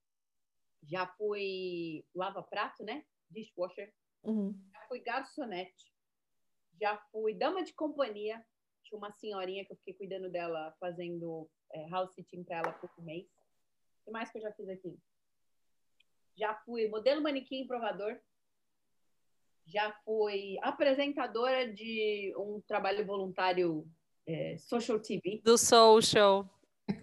[0.82, 3.04] já fui lava-prato, né?
[3.30, 3.92] Dishwasher
[4.22, 4.58] Uhum.
[4.72, 5.94] já fui garçonete,
[6.80, 8.44] já fui dama de companhia.
[8.82, 12.90] Tinha uma senhorinha que eu fiquei cuidando dela, fazendo é, house sitting para ela por
[12.98, 13.28] um mês.
[14.06, 14.96] O que mais que eu já fiz aqui?
[16.36, 18.16] Já fui modelo manequim e provador.
[19.66, 23.84] já fui apresentadora de um trabalho voluntário
[24.24, 25.40] é, Social TV.
[25.42, 26.48] Do Social.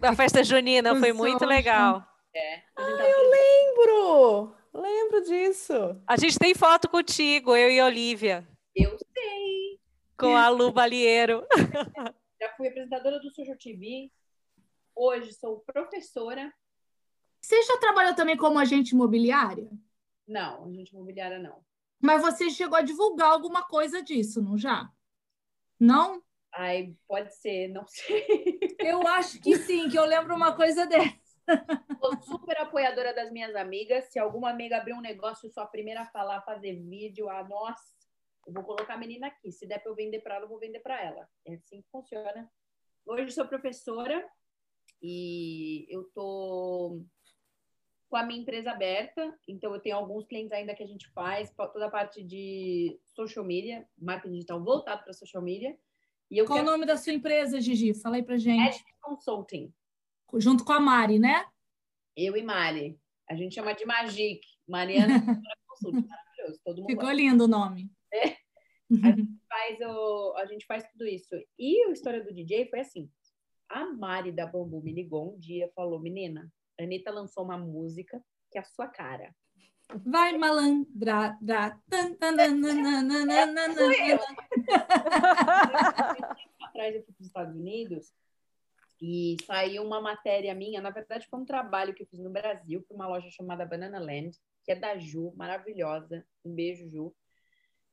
[0.00, 1.48] Da festa junina, foi muito Social.
[1.50, 2.06] legal.
[2.34, 4.56] É, Lembro!
[4.72, 5.74] Lembro disso.
[6.06, 9.78] A gente tem foto contigo, eu e Olivia, Eu sei.
[10.18, 11.46] com a Lu Balieiro.
[12.40, 14.10] Já fui apresentadora do Social TV.
[14.96, 16.52] Hoje sou professora.
[17.44, 19.68] Você já trabalhou também como agente imobiliária?
[20.26, 21.62] Não, agente imobiliária não.
[22.00, 24.90] Mas você chegou a divulgar alguma coisa disso, não já?
[25.78, 26.22] Não?
[26.54, 28.58] Ai, pode ser, não sei.
[28.78, 31.20] Eu acho que sim, que eu lembro uma coisa dessa.
[32.00, 34.04] Sou super apoiadora das minhas amigas.
[34.10, 37.28] Se alguma amiga abrir um negócio, eu sou a primeira a falar, fazer vídeo.
[37.28, 37.84] Ah, nossa,
[38.46, 39.52] eu vou colocar a menina aqui.
[39.52, 41.28] Se der para eu vender para ela, eu vou vender para ela.
[41.44, 42.50] É assim que funciona.
[43.04, 44.26] Hoje eu sou professora
[45.02, 47.04] e eu tô
[48.14, 49.36] com a minha empresa aberta.
[49.48, 53.44] Então eu tenho alguns clientes ainda que a gente faz toda a parte de social
[53.44, 55.76] media, marketing digital voltado para social media.
[56.30, 57.92] E eu Qual o quero nome da sua empresa, Gigi?
[57.92, 58.84] Fala aí pra gente.
[59.00, 59.74] consulting.
[60.36, 61.44] Junto com a Mari, né?
[62.16, 62.96] Eu e Mari.
[63.28, 64.40] A gente chama de Magic.
[64.68, 65.14] Mariana
[65.66, 66.06] Consulting.
[66.06, 66.60] Maravilhoso.
[66.64, 67.90] Todo mundo Ficou lindo o nome.
[68.12, 68.36] É.
[69.50, 71.34] faz o, a gente faz tudo isso.
[71.58, 73.10] E a história do DJ foi assim.
[73.68, 77.58] A Mari da Bambu me ligou um dia e falou: Menina, a Anitta lançou uma
[77.58, 79.34] música que é a sua cara.
[80.04, 81.36] Vai malandra.
[81.90, 83.74] Tan, tan, tan, nan, nan, nan, nan, nan.
[86.74, 88.12] atrás eu fui para os Estados Unidos
[89.00, 90.80] e saiu uma matéria minha.
[90.80, 93.98] Na verdade, foi um trabalho que eu fiz no Brasil para uma loja chamada Banana
[93.98, 96.26] Land, que é da Ju, maravilhosa.
[96.44, 97.14] Um beijo, Ju.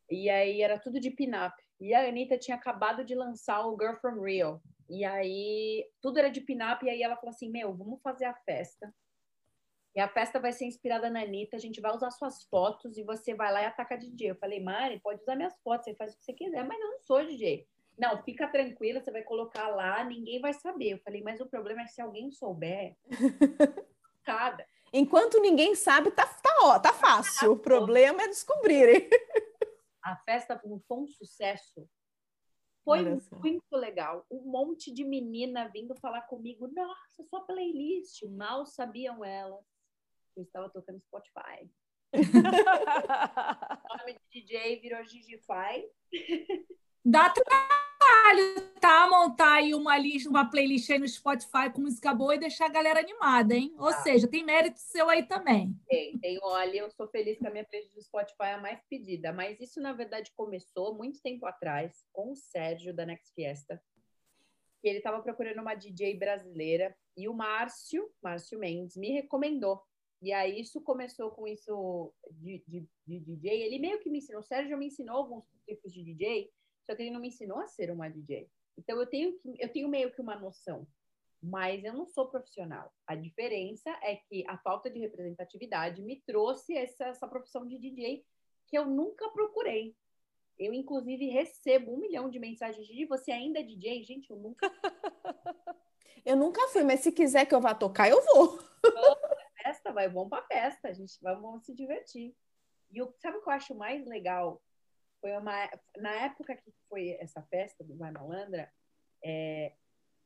[0.09, 1.55] E aí era tudo de pin-up.
[1.79, 4.61] E a Anitta tinha acabado de lançar o Girl From Rio.
[4.91, 6.85] E aí tudo era de pin-up.
[6.85, 8.93] E aí ela falou assim: Meu, vamos fazer a festa.
[9.95, 11.55] E a festa vai ser inspirada na Anitta.
[11.55, 14.31] A gente vai usar suas fotos e você vai lá e ataca DJ.
[14.31, 16.91] Eu falei, Mari, pode usar minhas fotos, você faz o que você quiser, mas eu
[16.91, 17.67] não sou DJ.
[17.97, 20.93] Não, fica tranquila, você vai colocar lá, ninguém vai saber.
[20.93, 22.95] Eu falei, mas o problema é que se alguém souber,
[24.23, 24.65] cada.
[24.93, 27.51] Enquanto ninguém sabe, tá, tá, ó, tá fácil.
[27.51, 29.09] O problema é descobrirem.
[30.03, 31.87] A festa foi um sucesso.
[32.83, 34.25] Foi muito legal.
[34.29, 36.67] Um monte de menina vindo falar comigo.
[36.67, 38.23] Nossa, sua playlist.
[38.23, 39.63] Mal sabiam elas.
[40.35, 41.69] Eu estava tocando Spotify.
[43.91, 45.87] O nome de DJ virou Gigify.
[47.05, 47.90] Dá trabalho,
[48.79, 49.07] tá?
[49.09, 52.69] Montar aí uma lista, uma playlist aí no Spotify com música boa e deixar a
[52.69, 53.73] galera animada, hein?
[53.77, 54.01] Ou Tá.
[54.01, 55.73] seja, tem mérito seu aí também.
[55.87, 58.79] Tem, tem, olha, eu sou feliz que a minha playlist do Spotify é a mais
[58.89, 63.81] pedida, mas isso na verdade começou muito tempo atrás com o Sérgio da Next Fiesta.
[64.81, 69.81] Que ele estava procurando uma DJ brasileira e o Márcio, Márcio Mendes, me recomendou.
[70.23, 73.63] E aí isso começou com isso de, de, de DJ.
[73.63, 76.49] Ele meio que me ensinou, o Sérgio me ensinou alguns tipos de DJ,
[76.85, 78.49] só que ele não me ensinou a ser uma DJ.
[78.77, 80.87] Então eu tenho, que- eu tenho meio que uma noção
[81.43, 82.93] mas eu não sou profissional.
[83.07, 88.23] A diferença é que a falta de representatividade me trouxe essa, essa profissão de DJ
[88.67, 89.95] que eu nunca procurei.
[90.59, 94.03] Eu, inclusive, recebo um milhão de mensagens de você ainda é DJ?
[94.03, 94.71] Gente, eu nunca
[96.23, 98.59] Eu nunca fui, mas se quiser que eu vá tocar, eu vou.
[99.63, 102.35] festa, vai bom pra festa, a gente vai vamos se divertir.
[102.91, 104.61] E o, sabe o que eu acho mais legal?
[105.21, 108.73] Foi uma, na época que foi essa festa do Vai Malandra,
[109.23, 109.75] é,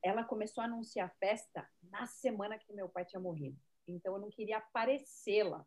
[0.01, 3.59] ela começou a anunciar a festa na semana que meu pai tinha morrido.
[3.87, 5.65] Então eu não queria aparecer lá.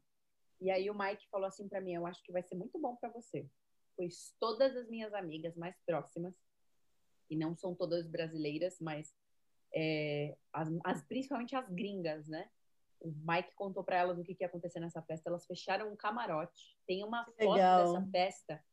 [0.60, 2.96] E aí o Mike falou assim pra mim, eu acho que vai ser muito bom
[2.96, 3.46] pra você,
[3.96, 6.34] pois todas as minhas amigas mais próximas,
[7.30, 9.14] e não são todas brasileiras, mas
[9.74, 12.48] é, as, as- principalmente as gringas, né?
[13.00, 15.28] O Mike contou pra elas o que, que ia acontecer nessa festa.
[15.28, 16.76] Elas fecharam um camarote.
[16.86, 17.92] Tem uma Que foto legal.
[17.92, 18.64] dessa festa.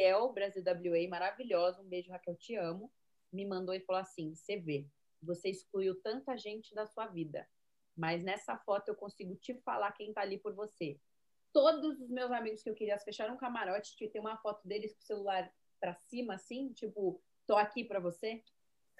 [0.00, 2.90] E Raquel, Brasil WA, maravilhosa, um beijo, Raquel, te amo,
[3.30, 4.86] me mandou e falou assim: você vê,
[5.22, 7.46] você excluiu tanta gente da sua vida,
[7.94, 10.98] mas nessa foto eu consigo te falar quem tá ali por você.
[11.52, 14.94] Todos os meus amigos que eu queria fecharam um camarote, tinha tem uma foto deles
[14.94, 18.36] com o celular pra cima, assim, tipo, tô aqui pra você.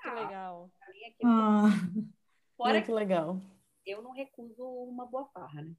[0.03, 0.71] Que Ah, legal.
[1.03, 1.63] é que- Ah,
[2.59, 3.41] Fora Muito que legal.
[3.87, 5.75] eu não recuso uma boa farra, né?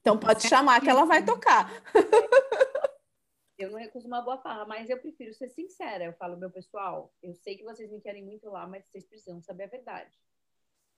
[0.00, 1.68] Então pode chamar que ela vai tocar.
[3.60, 6.04] Eu não recuso uma boa farra, mas eu prefiro ser sincera.
[6.04, 9.42] Eu falo, meu pessoal, eu sei que vocês me querem muito lá, mas vocês precisam
[9.42, 10.10] saber a verdade.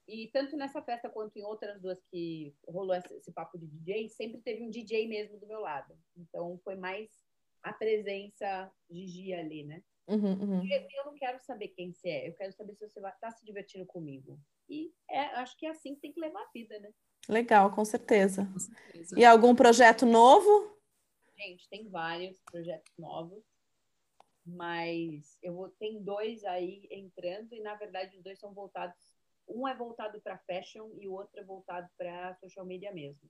[0.07, 4.41] E tanto nessa festa quanto em outras duas que rolou esse, papo de DJ, sempre
[4.41, 5.93] teve um DJ mesmo do meu lado.
[6.15, 7.09] Então foi mais
[7.61, 9.83] a presença Gigi ali, né?
[10.07, 10.65] Uhum, uhum.
[10.65, 13.45] E Eu não quero saber quem você é, eu quero saber se você estar se
[13.45, 14.39] divertindo comigo.
[14.69, 16.91] E é, acho que é assim que tem que levar a vida, né?
[17.29, 18.45] Legal, com certeza.
[18.45, 19.17] com certeza.
[19.17, 20.73] E algum projeto novo?
[21.37, 23.43] Gente, tem vários projetos novos,
[24.45, 29.67] mas eu vou tem dois aí entrando e na verdade os dois são voltados, um
[29.67, 33.29] é voltado para fashion e o outro é voltado para social media mesmo.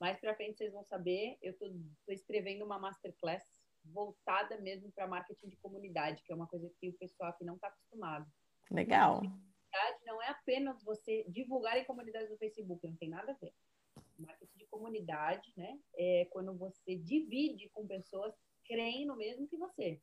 [0.00, 1.66] Mais para frente vocês vão saber, eu tô,
[2.04, 3.42] tô escrevendo uma masterclass
[3.84, 7.54] voltada mesmo para marketing de comunidade, que é uma coisa que o pessoal aqui não
[7.54, 8.30] está acostumado.
[8.70, 9.22] Legal.
[10.04, 13.54] Não é apenas você divulgar em comunidades do Facebook, não tem nada a ver.
[14.18, 15.78] Marketing de comunidade, né?
[15.94, 20.00] É quando você divide com pessoas que creem no mesmo que você.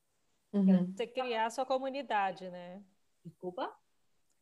[0.54, 0.92] Uhum.
[0.92, 2.84] Você criar a sua comunidade, né?
[3.24, 3.76] Desculpa?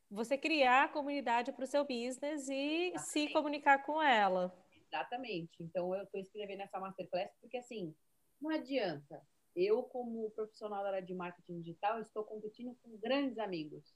[0.09, 3.09] Você criar a comunidade para o seu business e Exatamente.
[3.09, 4.53] se comunicar com ela.
[4.87, 5.63] Exatamente.
[5.63, 7.95] Então, eu estou escrevendo essa masterclass porque, assim,
[8.41, 9.21] não adianta.
[9.55, 13.95] Eu, como profissional da área de marketing digital, estou competindo com grandes amigos.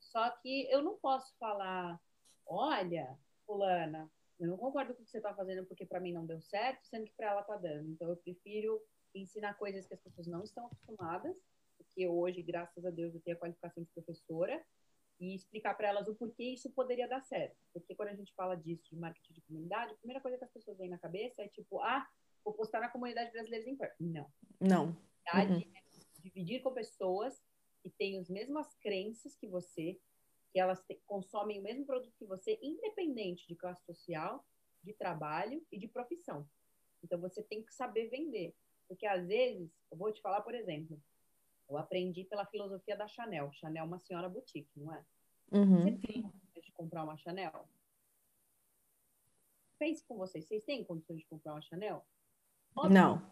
[0.00, 2.00] Só que eu não posso falar,
[2.46, 3.16] olha,
[3.46, 6.40] fulana, eu não concordo com o que você está fazendo porque para mim não deu
[6.40, 7.90] certo, sendo que para ela está dando.
[7.90, 8.80] Então, eu prefiro
[9.14, 11.36] ensinar coisas que as pessoas não estão acostumadas,
[11.76, 14.64] porque hoje, graças a Deus, eu tenho a qualificação de professora,
[15.20, 17.56] e explicar para elas o porquê isso poderia dar certo.
[17.72, 20.52] Porque quando a gente fala disso, de marketing de comunidade, a primeira coisa que as
[20.52, 22.06] pessoas veem na cabeça é tipo, ah,
[22.44, 23.96] vou postar na comunidade brasileira em perto.
[23.98, 24.32] Não.
[24.60, 24.86] Não.
[24.86, 24.96] Uhum.
[25.34, 27.42] É dividir com pessoas
[27.82, 29.98] que têm as mesmas crenças que você,
[30.58, 34.44] que elas te, consomem o mesmo produto que você, independente de classe social,
[34.82, 36.48] de trabalho e de profissão.
[37.00, 38.52] Então você tem que saber vender.
[38.88, 41.00] Porque às vezes, eu vou te falar, por exemplo,
[41.68, 43.52] eu aprendi pela filosofia da Chanel.
[43.52, 45.04] Chanel é uma senhora boutique, não é?
[45.52, 45.80] Uhum.
[45.80, 47.68] Você tem condições de comprar uma Chanel?
[49.78, 52.04] Pense com vocês, vocês têm condições de comprar uma Chanel?
[52.74, 52.94] Óbvio.
[52.94, 53.30] Não.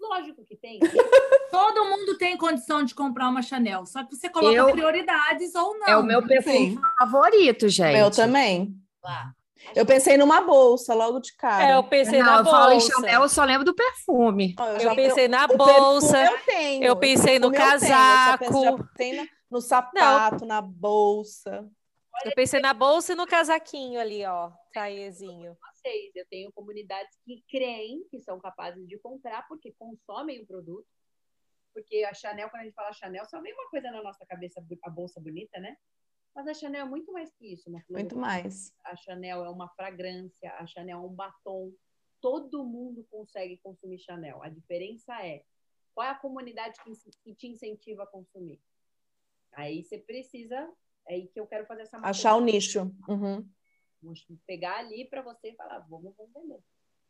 [0.00, 0.80] Lógico que tem.
[1.52, 4.72] Todo mundo tem condição de comprar uma Chanel, só que você coloca eu...
[4.72, 5.86] prioridades ou não.
[5.86, 7.98] É o meu perfume favorito, gente.
[7.98, 8.74] Eu também.
[9.04, 9.34] Lá.
[9.76, 11.72] Eu pensei numa bolsa logo de cara.
[11.72, 12.56] É, eu pensei não, na eu bolsa.
[12.56, 14.56] Eu falo em Chanel, eu só lembro do perfume.
[14.58, 16.24] Oh, eu, eu pensei na bolsa.
[16.24, 16.84] Eu tenho.
[16.84, 18.44] Eu pensei no casaco.
[18.64, 20.48] Eu tenho, no sapato, não.
[20.48, 21.68] na bolsa.
[22.24, 25.54] Eu pensei na bolsa e no casaquinho ali, ó, taiezinho.
[25.74, 30.86] Vocês, eu tenho comunidades que creem que são capazes de comprar porque consomem o produto.
[31.72, 34.64] Porque a Chanel, quando a gente fala Chanel, só vem uma coisa na nossa cabeça,
[34.82, 35.76] a bolsa bonita, né?
[36.34, 37.70] Mas a Chanel é muito mais que isso.
[37.90, 38.74] muito mais.
[38.84, 41.72] A Chanel é uma fragrância, a Chanel é um batom.
[42.20, 44.42] Todo mundo consegue consumir Chanel.
[44.42, 45.44] A diferença é
[45.94, 48.60] qual é a comunidade que, te incentiva a consumir.
[49.52, 50.56] Aí você precisa,
[51.06, 52.90] é aí que eu quero fazer essa Achar o nicho.
[53.06, 53.46] Uhum.
[54.46, 56.62] Pegar ali para você e falar, vamos, vamos vender.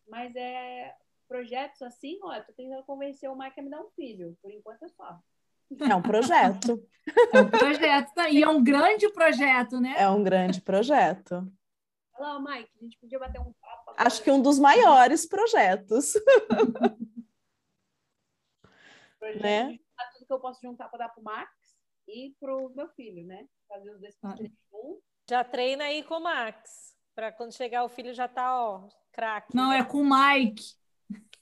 [0.09, 0.97] Mas é
[1.33, 4.37] projetos assim, ó, eu tô tentando convencer o Mike a me dar um filho.
[4.43, 5.19] Por enquanto é só.
[5.81, 6.87] É um projeto.
[7.33, 8.29] É um projeto, tá?
[8.29, 9.95] e é um grande projeto, né?
[9.97, 11.51] É um grande projeto.
[12.19, 13.95] Olá, Mike, a gente podia bater um papo.
[13.97, 16.13] Acho que um dos maiores projetos.
[19.19, 19.79] projeto né?
[20.13, 21.51] Tudo que eu posso juntar para dar para o Max
[22.07, 23.49] e para o meu filho, né?
[23.67, 24.37] Fazer os dois ah.
[25.31, 29.57] Já treina aí com o Max, para quando chegar o filho já tá, ó, craque.
[29.57, 30.82] Não, é com o Mike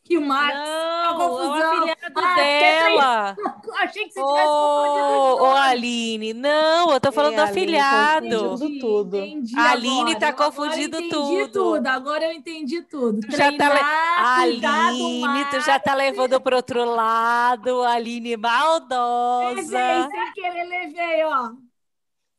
[0.02, 0.55] que o Max.
[0.55, 3.36] Não, é o afilhado ah, dela.
[3.81, 5.43] Achei que você tivesse confundido.
[5.43, 8.27] Ô, Aline, não, eu tô falando do afilhado.
[8.27, 9.16] Entendi, tudo.
[9.16, 11.48] Entendi a Aline tá confundindo tudo.
[11.52, 11.86] tudo.
[11.86, 13.20] Agora eu entendi tudo.
[13.20, 14.64] Tu já tá le...
[14.64, 19.55] Aline, tu já tá levando pro outro lado, Aline maldosa.
[19.55, 21.69] Levei, sem querer, levei, ó.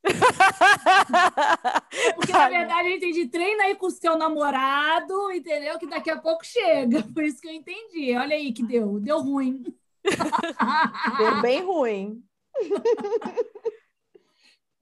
[2.16, 3.28] Porque, na verdade, eu entendi.
[3.28, 5.78] Treina aí com o seu namorado, entendeu?
[5.78, 7.04] Que daqui a pouco chega.
[7.14, 8.16] Por isso que eu entendi.
[8.16, 9.00] Olha aí que deu.
[9.00, 9.64] Deu ruim.
[11.18, 12.24] Deu bem ruim.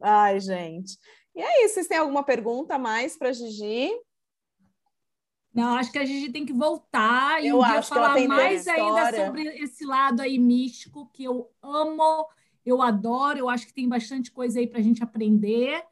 [0.02, 0.98] Ai, gente.
[1.36, 3.92] E aí, vocês têm alguma pergunta mais para Gigi?
[5.54, 9.14] Não, acho que a Gigi tem que voltar e eu um dia falar mais ainda
[9.14, 12.28] sobre esse lado aí místico que eu amo
[12.70, 15.84] eu adoro, eu acho que tem bastante coisa aí para a gente aprender,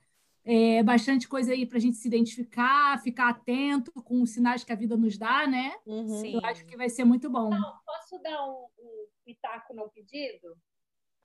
[0.44, 4.72] é, bastante coisa aí para a gente se identificar, ficar atento com os sinais que
[4.72, 5.76] a vida nos dá, né?
[5.86, 6.26] Uhum.
[6.26, 7.50] Eu acho que vai ser muito bom.
[7.50, 10.56] Não, posso dar um, um pitaco não pedido?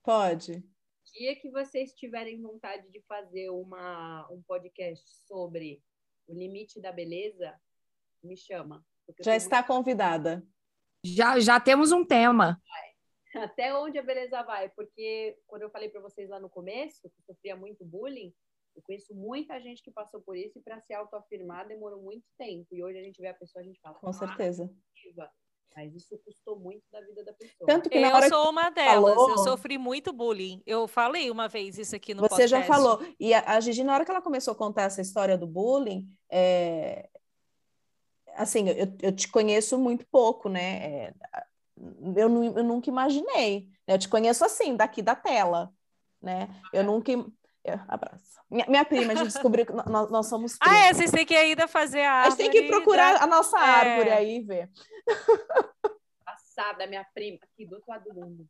[0.03, 0.63] Pode.
[1.13, 5.81] Dia que vocês tiverem vontade de fazer uma, um podcast sobre
[6.27, 7.53] o limite da beleza,
[8.21, 8.83] me chama.
[9.21, 9.67] Já está muito...
[9.67, 10.45] convidada.
[11.05, 12.61] Já, já temos um tema.
[12.67, 12.92] Vai
[13.35, 17.21] até onde a beleza vai, porque quando eu falei para vocês lá no começo, que
[17.23, 18.33] sofria muito bullying,
[18.75, 22.67] eu conheço muita gente que passou por isso e para se autoafirmar demorou muito tempo.
[22.71, 24.69] E hoje a gente vê a pessoa, a gente fala, com ah, certeza.
[25.75, 27.67] Mas isso custou muito da vida da pessoa.
[27.67, 30.61] Tanto que eu sou uma delas, falou, eu sofri muito bullying.
[30.65, 32.49] Eu falei uma vez isso aqui no Você podcast.
[32.49, 32.99] já falou.
[33.19, 36.07] E a, a Gigi, na hora que ela começou a contar essa história do bullying,
[36.29, 37.09] é,
[38.35, 40.85] assim, eu, eu te conheço muito pouco, né?
[40.85, 41.13] É,
[42.15, 43.67] eu, eu nunca imaginei.
[43.87, 43.95] né?
[43.95, 45.73] Eu te conheço assim, daqui da tela,
[46.21, 46.47] né?
[46.71, 47.11] Eu nunca.
[47.11, 47.31] im-
[47.63, 48.33] eu- abraço.
[48.49, 51.25] Minha, minha prima, a gente descobriu que nó- nós, nós somos Ah, é, vocês têm
[51.25, 53.61] que ainda fazer a A gente tem que procurar da- a nossa É.
[53.61, 54.69] árvore aí, ver.
[56.25, 58.47] Passada, minha prima, aqui do outro lado do mundo.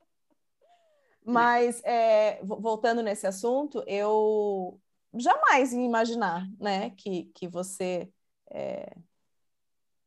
[1.26, 4.78] Mas, é, vo- voltando nesse assunto, eu
[5.14, 8.10] jamais ia imaginar, né, que, que você
[8.52, 8.94] é,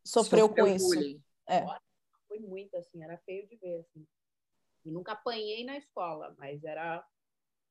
[0.05, 0.89] sofreu, com isso.
[0.89, 1.23] bullying.
[2.39, 4.07] Foi muito assim, era feio de ver, assim.
[4.85, 7.05] E nunca apanhei na escola, mas era.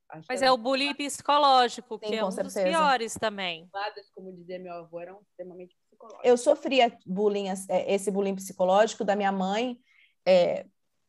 [0.10, 2.74] acho Mas que é o bullying psicológico, Sim, que é um dos certeza.
[2.74, 3.70] piores também.
[4.14, 6.26] como dizia meu avô, eram extremamente psicológicos.
[6.26, 9.80] Eu sofria bullying, é, esse bullying psicológico da minha mãe.
[10.28, 10.66] é,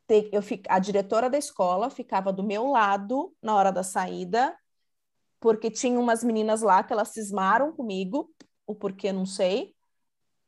[0.06, 4.56] ter- eu, fi- a diretora da escola ficava do meu lado na hora da saída,
[5.40, 8.32] porque tinha umas meninas lá que elas cismaram comigo,
[8.66, 9.75] o porquê não sei,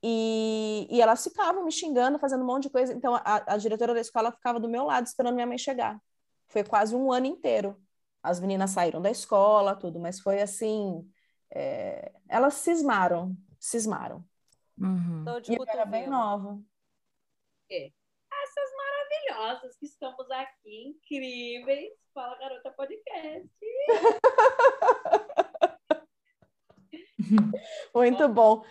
[0.03, 2.93] e, e elas ficavam me xingando, fazendo um monte de coisa.
[2.93, 6.01] Então a, a diretora da escola ficava do meu lado esperando minha mãe chegar.
[6.49, 7.77] Foi quase um ano inteiro.
[8.23, 11.09] As meninas saíram da escola, tudo, mas foi assim.
[11.55, 14.25] é, elas cismaram, cismaram.
[14.77, 15.25] Uhum.
[15.43, 16.61] De E eu era bem nova.
[17.71, 21.93] Essas maravilhosas que estamos aqui, incríveis.
[22.15, 23.49] Fala Garota Podcast.
[27.95, 28.65] Muito bom.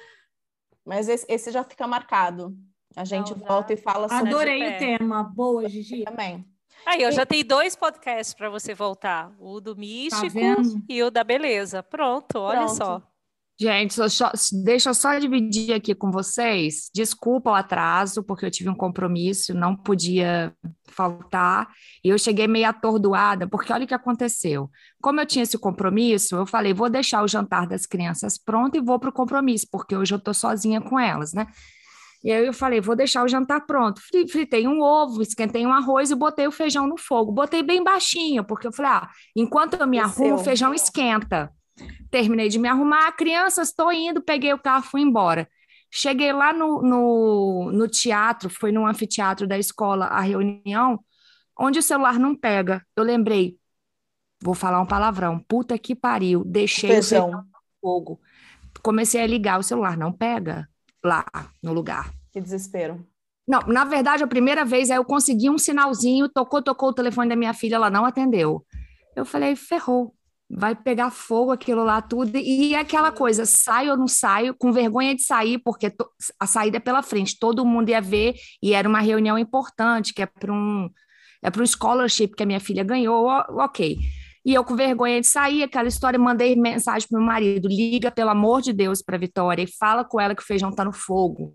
[0.88, 2.58] Mas esse, esse já fica marcado.
[2.96, 5.22] A gente Não, volta e fala sobre Adorei o tema.
[5.22, 6.06] Boa, Gigi.
[6.06, 6.46] também.
[6.86, 10.82] Aí, eu já tenho dois podcasts para você voltar: o do místico vendo?
[10.88, 11.84] e o da beleza.
[11.84, 12.76] Pronto, olha Pronto.
[12.76, 13.02] só.
[13.60, 14.32] Gente, só-
[14.64, 16.92] deixa eu só dividir aqui com vocês.
[16.94, 20.54] Desculpa o atraso, porque eu tive um compromisso, não podia
[20.90, 21.68] faltar.
[22.04, 24.70] E eu cheguei meio atordoada, porque olha o que aconteceu.
[25.02, 28.82] Como eu tinha esse compromisso, eu falei, vou deixar o jantar das crianças pronto e
[28.82, 31.48] vou para o compromisso, porque hoje eu estou sozinha com elas, né?
[32.24, 34.02] E aí eu falei, vou deixar o jantar pronto.
[34.02, 37.32] Fri- Fritei um ovo, esquentei um arroz e botei o feijão no fogo.
[37.32, 41.52] Botei bem baixinho, porque eu falei, ah, enquanto eu me arrumo, o feijão esquenta.
[42.10, 45.48] Terminei de me arrumar, crianças, estou indo, peguei o carro, fui embora.
[45.92, 51.00] Cheguei lá no, no, no teatro, foi no anfiteatro da escola, a reunião,
[51.58, 52.86] onde o celular não pega.
[52.96, 53.58] Eu lembrei,
[54.42, 57.32] vou falar um palavrão, puta que pariu, deixei o Feijão.
[57.32, 57.44] no
[57.82, 58.20] fogo.
[58.84, 60.68] Comecei a ligar, o celular não pega
[61.04, 61.26] lá
[61.64, 62.14] no lugar.
[62.32, 63.06] Que desespero.
[63.48, 67.36] Não, na verdade, a primeira vez eu consegui um sinalzinho, tocou, tocou o telefone da
[67.36, 68.66] minha filha, ela não atendeu.
[69.16, 70.14] Eu falei, ferrou,
[70.50, 72.38] vai pegar fogo aquilo lá tudo.
[72.38, 76.10] E aquela coisa, saio ou não saio, com vergonha de sair, porque to-
[76.40, 80.22] a saída é pela frente, todo mundo ia ver, e era uma reunião importante, que
[80.22, 80.90] é para um,
[81.44, 83.98] é para um scholarship que a minha filha ganhou, ok.
[84.46, 88.30] E eu com vergonha de sair, aquela história, mandei mensagem para meu marido, liga, pelo
[88.30, 91.54] amor de Deus, para Vitória e fala com ela que o feijão tá no fogo.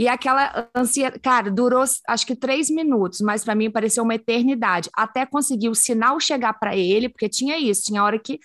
[0.00, 4.88] E aquela ansiedade, cara, durou acho que três minutos, mas para mim pareceu uma eternidade,
[4.96, 8.38] até conseguir o sinal chegar para ele, porque tinha isso, tinha hora que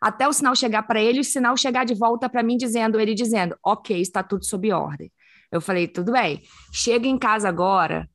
[0.00, 3.12] até o sinal chegar para ele, o sinal chegar de volta para mim dizendo, ele
[3.14, 5.12] dizendo, ok, está tudo sob ordem.
[5.50, 6.40] Eu falei, tudo bem.
[6.72, 8.08] Chega em casa agora,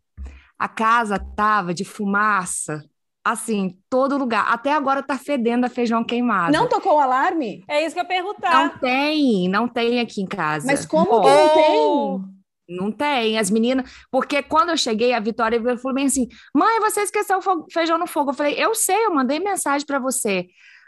[0.58, 2.84] a casa tava de fumaça,
[3.24, 4.48] assim, todo lugar.
[4.52, 6.52] Até agora tá fedendo a feijão queimado.
[6.52, 7.64] Não tocou o alarme?
[7.70, 8.80] É isso que eu ia Não perguntar.
[8.80, 10.66] tem, não tem aqui em casa.
[10.66, 12.20] Mas como Ó, que não Oh.
[12.20, 12.37] tem?
[12.68, 13.90] Não tem, as meninas.
[14.12, 18.08] Porque quando eu cheguei, a Vitória falou bem assim: mãe, você esqueceu o feijão no
[18.08, 18.32] fogo.
[18.32, 20.48] Eu falei: eu sei, eu mandei mensagem para você.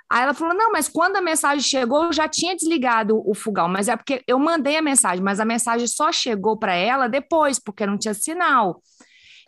[0.09, 3.69] Aí ela falou: não, mas quando a mensagem chegou, eu já tinha desligado o fogão.
[3.69, 7.59] Mas é porque eu mandei a mensagem, mas a mensagem só chegou para ela depois,
[7.59, 8.81] porque não tinha sinal.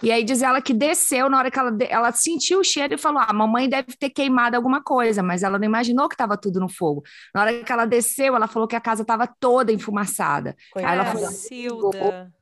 [0.04, 2.98] E aí diz ela que desceu na hora que ela, ela sentiu o cheiro e
[2.98, 6.60] falou: Ah, mamãe deve ter queimado alguma coisa, mas ela não imaginou que estava tudo
[6.60, 7.04] no fogo.
[7.34, 10.56] Na hora que ela desceu, ela falou que a casa estava toda enfumaçada.
[10.76, 11.32] Aí ela Coitada.
[11.92, 12.41] foi-.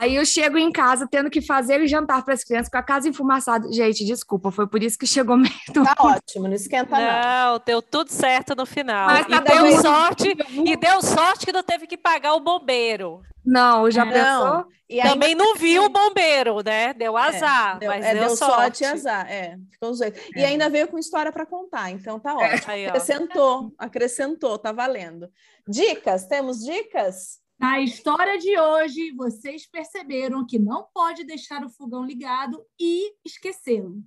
[0.00, 2.82] Aí eu chego em casa tendo que fazer o jantar para as crianças com a
[2.82, 3.70] casa enfumaçada.
[3.72, 5.52] Gente, desculpa, foi por isso que chegou meio.
[5.72, 7.52] Tá ótimo, não esquenta não.
[7.54, 9.06] Não, deu tudo certo no final.
[9.06, 9.80] Mas e tá deu bem.
[9.80, 13.22] sorte, e deu sorte que não teve que pagar o bombeiro.
[13.44, 14.12] Não, já Não.
[14.12, 14.66] pensou?
[14.90, 16.94] E ainda Também não viu o bombeiro, né?
[16.94, 18.54] Deu azar, deu, mas é, deu, deu sorte.
[18.54, 19.30] sorte e azar.
[19.30, 20.14] É, ficou os dois.
[20.34, 22.62] E ainda veio com história para contar, então tá ótimo.
[22.66, 22.86] Aí.
[22.86, 25.30] Acrescentou, acrescentou, tá valendo.
[25.66, 27.38] Dicas, temos dicas?
[27.58, 34.00] Na história de hoje, vocês perceberam que não pode deixar o fogão ligado e esquecê-lo.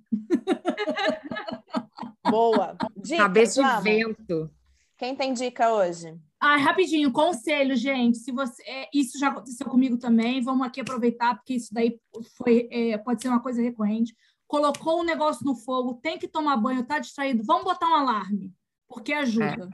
[2.30, 2.78] Boa.
[2.96, 4.50] Dicas, Cabeça de vento.
[4.98, 6.18] Quem tem dica hoje?
[6.40, 8.20] Ah, rapidinho, conselho, gente.
[8.20, 10.42] Se você, é, isso já aconteceu comigo também.
[10.42, 12.00] Vamos aqui aproveitar porque isso daí
[12.38, 14.16] foi, é, pode ser uma coisa recorrente.
[14.48, 17.44] Colocou um negócio no fogo, tem que tomar banho, tá distraído.
[17.44, 18.54] Vamos botar um alarme,
[18.88, 19.70] porque ajuda.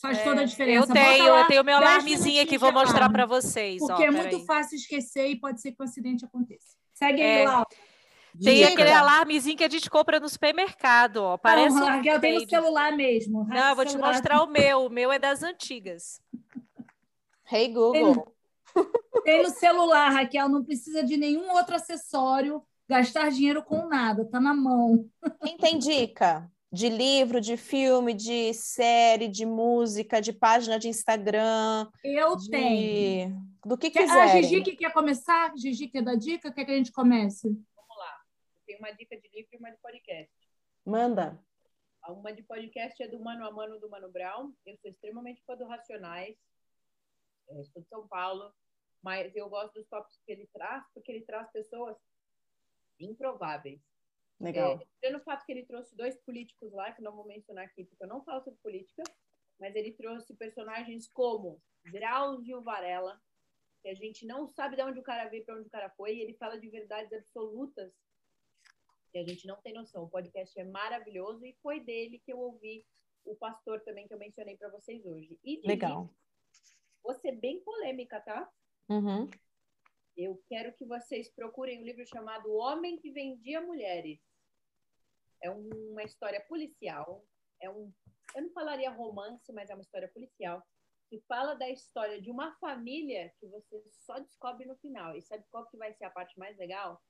[0.00, 0.88] Faz É, toda a diferença.
[0.90, 3.78] Eu tenho, lá eu tenho meu 10 alarmezinho aqui, vou mostrar para vocês.
[3.80, 4.46] Porque ó, é muito peraí.
[4.46, 6.74] fácil esquecer e pode ser que o acidente aconteça.
[6.94, 7.40] Segue É.
[7.40, 7.66] aí, Laura.
[8.42, 8.68] Tem Dica.
[8.72, 11.36] aquele alarmezinho que a gente compra no supermercado, ó.
[11.36, 12.48] Parece Não, um Raquel tem no band.
[12.48, 13.44] celular mesmo.
[13.48, 14.86] Não, eu vou te mostrar o meu.
[14.86, 16.20] O meu é das antigas.
[17.50, 18.32] Hey Google.
[19.24, 20.48] Tem no celular, Raquel.
[20.48, 22.62] Não precisa de nenhum outro acessório.
[22.88, 24.24] Gastar dinheiro com nada.
[24.24, 25.04] Tá na mão.
[25.42, 31.90] Quem tem dica de livro, de filme, de série, de música, de página de Instagram,
[32.04, 32.48] Eu de...
[32.50, 33.40] tenho.
[33.66, 34.42] do que Quer- A quiserem.
[34.44, 35.52] Gigi que quer começar?
[35.56, 36.52] Gigi quer dar dica?
[36.52, 37.48] Quer que a gente comece?
[37.48, 38.20] Vamos lá.
[38.56, 40.32] Eu tenho uma dica de livro e uma de podcast.
[40.86, 41.42] Manda.
[42.08, 44.52] Uma de podcast é do Mano a Mano do Mano Brown.
[44.64, 46.36] Eu sou extremamente fã do Racionais.
[47.48, 48.52] É, sou de São Paulo.
[49.02, 51.96] Mas eu gosto dos tópicos que ele traz, porque ele traz pessoas
[52.98, 53.80] improváveis.
[54.40, 54.80] Legal.
[55.02, 58.02] É, o fato que ele trouxe dois políticos lá, que não vou mencionar aqui, porque
[58.02, 59.02] eu não falo sobre política,
[59.58, 61.60] mas ele trouxe personagens como
[61.92, 63.20] Drauzio Varela,
[63.82, 66.16] que a gente não sabe de onde o cara veio, para onde o cara foi,
[66.16, 67.92] e ele fala de verdades absolutas
[69.12, 70.04] que a gente não tem noção.
[70.04, 72.86] O podcast é maravilhoso e foi dele que eu ouvi
[73.24, 75.38] o pastor também que eu mencionei para vocês hoje.
[75.44, 76.08] E Legal.
[77.20, 78.48] ser bem polêmica, tá?
[78.88, 79.28] Uhum.
[80.16, 84.20] Eu quero que vocês procurem um livro chamado Homem que Vendia Mulheres.
[85.42, 87.24] É uma história policial.
[87.60, 87.92] É um,
[88.34, 90.62] eu não falaria romance, mas é uma história policial
[91.08, 95.16] que fala da história de uma família que você só descobre no final.
[95.16, 97.02] E sabe qual que vai ser a parte mais legal?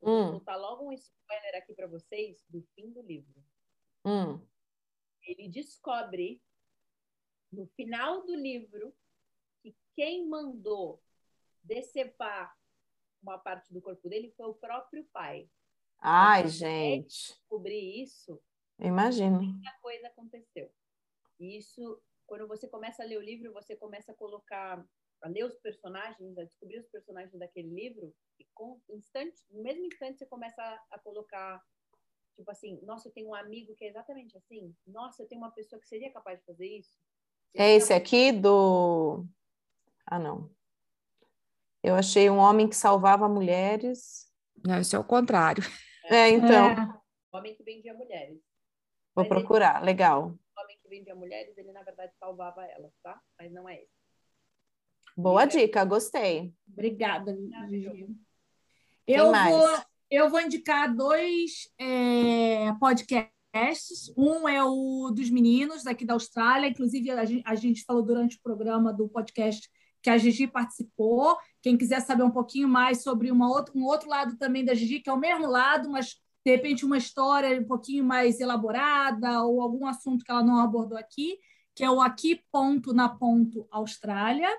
[0.00, 0.30] Eu Vou Hum.
[0.30, 3.44] soltar logo um spoiler aqui para vocês do fim do livro.
[4.04, 4.46] Hum.
[5.26, 6.40] Ele descobre
[7.52, 8.94] no final do livro
[9.60, 11.02] que quem mandou
[11.62, 12.56] decepar
[13.22, 15.48] uma parte do corpo dele foi o próprio pai.
[16.02, 17.28] Ai, gente.
[17.28, 18.42] Descobrir isso,
[18.78, 19.40] Imagino.
[19.40, 20.68] muita coisa aconteceu.
[21.38, 24.84] E isso, quando você começa a ler o livro, você começa a colocar,
[25.22, 29.86] a ler os personagens, a descobrir os personagens daquele livro, e com instante, no mesmo
[29.86, 31.62] instante você começa a, a colocar,
[32.34, 34.74] tipo assim, nossa, eu tenho um amigo que é exatamente assim.
[34.84, 36.98] Nossa, eu tenho uma pessoa que seria capaz de fazer isso.
[37.54, 39.24] É esse aqui do.
[40.04, 40.50] Ah, não.
[41.80, 44.32] Eu achei um homem que salvava mulheres.
[44.64, 45.62] Não, isso é o contrário.
[46.12, 47.02] É, então, É.
[47.32, 48.38] O homem que vendia mulheres.
[49.14, 49.82] vou Mas ele- procurar.
[49.82, 50.38] Legal.
[50.56, 53.18] O homem que vendia mulheres, ele na verdade salvava elas, tá?
[53.38, 53.90] Mas não é esse.
[55.16, 56.54] Boa dica, gostei.
[56.70, 57.36] Obrigada,
[57.68, 58.08] Gigi.
[59.06, 59.54] Eu mais?
[59.54, 59.78] vou,
[60.10, 64.12] eu vou indicar dois é, podcasts.
[64.16, 66.68] Um é o dos meninos daqui da Austrália.
[66.68, 69.68] Inclusive, a gente, a gente falou durante o programa do podcast
[70.02, 71.36] que a Gigi participou.
[71.62, 75.00] Quem quiser saber um pouquinho mais sobre uma outra, um outro lado também da Gigi,
[75.00, 79.60] que é o mesmo lado, mas de repente uma história um pouquinho mais elaborada ou
[79.60, 81.38] algum assunto que ela não abordou aqui,
[81.74, 84.50] que é o Aqui Ponto na Ponto Austrália.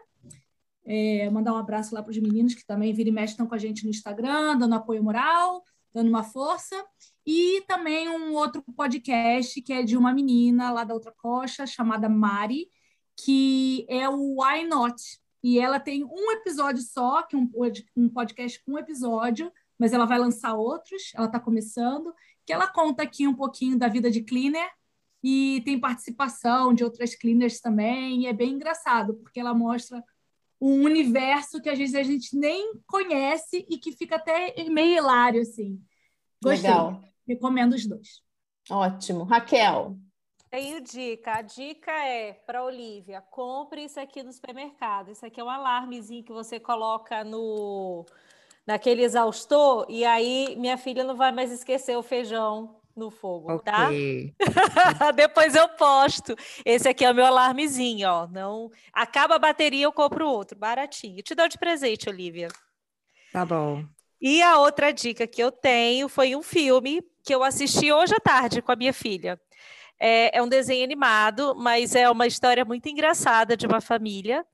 [0.86, 3.56] É, mandar um abraço lá para os meninos que também vira e mexe estão com
[3.56, 5.64] a gente no Instagram, dando apoio moral,
[5.94, 6.76] dando uma força.
[7.26, 12.10] E também um outro podcast que é de uma menina lá da outra coxa, chamada
[12.10, 12.68] Mari,
[13.16, 14.96] que é o Why Not.
[15.44, 17.50] E ela tem um episódio só, que é um,
[17.96, 22.14] um podcast com um episódio, mas ela vai lançar outros, ela está começando,
[22.46, 24.70] que ela conta aqui um pouquinho da vida de cleaner
[25.22, 30.04] e tem participação de outras cleaners também, e é bem engraçado, porque ela mostra
[30.60, 35.42] um universo que às vezes a gente nem conhece e que fica até meio hilário,
[35.42, 35.82] assim.
[36.42, 36.70] Gostei.
[36.70, 37.02] Legal.
[37.28, 38.22] Recomendo os dois.
[38.70, 39.24] Ótimo.
[39.24, 39.98] Raquel.
[40.54, 41.40] Tenho dica.
[41.40, 45.10] A dica é para Olivia: compre isso aqui no supermercado.
[45.10, 48.06] Isso aqui é um alarmezinho que você coloca no
[48.64, 53.88] naquele exaustor e aí minha filha não vai mais esquecer o feijão no fogo, tá?
[53.88, 54.36] Ok.
[55.16, 56.36] Depois eu posto.
[56.64, 58.28] Esse aqui é o meu alarmezinho, ó.
[58.28, 61.24] Não acaba a bateria, eu compro outro, baratinho.
[61.24, 62.50] Te dou de presente, Olivia.
[63.32, 63.84] Tá bom.
[64.22, 68.20] E a outra dica que eu tenho foi um filme que eu assisti hoje à
[68.20, 69.40] tarde com a minha filha.
[70.06, 74.46] É, é um desenho animado, mas é uma história muito engraçada de uma família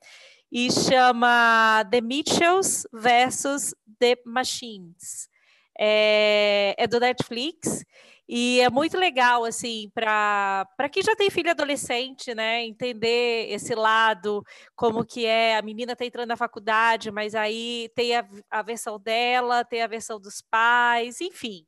[0.52, 5.28] e chama The Mitchells versus The Machines.
[5.76, 7.84] É, é do Netflix
[8.28, 12.64] e é muito legal, assim, para quem já tem filho adolescente, né?
[12.64, 14.44] Entender esse lado,
[14.76, 19.00] como que é, a menina está entrando na faculdade, mas aí tem a, a versão
[19.00, 21.66] dela, tem a versão dos pais, enfim.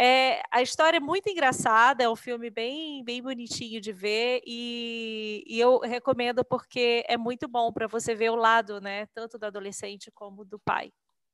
[0.00, 5.42] É, a história é muito engraçada, é um filme bem, bem bonitinho de ver e,
[5.44, 9.46] e eu recomendo porque é muito bom para você ver o lado, né, tanto do
[9.46, 10.92] adolescente como do pai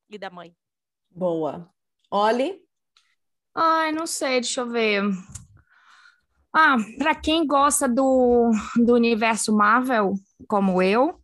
[0.09, 0.57] e da mãe.
[1.11, 1.69] Boa.
[2.11, 2.65] Olhe.
[3.55, 5.03] Ai, não sei, deixa eu ver.
[6.51, 10.15] Ah, para quem gosta do, do universo Marvel,
[10.49, 11.21] como eu,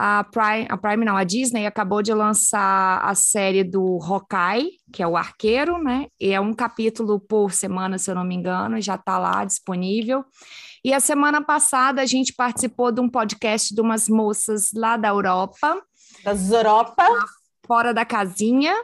[0.00, 5.02] a Prime, a Prime não, a Disney acabou de lançar a série do Hawkeye, que
[5.02, 6.06] é o arqueiro, né?
[6.20, 10.24] E é um capítulo por semana, se eu não me engano, já está lá disponível.
[10.84, 15.08] E a semana passada a gente participou de um podcast de umas moças lá da
[15.08, 15.82] Europa.
[16.22, 17.04] Das Europa.
[17.66, 18.76] Fora da casinha.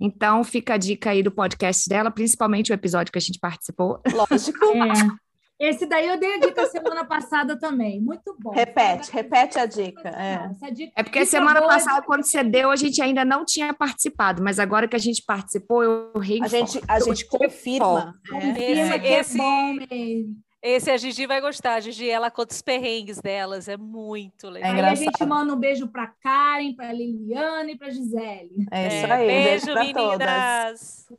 [0.00, 4.02] Então fica a dica aí do podcast dela, principalmente o episódio que a gente participou.
[4.12, 4.64] Lógico.
[4.66, 5.21] É.
[5.62, 8.00] Esse daí eu dei a dica semana passada também.
[8.00, 8.50] Muito bom.
[8.50, 10.08] Repete, repete a dica.
[10.08, 14.42] É, dica, é porque semana passada, quando você deu, a gente ainda não tinha participado,
[14.42, 16.40] mas agora que a gente participou, eu rei.
[16.42, 18.12] A gente, a gente confirma.
[18.32, 18.72] É.
[18.72, 20.36] Esse, é esse, bom mesmo.
[20.60, 21.74] Esse a Gigi vai gostar.
[21.74, 24.68] A Gigi, ela conta os perrengues delas, é muito legal.
[24.68, 28.66] É aí a gente manda um beijo para Karen, para Liliane e para Gisele.
[28.68, 29.26] É isso é, aí.
[29.28, 31.06] Beijo, beijo meninas.
[31.08, 31.12] Todas.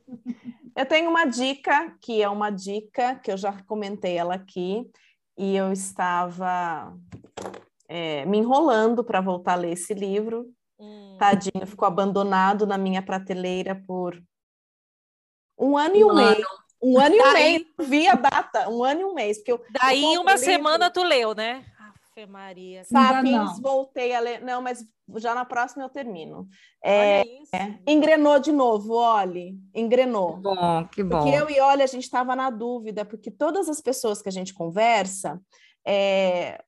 [0.76, 4.90] Eu tenho uma dica, que é uma dica que eu já comentei ela aqui,
[5.38, 6.95] e eu estava
[7.88, 10.48] é, me enrolando para voltar a ler esse livro.
[10.80, 11.16] Hum.
[11.20, 14.22] Tadinho, ficou abandonado na minha prateleira por
[15.58, 16.16] um ano um e um ano.
[16.16, 16.45] mês.
[16.82, 19.38] Um ano e um mês, vi a data, um ano e um mês.
[19.38, 21.64] Porque eu, Daí, em uma livro, semana, tu leu, né?
[22.15, 22.84] Ave Maria.
[22.84, 24.41] Sapiens, voltei a ler.
[24.41, 24.85] Não, mas
[25.15, 26.48] já na próxima eu termino.
[26.84, 29.57] É, é, engrenou de novo, Oli.
[29.73, 30.35] Engrenou.
[30.35, 31.18] Que bom, que bom.
[31.18, 34.31] Porque eu e Oli, a gente estava na dúvida, porque todas as pessoas que a
[34.31, 35.41] gente conversa
[35.85, 36.64] é,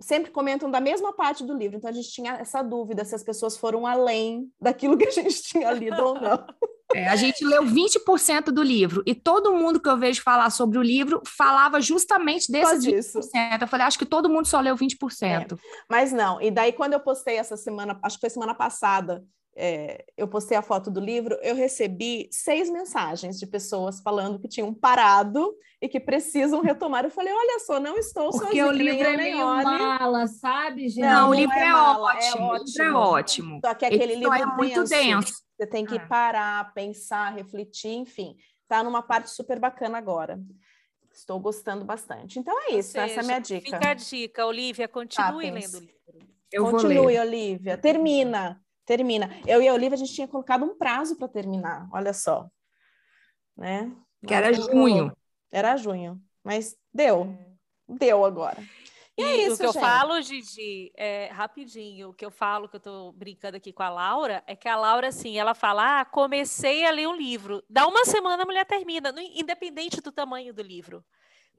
[0.00, 1.76] sempre comentam da mesma parte do livro.
[1.76, 5.42] Então a gente tinha essa dúvida se as pessoas foram além daquilo que a gente
[5.42, 6.46] tinha lido ou não.
[6.94, 10.78] É, a gente leu 20% do livro e todo mundo que eu vejo falar sobre
[10.78, 13.62] o livro falava justamente desses 20%.
[13.62, 15.22] Eu falei, acho que todo mundo só leu 20%.
[15.22, 15.46] É,
[15.88, 19.24] mas não, e daí quando eu postei essa semana, acho que foi semana passada,
[19.54, 24.48] é, eu postei a foto do livro, eu recebi seis mensagens de pessoas falando que
[24.48, 27.04] tinham parado e que precisam retomar.
[27.04, 28.64] Eu falei, olha só, não estou Porque sozinha.
[28.64, 31.04] Porque o livro é meio mala, sabe, gente?
[31.04, 32.50] Não, não o livro é, é, ótimo, é ótimo.
[32.50, 33.60] O livro é ótimo.
[33.64, 35.34] Só que aquele livro é muito denso.
[35.58, 36.06] Você tem que ah.
[36.06, 38.36] parar, pensar, refletir, enfim.
[38.66, 40.40] Tá numa parte super bacana agora.
[41.12, 42.38] Estou gostando bastante.
[42.38, 43.60] Então é isso, seja, essa é a minha dica.
[43.60, 45.94] Fica a dica, Olivia, continue ah, lendo o livro.
[46.50, 47.76] Eu continue, Olivia.
[47.76, 49.30] Termina termina.
[49.46, 52.48] Eu e a Olivia, a gente tinha colocado um prazo para terminar, olha só.
[53.56, 53.94] Né?
[54.26, 55.12] Que era junho.
[55.50, 57.36] Era junho, mas deu.
[57.88, 58.62] Deu agora.
[59.16, 59.76] E, é isso, o que gente.
[59.76, 63.82] eu falo, Gigi, é, rapidinho, o que eu falo, que eu estou brincando aqui com
[63.82, 67.62] a Laura, é que a Laura, assim, ela fala, ah, comecei a ler um livro.
[67.68, 71.04] Dá uma semana a mulher termina, independente do tamanho do livro.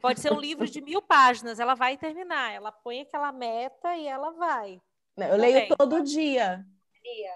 [0.02, 2.52] Pode ser um livro de mil páginas, ela vai terminar.
[2.52, 4.82] Ela põe aquela meta e ela vai.
[5.16, 6.66] Eu leio todo dia
[7.04, 7.36] mania?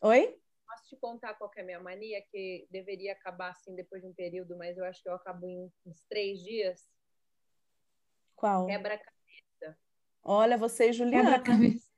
[0.00, 0.38] Oi?
[0.66, 2.22] Posso te contar qual é a minha mania?
[2.30, 5.70] Que deveria acabar assim depois de um período, mas eu acho que eu acabo em
[5.86, 6.90] uns três dias.
[8.34, 8.66] Qual?
[8.66, 9.78] Quebra-cabeça.
[10.22, 11.38] Olha, você e Juliana.
[11.38, 11.90] Quebra-cabeça.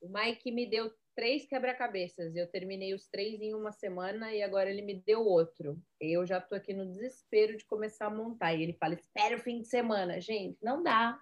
[0.00, 2.36] O Mike me deu três quebra-cabeças.
[2.36, 5.80] Eu terminei os três em uma semana e agora ele me deu outro.
[5.98, 8.52] Eu já tô aqui no desespero de começar a montar.
[8.52, 10.20] E ele fala: espera o fim de semana.
[10.20, 11.18] Gente, não dá.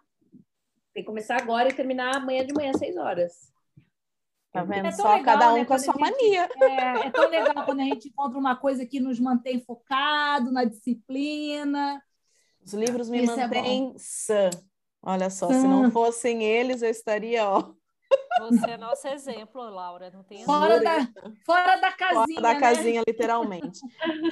[0.94, 3.52] Tem que começar agora e terminar amanhã de manhã, seis horas.
[4.52, 4.86] Tá vendo?
[4.86, 6.48] É Só legal, cada um né, com a sua a gente, mania.
[6.60, 10.64] É, é, tão legal quando a gente encontra uma coisa que nos mantém focado na
[10.64, 12.02] disciplina.
[12.64, 14.50] Os livros me Isso é mantêm é sã.
[15.02, 15.60] Olha só, sã.
[15.60, 17.72] se não fossem eles, eu estaria, ó.
[18.40, 20.10] Você é nosso exemplo, Laura.
[20.10, 21.08] Não tem fora da,
[21.44, 22.26] fora da casinha.
[22.26, 22.60] Fora da né?
[22.60, 23.80] casinha, literalmente.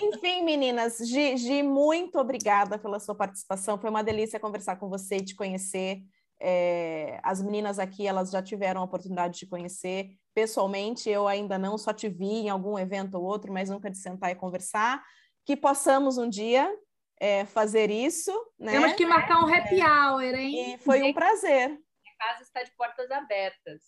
[0.03, 3.79] Enfim, meninas, Gi, muito obrigada pela sua participação.
[3.79, 6.03] Foi uma delícia conversar com você e te conhecer.
[6.41, 11.77] É, as meninas aqui, elas já tiveram a oportunidade de conhecer pessoalmente, eu ainda não,
[11.77, 15.05] só te vi em algum evento ou outro, mas nunca de sentar e conversar.
[15.45, 16.71] Que possamos um dia
[17.19, 18.33] é, fazer isso.
[18.59, 18.73] Né?
[18.73, 20.75] Temos que marcar um happy hour, hein?
[20.75, 21.73] E foi um prazer.
[21.73, 23.83] A casa está de portas abertas.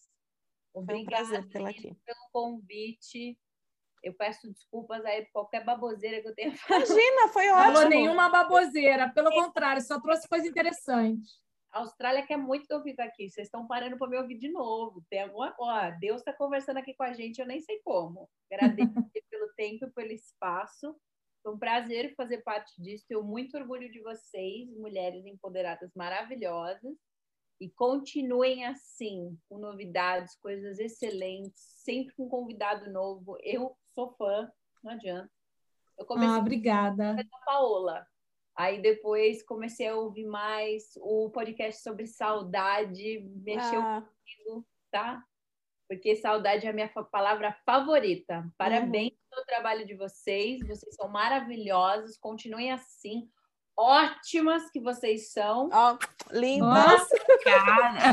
[0.74, 1.97] Obrigada um prazer aqui.
[2.05, 3.39] pelo convite.
[4.03, 6.87] Eu peço desculpas aí por qualquer baboseira que eu tenha falado.
[6.87, 7.73] Imagina, foi ótimo.
[7.73, 11.31] Não nenhuma baboseira, pelo contrário, só trouxe coisa interessante.
[11.73, 13.31] A Austrália quer muito que eu fique aqui.
[13.31, 15.03] Vocês estão parando para me ouvir de novo.
[15.09, 15.97] Tem alguma coisa.
[15.99, 18.28] Deus está conversando aqui com a gente, eu nem sei como.
[18.51, 18.93] Agradeço
[19.31, 20.94] pelo tempo e pelo espaço.
[21.43, 23.07] Foi um prazer fazer parte disso.
[23.09, 26.94] Tenho muito orgulho de vocês, mulheres empoderadas maravilhosas.
[27.59, 33.39] E continuem assim, com novidades, coisas excelentes, sempre com convidado novo.
[33.40, 34.51] Eu sou fã,
[34.82, 35.31] não adianta.
[35.99, 37.15] Eu comecei ah, obrigada.
[37.15, 38.07] com a Paola.
[38.57, 44.03] Aí depois comecei a ouvir mais o podcast sobre saudade, mexeu ah.
[44.03, 45.24] comigo, tá?
[45.93, 48.51] porque saudade é a minha palavra favorita.
[48.57, 53.29] Parabéns pelo trabalho de vocês, vocês são maravilhosos, continuem assim,
[53.77, 55.69] ótimas que vocês são.
[55.73, 55.99] Ó,
[56.31, 57.09] lindas.
[57.44, 58.12] Cara.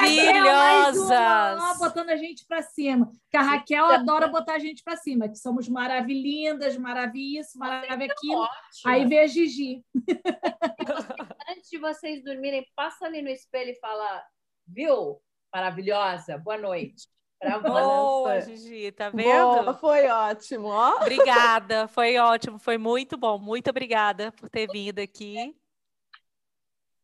[0.00, 1.62] Maravilhosas!
[1.62, 3.10] Ó, botando a gente para cima.
[3.30, 8.12] Que a Raquel adora botar a gente para cima, que somos maravilhindas, maravilha isso, maravilha
[8.12, 8.42] aquilo.
[8.42, 8.86] Ótimo.
[8.86, 9.84] Aí vê a Gigi.
[11.48, 14.22] Antes de vocês dormirem, passa ali no espelho e fala,
[14.66, 15.20] viu?
[15.52, 17.08] Maravilhosa, boa noite.
[17.40, 17.68] Pra você.
[17.70, 19.62] Boa, Gigi, tá vendo?
[19.62, 20.96] Boa, foi ótimo, ó.
[20.96, 23.38] Obrigada, foi ótimo, foi muito bom.
[23.38, 25.56] Muito obrigada por ter vindo aqui.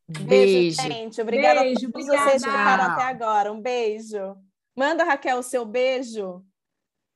[0.07, 1.21] Beijo, gente.
[1.21, 2.83] Obrigada Beijo, a todos vocês que obrigada.
[2.83, 3.53] ficaram até agora.
[3.53, 4.37] Um beijo.
[4.77, 6.45] Manda, Raquel, o seu beijo.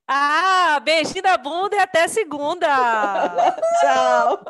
[0.09, 2.67] Ah, beijinho da bunda e até segunda!
[3.81, 4.45] Tchau.